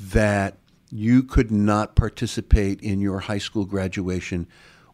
that 0.00 0.56
you 0.90 1.22
could 1.22 1.50
not 1.50 1.94
participate 1.94 2.80
in 2.80 3.00
your 3.00 3.20
high 3.20 3.38
school 3.38 3.64
graduation 3.64 4.46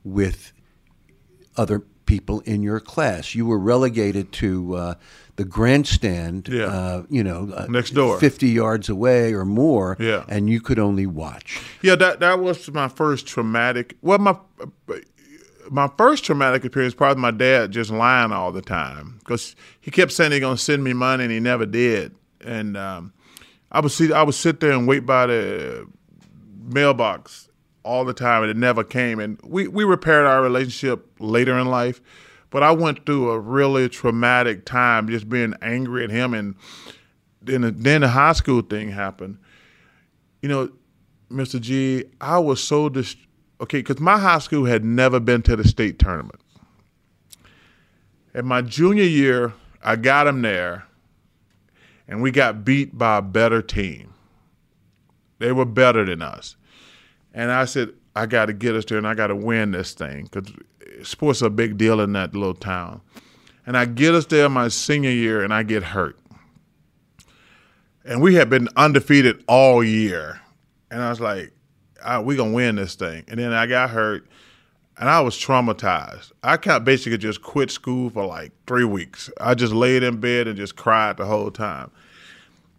with 0.03 0.53
other 1.57 1.81
people 2.07 2.41
in 2.41 2.63
your 2.63 2.81
class. 2.81 3.35
You 3.35 3.47
were 3.47 3.59
relegated 3.59 4.33
to 4.33 4.75
uh, 4.75 4.95
the 5.37 5.45
grandstand, 5.45 6.49
yeah. 6.49 6.65
uh, 6.65 7.03
you 7.09 7.25
know, 7.25 7.51
uh, 7.55 7.67
next 7.69 7.91
door, 7.91 8.19
fifty 8.19 8.49
yards 8.49 8.89
away 8.89 9.33
or 9.33 9.45
more, 9.45 9.97
yeah. 9.99 10.25
and 10.29 10.51
you 10.51 10.61
could 10.61 10.79
only 10.79 11.07
watch. 11.07 11.63
Yeah, 11.83 11.95
that 11.97 12.21
that 12.21 12.41
was 12.41 12.71
my 12.71 12.89
first 12.89 13.27
traumatic. 13.27 13.97
Well, 14.03 14.19
my 14.19 14.37
my 15.71 15.91
first 15.97 16.25
traumatic 16.25 16.65
experience 16.65 16.95
probably 16.95 17.21
my 17.21 17.31
dad 17.31 17.71
just 17.71 17.91
lying 17.91 18.33
all 18.33 18.53
the 18.53 18.63
time 18.63 19.17
because 19.21 19.57
he 19.81 19.91
kept 19.91 20.13
saying 20.13 20.33
he's 20.33 20.41
gonna 20.41 20.59
send 20.59 20.85
me 20.85 20.93
money 20.93 21.25
and 21.25 21.33
he 21.33 21.41
never 21.41 21.67
did, 21.67 22.15
and 22.41 22.77
um, 22.77 23.13
I 23.75 23.81
would 23.81 23.93
see 23.93 24.13
I 24.13 24.23
would 24.23 24.35
sit 24.35 24.61
there 24.61 24.73
and 24.73 24.87
wait 24.87 25.05
by 25.05 25.27
the 25.27 25.87
mailbox 26.63 27.49
all 27.83 28.05
the 28.05 28.15
time 28.15 28.43
and 28.43 28.51
it 28.51 28.57
never 28.57 28.83
came. 28.83 29.19
And 29.19 29.39
we, 29.45 29.69
we 29.69 29.85
repaired 29.85 30.25
our 30.25 30.41
relationship 30.41 31.07
later 31.19 31.59
in 31.59 31.67
life 31.67 32.01
but 32.55 32.63
i 32.63 32.71
went 32.71 33.05
through 33.05 33.31
a 33.31 33.39
really 33.39 33.89
traumatic 33.89 34.65
time 34.65 35.09
just 35.09 35.29
being 35.29 35.55
angry 35.61 36.05
at 36.05 36.11
him. 36.11 36.33
And 36.33 36.55
then 37.43 37.63
the, 37.63 37.73
then 37.73 38.03
the 38.03 38.09
high 38.09 38.33
school 38.33 38.63
thing 38.63 38.91
happened. 38.91 39.39
You 40.41 40.49
know 40.49 40.71
mr 41.31 41.61
g 41.61 42.05
i 42.21 42.39
was 42.39 42.63
so 42.63 42.89
dis- 42.89 43.17
okay 43.61 43.79
because 43.79 43.99
my 43.99 44.19
high 44.19 44.39
school 44.39 44.67
had 44.67 44.85
never 44.85 45.19
been 45.19 45.43
to 45.43 45.57
the 45.57 45.65
state 45.65 45.99
tournament. 45.99 46.41
In 48.35 48.47
my 48.47 48.63
junior 48.63 49.03
year 49.03 49.53
i 49.83 49.97
got 49.97 50.29
him 50.29 50.43
there 50.43 50.87
and 52.09 52.23
we 52.23 52.31
got 52.31 52.65
beat 52.65 52.97
by 52.97 53.19
a 53.19 53.23
better 53.23 53.63
team. 53.63 54.13
They 55.39 55.53
were 55.53 55.65
better 55.65 56.05
than 56.05 56.23
us. 56.23 56.57
And 57.33 57.51
I 57.51 57.65
said, 57.65 57.91
I 58.15 58.27
got 58.27 58.47
to 58.47 58.53
get 58.53 58.77
us 58.77 58.85
there 58.85 58.99
and 58.99 59.07
I 59.07 59.15
got 59.15 59.29
to 59.29 59.37
win 59.37 59.73
this 59.73 59.93
thing 59.93 60.29
because 60.31 60.53
sports 61.03 61.43
are 61.43 61.47
a 61.47 61.51
big 61.51 61.77
deal 61.77 62.01
in 62.01 62.13
that 62.13 62.35
little 62.35 62.55
town. 62.55 63.01
And 63.67 63.77
I 63.77 63.87
get 63.87 64.15
us 64.15 64.27
there 64.27 64.49
my 64.49 64.69
senior 64.69 65.11
year 65.11 65.43
and 65.43 65.53
I 65.53 65.63
get 65.63 65.83
hurt. 65.83 66.19
And 68.05 68.21
we 68.21 68.35
had 68.35 68.51
been 68.51 68.69
undefeated 68.77 69.43
all 69.49 69.83
year. 69.83 70.41
And 70.91 71.03
I 71.03 71.09
was 71.09 71.21
like, 71.21 71.53
right, 72.05 72.19
we 72.21 72.37
going 72.37 72.51
to 72.51 72.57
win 72.57 72.77
this 72.77 72.95
thing. 72.95 73.25
And 73.27 73.41
then 73.41 73.53
I 73.53 73.67
got 73.67 73.91
hurt 73.91 74.29
and 74.99 75.09
I 75.09 75.21
was 75.21 75.37
traumatized. 75.37 76.33
I 76.43 76.57
kind 76.57 76.85
basically 76.85 77.19
just 77.19 77.43
quit 77.43 77.71
school 77.71 78.11
for 78.11 78.27
like 78.27 78.53
three 78.67 78.85
weeks. 78.85 79.31
I 79.41 79.55
just 79.55 79.73
laid 79.73 80.03
in 80.03 80.21
bed 80.21 80.47
and 80.47 80.57
just 80.57 80.77
cried 80.77 81.17
the 81.17 81.27
whole 81.27 81.51
time. 81.51 81.91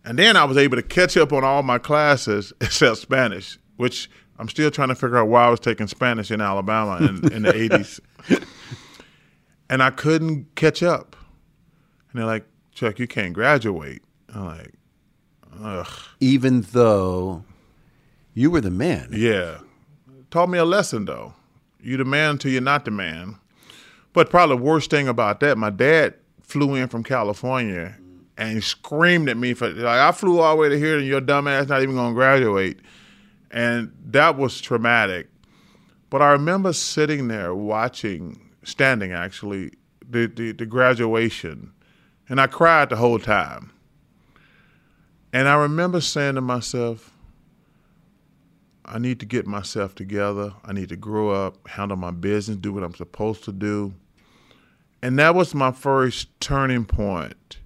And 0.05 0.19
then 0.19 0.37
I 0.37 0.45
was 0.45 0.57
able 0.57 0.77
to 0.77 0.83
catch 0.83 1.17
up 1.17 1.33
on 1.33 1.43
all 1.43 1.63
my 1.63 1.77
classes 1.77 2.53
except 2.61 2.97
Spanish, 2.97 3.57
which 3.77 4.09
I'm 4.37 4.47
still 4.47 4.71
trying 4.71 4.89
to 4.89 4.95
figure 4.95 5.17
out 5.17 5.27
why 5.27 5.45
I 5.45 5.49
was 5.49 5.59
taking 5.59 5.87
Spanish 5.87 6.31
in 6.31 6.41
Alabama 6.41 6.97
in, 7.05 7.31
in 7.33 7.43
the 7.43 7.53
80s. 7.53 7.99
And 9.69 9.81
I 9.81 9.89
couldn't 9.89 10.53
catch 10.55 10.83
up. 10.83 11.15
And 12.11 12.19
they're 12.19 12.25
like, 12.25 12.45
Chuck, 12.71 12.99
you 12.99 13.07
can't 13.07 13.33
graduate. 13.33 14.03
I'm 14.33 14.45
like, 14.45 14.73
ugh. 15.61 15.87
Even 16.19 16.61
though 16.61 17.43
you 18.33 18.51
were 18.51 18.61
the 18.61 18.69
man. 18.69 19.09
Yeah. 19.11 19.59
Taught 20.29 20.49
me 20.49 20.59
a 20.59 20.65
lesson, 20.65 21.05
though. 21.05 21.33
You 21.85 21.97
the 21.97 22.05
man 22.05 22.31
until 22.31 22.51
you're 22.51 22.61
not 22.61 22.83
the 22.85 22.91
man. 22.91 23.37
But 24.13 24.29
probably 24.29 24.57
the 24.57 24.63
worst 24.63 24.89
thing 24.89 25.07
about 25.07 25.39
that, 25.41 25.57
my 25.57 25.69
dad 25.69 26.15
flew 26.41 26.73
in 26.75 26.87
from 26.87 27.03
California 27.03 27.95
and 28.37 28.63
screamed 28.63 29.29
at 29.29 29.37
me 29.37 29.53
for 29.53 29.69
like 29.69 29.99
I 29.99 30.11
flew 30.11 30.39
all 30.39 30.55
the 30.55 30.61
way 30.61 30.69
to 30.69 30.79
here 30.79 30.97
and 30.97 31.05
your 31.05 31.21
dumb 31.21 31.47
ass 31.47 31.67
not 31.67 31.83
even 31.83 31.95
gonna 31.95 32.15
graduate. 32.15 32.79
And 33.51 33.93
that 34.07 34.37
was 34.37 34.59
traumatic. 34.59 35.29
But 36.09 36.21
I 36.21 36.31
remember 36.31 36.73
sitting 36.73 37.27
there 37.27 37.53
watching, 37.53 38.49
standing 38.63 39.11
actually, 39.11 39.73
the, 40.07 40.27
the, 40.27 40.53
the 40.53 40.65
graduation, 40.65 41.71
and 42.27 42.41
I 42.41 42.47
cried 42.47 42.89
the 42.89 42.95
whole 42.95 43.19
time. 43.19 43.71
And 45.31 45.47
I 45.47 45.55
remember 45.55 46.01
saying 46.01 46.35
to 46.35 46.41
myself, 46.41 47.14
I 48.85 48.99
need 48.99 49.19
to 49.21 49.25
get 49.25 49.47
myself 49.47 49.95
together. 49.95 50.53
I 50.63 50.73
need 50.73 50.89
to 50.89 50.95
grow 50.95 51.29
up, 51.29 51.67
handle 51.67 51.97
my 51.97 52.11
business, 52.11 52.57
do 52.57 52.71
what 52.71 52.83
I'm 52.83 52.93
supposed 52.93 53.43
to 53.45 53.51
do. 53.51 53.93
And 55.01 55.17
that 55.19 55.35
was 55.35 55.53
my 55.53 55.71
first 55.71 56.27
turning 56.39 56.85
point 56.85 57.59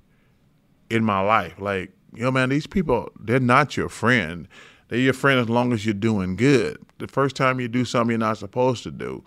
in 0.89 1.03
my 1.03 1.20
life. 1.20 1.59
Like, 1.59 1.91
you 2.13 2.24
know, 2.24 2.32
man, 2.32 2.49
these 2.49 2.67
people, 2.67 3.11
they're 3.20 3.39
not 3.39 3.78
your 3.78 3.89
friend. 3.89 4.47
They're 4.88 4.99
your 4.99 5.13
friend 5.13 5.39
as 5.39 5.49
long 5.49 5.74
as 5.74 5.86
you're 5.86 5.93
doing 5.93 6.36
good. 6.36 6.78
The 6.97 7.07
first 7.07 7.36
time 7.36 7.59
you 7.59 7.67
do 7.67 7.86
something 7.86 8.11
you're 8.11 8.20
not 8.20 8.38
supposed 8.38 8.84
to 8.84 8.91
do. 8.91 9.24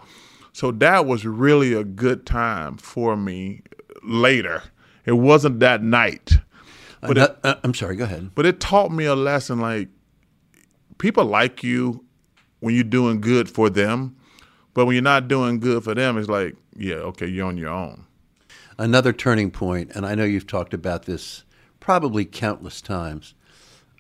So 0.52 0.70
that 0.72 1.06
was 1.06 1.24
really 1.24 1.72
a 1.72 1.84
good 1.84 2.26
time 2.26 2.76
for 2.76 3.16
me 3.16 3.62
later. 4.02 4.62
It 5.06 5.12
wasn't 5.12 5.60
that 5.60 5.82
night. 5.82 6.32
But 7.00 7.18
uh, 7.18 7.22
it, 7.22 7.38
uh, 7.44 7.54
I'm 7.64 7.74
sorry, 7.74 7.96
go 7.96 8.04
ahead. 8.04 8.30
But 8.34 8.46
it 8.46 8.60
taught 8.60 8.92
me 8.92 9.04
a 9.04 9.14
lesson 9.14 9.58
like 9.60 9.88
people 11.02 11.24
like 11.24 11.64
you 11.64 12.04
when 12.60 12.76
you're 12.76 12.84
doing 12.84 13.20
good 13.20 13.50
for 13.50 13.68
them, 13.68 14.14
but 14.72 14.86
when 14.86 14.94
you're 14.94 15.02
not 15.02 15.26
doing 15.26 15.58
good 15.58 15.82
for 15.82 15.96
them, 15.96 16.16
it's 16.16 16.28
like, 16.28 16.54
yeah, 16.76 16.94
okay, 16.94 17.26
you're 17.26 17.48
on 17.48 17.56
your 17.56 17.70
own. 17.70 18.06
Another 18.78 19.12
turning 19.12 19.50
point, 19.50 19.90
and 19.96 20.06
I 20.06 20.14
know 20.14 20.22
you've 20.22 20.46
talked 20.46 20.72
about 20.72 21.04
this 21.04 21.42
probably 21.80 22.24
countless 22.24 22.80
times. 22.80 23.34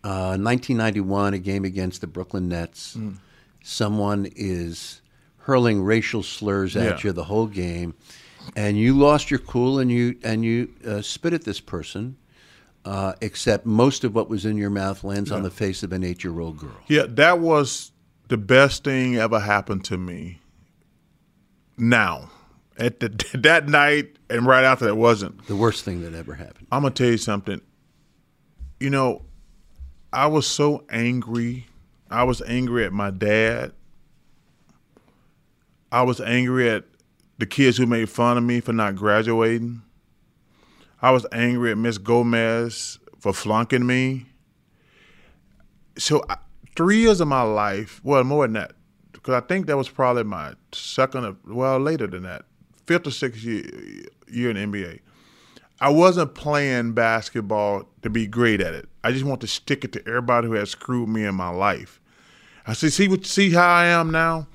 Uh, 0.04 0.38
1991, 0.38 1.34
a 1.34 1.38
game 1.40 1.64
against 1.64 2.02
the 2.02 2.06
Brooklyn 2.06 2.48
Nets. 2.48 2.96
Mm. 2.96 3.16
Someone 3.64 4.28
is 4.36 5.02
hurling 5.38 5.82
racial 5.82 6.22
slurs 6.22 6.76
at 6.76 6.84
Yeah. 6.84 7.08
you 7.08 7.12
the 7.12 7.24
whole 7.24 7.48
game, 7.48 7.94
and 8.54 8.78
you 8.78 8.96
lost 8.96 9.28
your 9.28 9.40
cool 9.40 9.80
and 9.80 9.90
you 9.90 10.16
and 10.22 10.44
you 10.44 10.72
uh, 10.86 11.02
spit 11.02 11.32
at 11.32 11.42
this 11.42 11.58
person. 11.58 12.16
Uh, 12.84 13.12
except 13.20 13.64
most 13.64 14.02
of 14.02 14.12
what 14.12 14.28
was 14.28 14.44
in 14.44 14.56
your 14.56 14.70
mouth 14.70 15.04
lands 15.04 15.30
on 15.30 15.44
the 15.44 15.50
face 15.50 15.84
of 15.84 15.92
an 15.92 16.02
eight-year-old 16.02 16.58
girl. 16.58 16.76
Yeah, 16.88 17.04
that 17.10 17.38
was 17.38 17.92
the 18.26 18.36
best 18.36 18.82
thing 18.82 19.16
ever 19.16 19.38
happened 19.38 19.84
to 19.84 19.96
me. 19.96 20.40
Now, 21.78 22.30
at 22.76 23.00
the, 23.00 23.08
that 23.34 23.68
night 23.68 24.16
and 24.28 24.46
right 24.46 24.64
after 24.64 24.86
that 24.86 24.96
wasn't. 24.96 25.46
The 25.46 25.56
worst 25.56 25.84
thing 25.84 26.02
that 26.02 26.14
ever 26.14 26.34
happened. 26.34 26.66
I'm 26.72 26.82
gonna 26.82 26.94
tell 26.94 27.08
you 27.08 27.18
something. 27.18 27.60
You 28.80 28.90
know, 28.90 29.22
I 30.12 30.26
was 30.26 30.46
so 30.46 30.84
angry. 30.90 31.66
I 32.10 32.24
was 32.24 32.42
angry 32.42 32.84
at 32.84 32.92
my 32.92 33.10
dad. 33.10 33.72
I 35.90 36.02
was 36.02 36.20
angry 36.20 36.70
at 36.70 36.84
the 37.38 37.46
kids 37.46 37.76
who 37.76 37.86
made 37.86 38.08
fun 38.08 38.38
of 38.38 38.44
me 38.44 38.60
for 38.60 38.72
not 38.72 38.96
graduating. 38.96 39.82
I 41.02 41.10
was 41.10 41.26
angry 41.32 41.72
at 41.72 41.78
Miss 41.78 41.98
Gomez 41.98 42.98
for 43.18 43.32
flunking 43.32 43.86
me. 43.86 44.26
So, 45.98 46.24
I, 46.28 46.36
three 46.76 46.98
years 46.98 47.20
of 47.20 47.28
my 47.28 47.42
life, 47.42 48.00
well, 48.04 48.24
more 48.24 48.46
than 48.46 48.54
that, 48.54 48.72
because 49.12 49.34
I 49.34 49.40
think 49.40 49.66
that 49.66 49.76
was 49.76 49.88
probably 49.88 50.24
my 50.24 50.54
second, 50.72 51.24
or, 51.24 51.36
well, 51.46 51.78
later 51.78 52.06
than 52.06 52.22
that, 52.22 52.44
fifth 52.86 53.06
or 53.06 53.10
sixth 53.10 53.42
year, 53.42 53.64
year 54.28 54.50
in 54.50 54.56
NBA. 54.56 55.00
I 55.80 55.88
wasn't 55.88 56.34
playing 56.34 56.92
basketball 56.92 57.88
to 58.02 58.10
be 58.10 58.28
great 58.28 58.60
at 58.60 58.72
it. 58.72 58.88
I 59.02 59.10
just 59.10 59.24
want 59.24 59.40
to 59.40 59.48
stick 59.48 59.84
it 59.84 59.92
to 59.92 60.06
everybody 60.06 60.46
who 60.46 60.54
has 60.54 60.70
screwed 60.70 61.08
me 61.08 61.24
in 61.24 61.34
my 61.34 61.48
life. 61.48 62.00
I 62.66 62.74
see, 62.74 62.90
see 62.90 63.08
what, 63.08 63.26
see 63.26 63.50
how 63.50 63.68
I 63.68 63.86
am 63.86 64.12
now. 64.12 64.46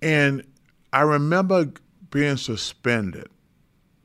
And 0.00 0.44
I 0.92 1.00
remember 1.00 1.72
being 2.10 2.36
suspended, 2.36 3.28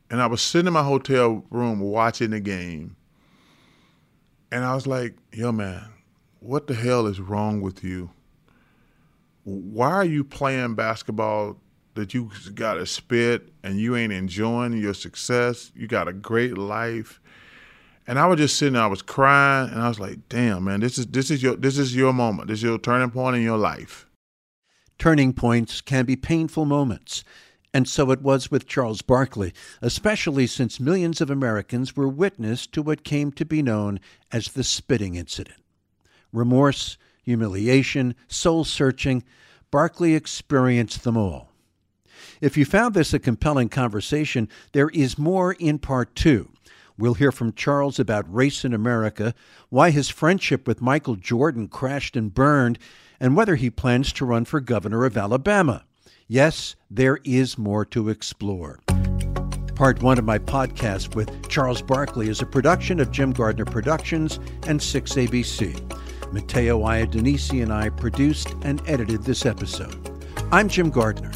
and 0.10 0.22
I 0.22 0.28
was 0.28 0.42
sitting 0.42 0.68
in 0.68 0.74
my 0.74 0.84
hotel 0.84 1.46
room 1.50 1.80
watching 1.80 2.32
the 2.32 2.40
game, 2.40 2.96
and 4.52 4.64
I 4.64 4.76
was 4.76 4.88
like, 4.88 5.18
"Yo, 5.32 5.52
man, 5.52 5.90
what 6.40 6.68
the 6.68 6.76
hell 6.76 7.06
is 7.06 7.20
wrong 7.20 7.62
with 7.62 7.84
you? 7.84 8.12
Why 9.44 9.92
are 9.92 10.06
you 10.06 10.24
playing 10.24 10.76
basketball 10.76 11.60
that 11.96 12.14
you 12.14 12.32
got 12.54 12.76
to 12.76 12.86
spit 12.86 13.52
and 13.64 13.80
you 13.80 13.96
ain't 13.96 14.14
enjoying 14.14 14.74
your 14.74 14.94
success? 14.94 15.72
You 15.76 15.88
got 15.88 16.08
a 16.08 16.14
great 16.14 16.58
life." 16.58 17.20
And 18.08 18.18
I 18.18 18.26
was 18.26 18.40
just 18.40 18.58
sitting 18.58 18.74
there, 18.74 18.82
I 18.82 18.88
was 18.88 19.04
crying, 19.04 19.70
and 19.70 19.82
I 19.82 19.88
was 19.88 20.00
like, 20.00 20.28
"Damn, 20.30 20.64
man, 20.64 20.80
this 20.80 20.98
is 20.98 21.06
this 21.08 21.30
is 21.30 21.44
your 21.44 21.56
this 21.56 21.78
is 21.78 21.96
your 21.96 22.12
moment. 22.12 22.48
This 22.48 22.60
is 22.60 22.64
your 22.64 22.80
turning 22.80 23.12
point 23.12 23.36
in 23.36 23.44
your 23.44 23.58
life." 23.58 24.08
Turning 24.98 25.32
points 25.32 25.80
can 25.80 26.06
be 26.06 26.16
painful 26.16 26.66
moments. 26.66 27.24
And 27.74 27.88
so 27.88 28.10
it 28.12 28.22
was 28.22 28.50
with 28.50 28.68
Charles 28.68 29.02
Barkley, 29.02 29.54
especially 29.82 30.48
since 30.48 30.80
millions 30.80 31.22
of 31.22 31.30
Americans 31.30 31.96
were 31.96 32.08
witness 32.08 32.66
to 32.68 32.82
what 32.82 33.04
came 33.04 33.32
to 33.34 33.46
be 33.46 33.62
known 33.62 34.00
as 34.32 34.50
the 34.50 34.64
spitting 34.64 35.16
incident. 35.16 35.60
Remorse, 36.34 36.98
humiliation, 37.24 38.16
soul 38.28 38.64
searching, 38.64 39.24
Barkley 39.72 40.16
experienced 40.16 41.04
them 41.04 41.16
all. 41.16 41.52
If 42.42 42.58
you 42.58 42.66
found 42.66 42.96
this 42.96 43.14
a 43.14 43.20
compelling 43.20 43.70
conversation, 43.70 44.50
there 44.72 44.90
is 44.90 45.18
more 45.18 45.54
in 45.54 45.78
part 45.78 46.16
two. 46.16 46.50
We'll 46.98 47.14
hear 47.14 47.32
from 47.32 47.54
Charles 47.54 48.00
about 48.00 48.34
race 48.34 48.66
in 48.66 48.74
America, 48.74 49.34
why 49.70 49.92
his 49.92 50.10
friendship 50.10 50.68
with 50.68 50.82
Michael 50.82 51.16
Jordan 51.16 51.68
crashed 51.68 52.16
and 52.16 52.34
burned, 52.34 52.80
and 53.20 53.36
whether 53.36 53.56
he 53.56 53.70
plans 53.70 54.12
to 54.14 54.26
run 54.26 54.46
for 54.46 54.60
governor 54.60 55.06
of 55.06 55.16
Alabama. 55.16 55.86
Yes, 56.32 56.76
there 56.92 57.18
is 57.24 57.58
more 57.58 57.84
to 57.86 58.10
explore. 58.10 58.78
Part 59.74 60.04
one 60.04 60.20
of 60.20 60.26
my 60.26 60.38
podcast 60.38 61.16
with 61.16 61.50
Charles 61.50 61.82
Barkley 61.82 62.30
is 62.30 62.40
a 62.40 62.46
production 62.46 63.00
of 63.00 63.10
Jim 63.10 63.32
Gardner 63.32 63.66
Productions 63.66 64.36
and 64.68 64.80
6ABC. 64.80 65.74
Matteo 66.32 66.82
Iadonisi 66.82 67.64
and 67.64 67.74
I 67.74 67.90
produced 67.90 68.54
and 68.62 68.80
edited 68.86 69.24
this 69.24 69.44
episode. 69.44 70.24
I'm 70.52 70.70
Jim 70.70 70.92
Gardner. 70.92 71.32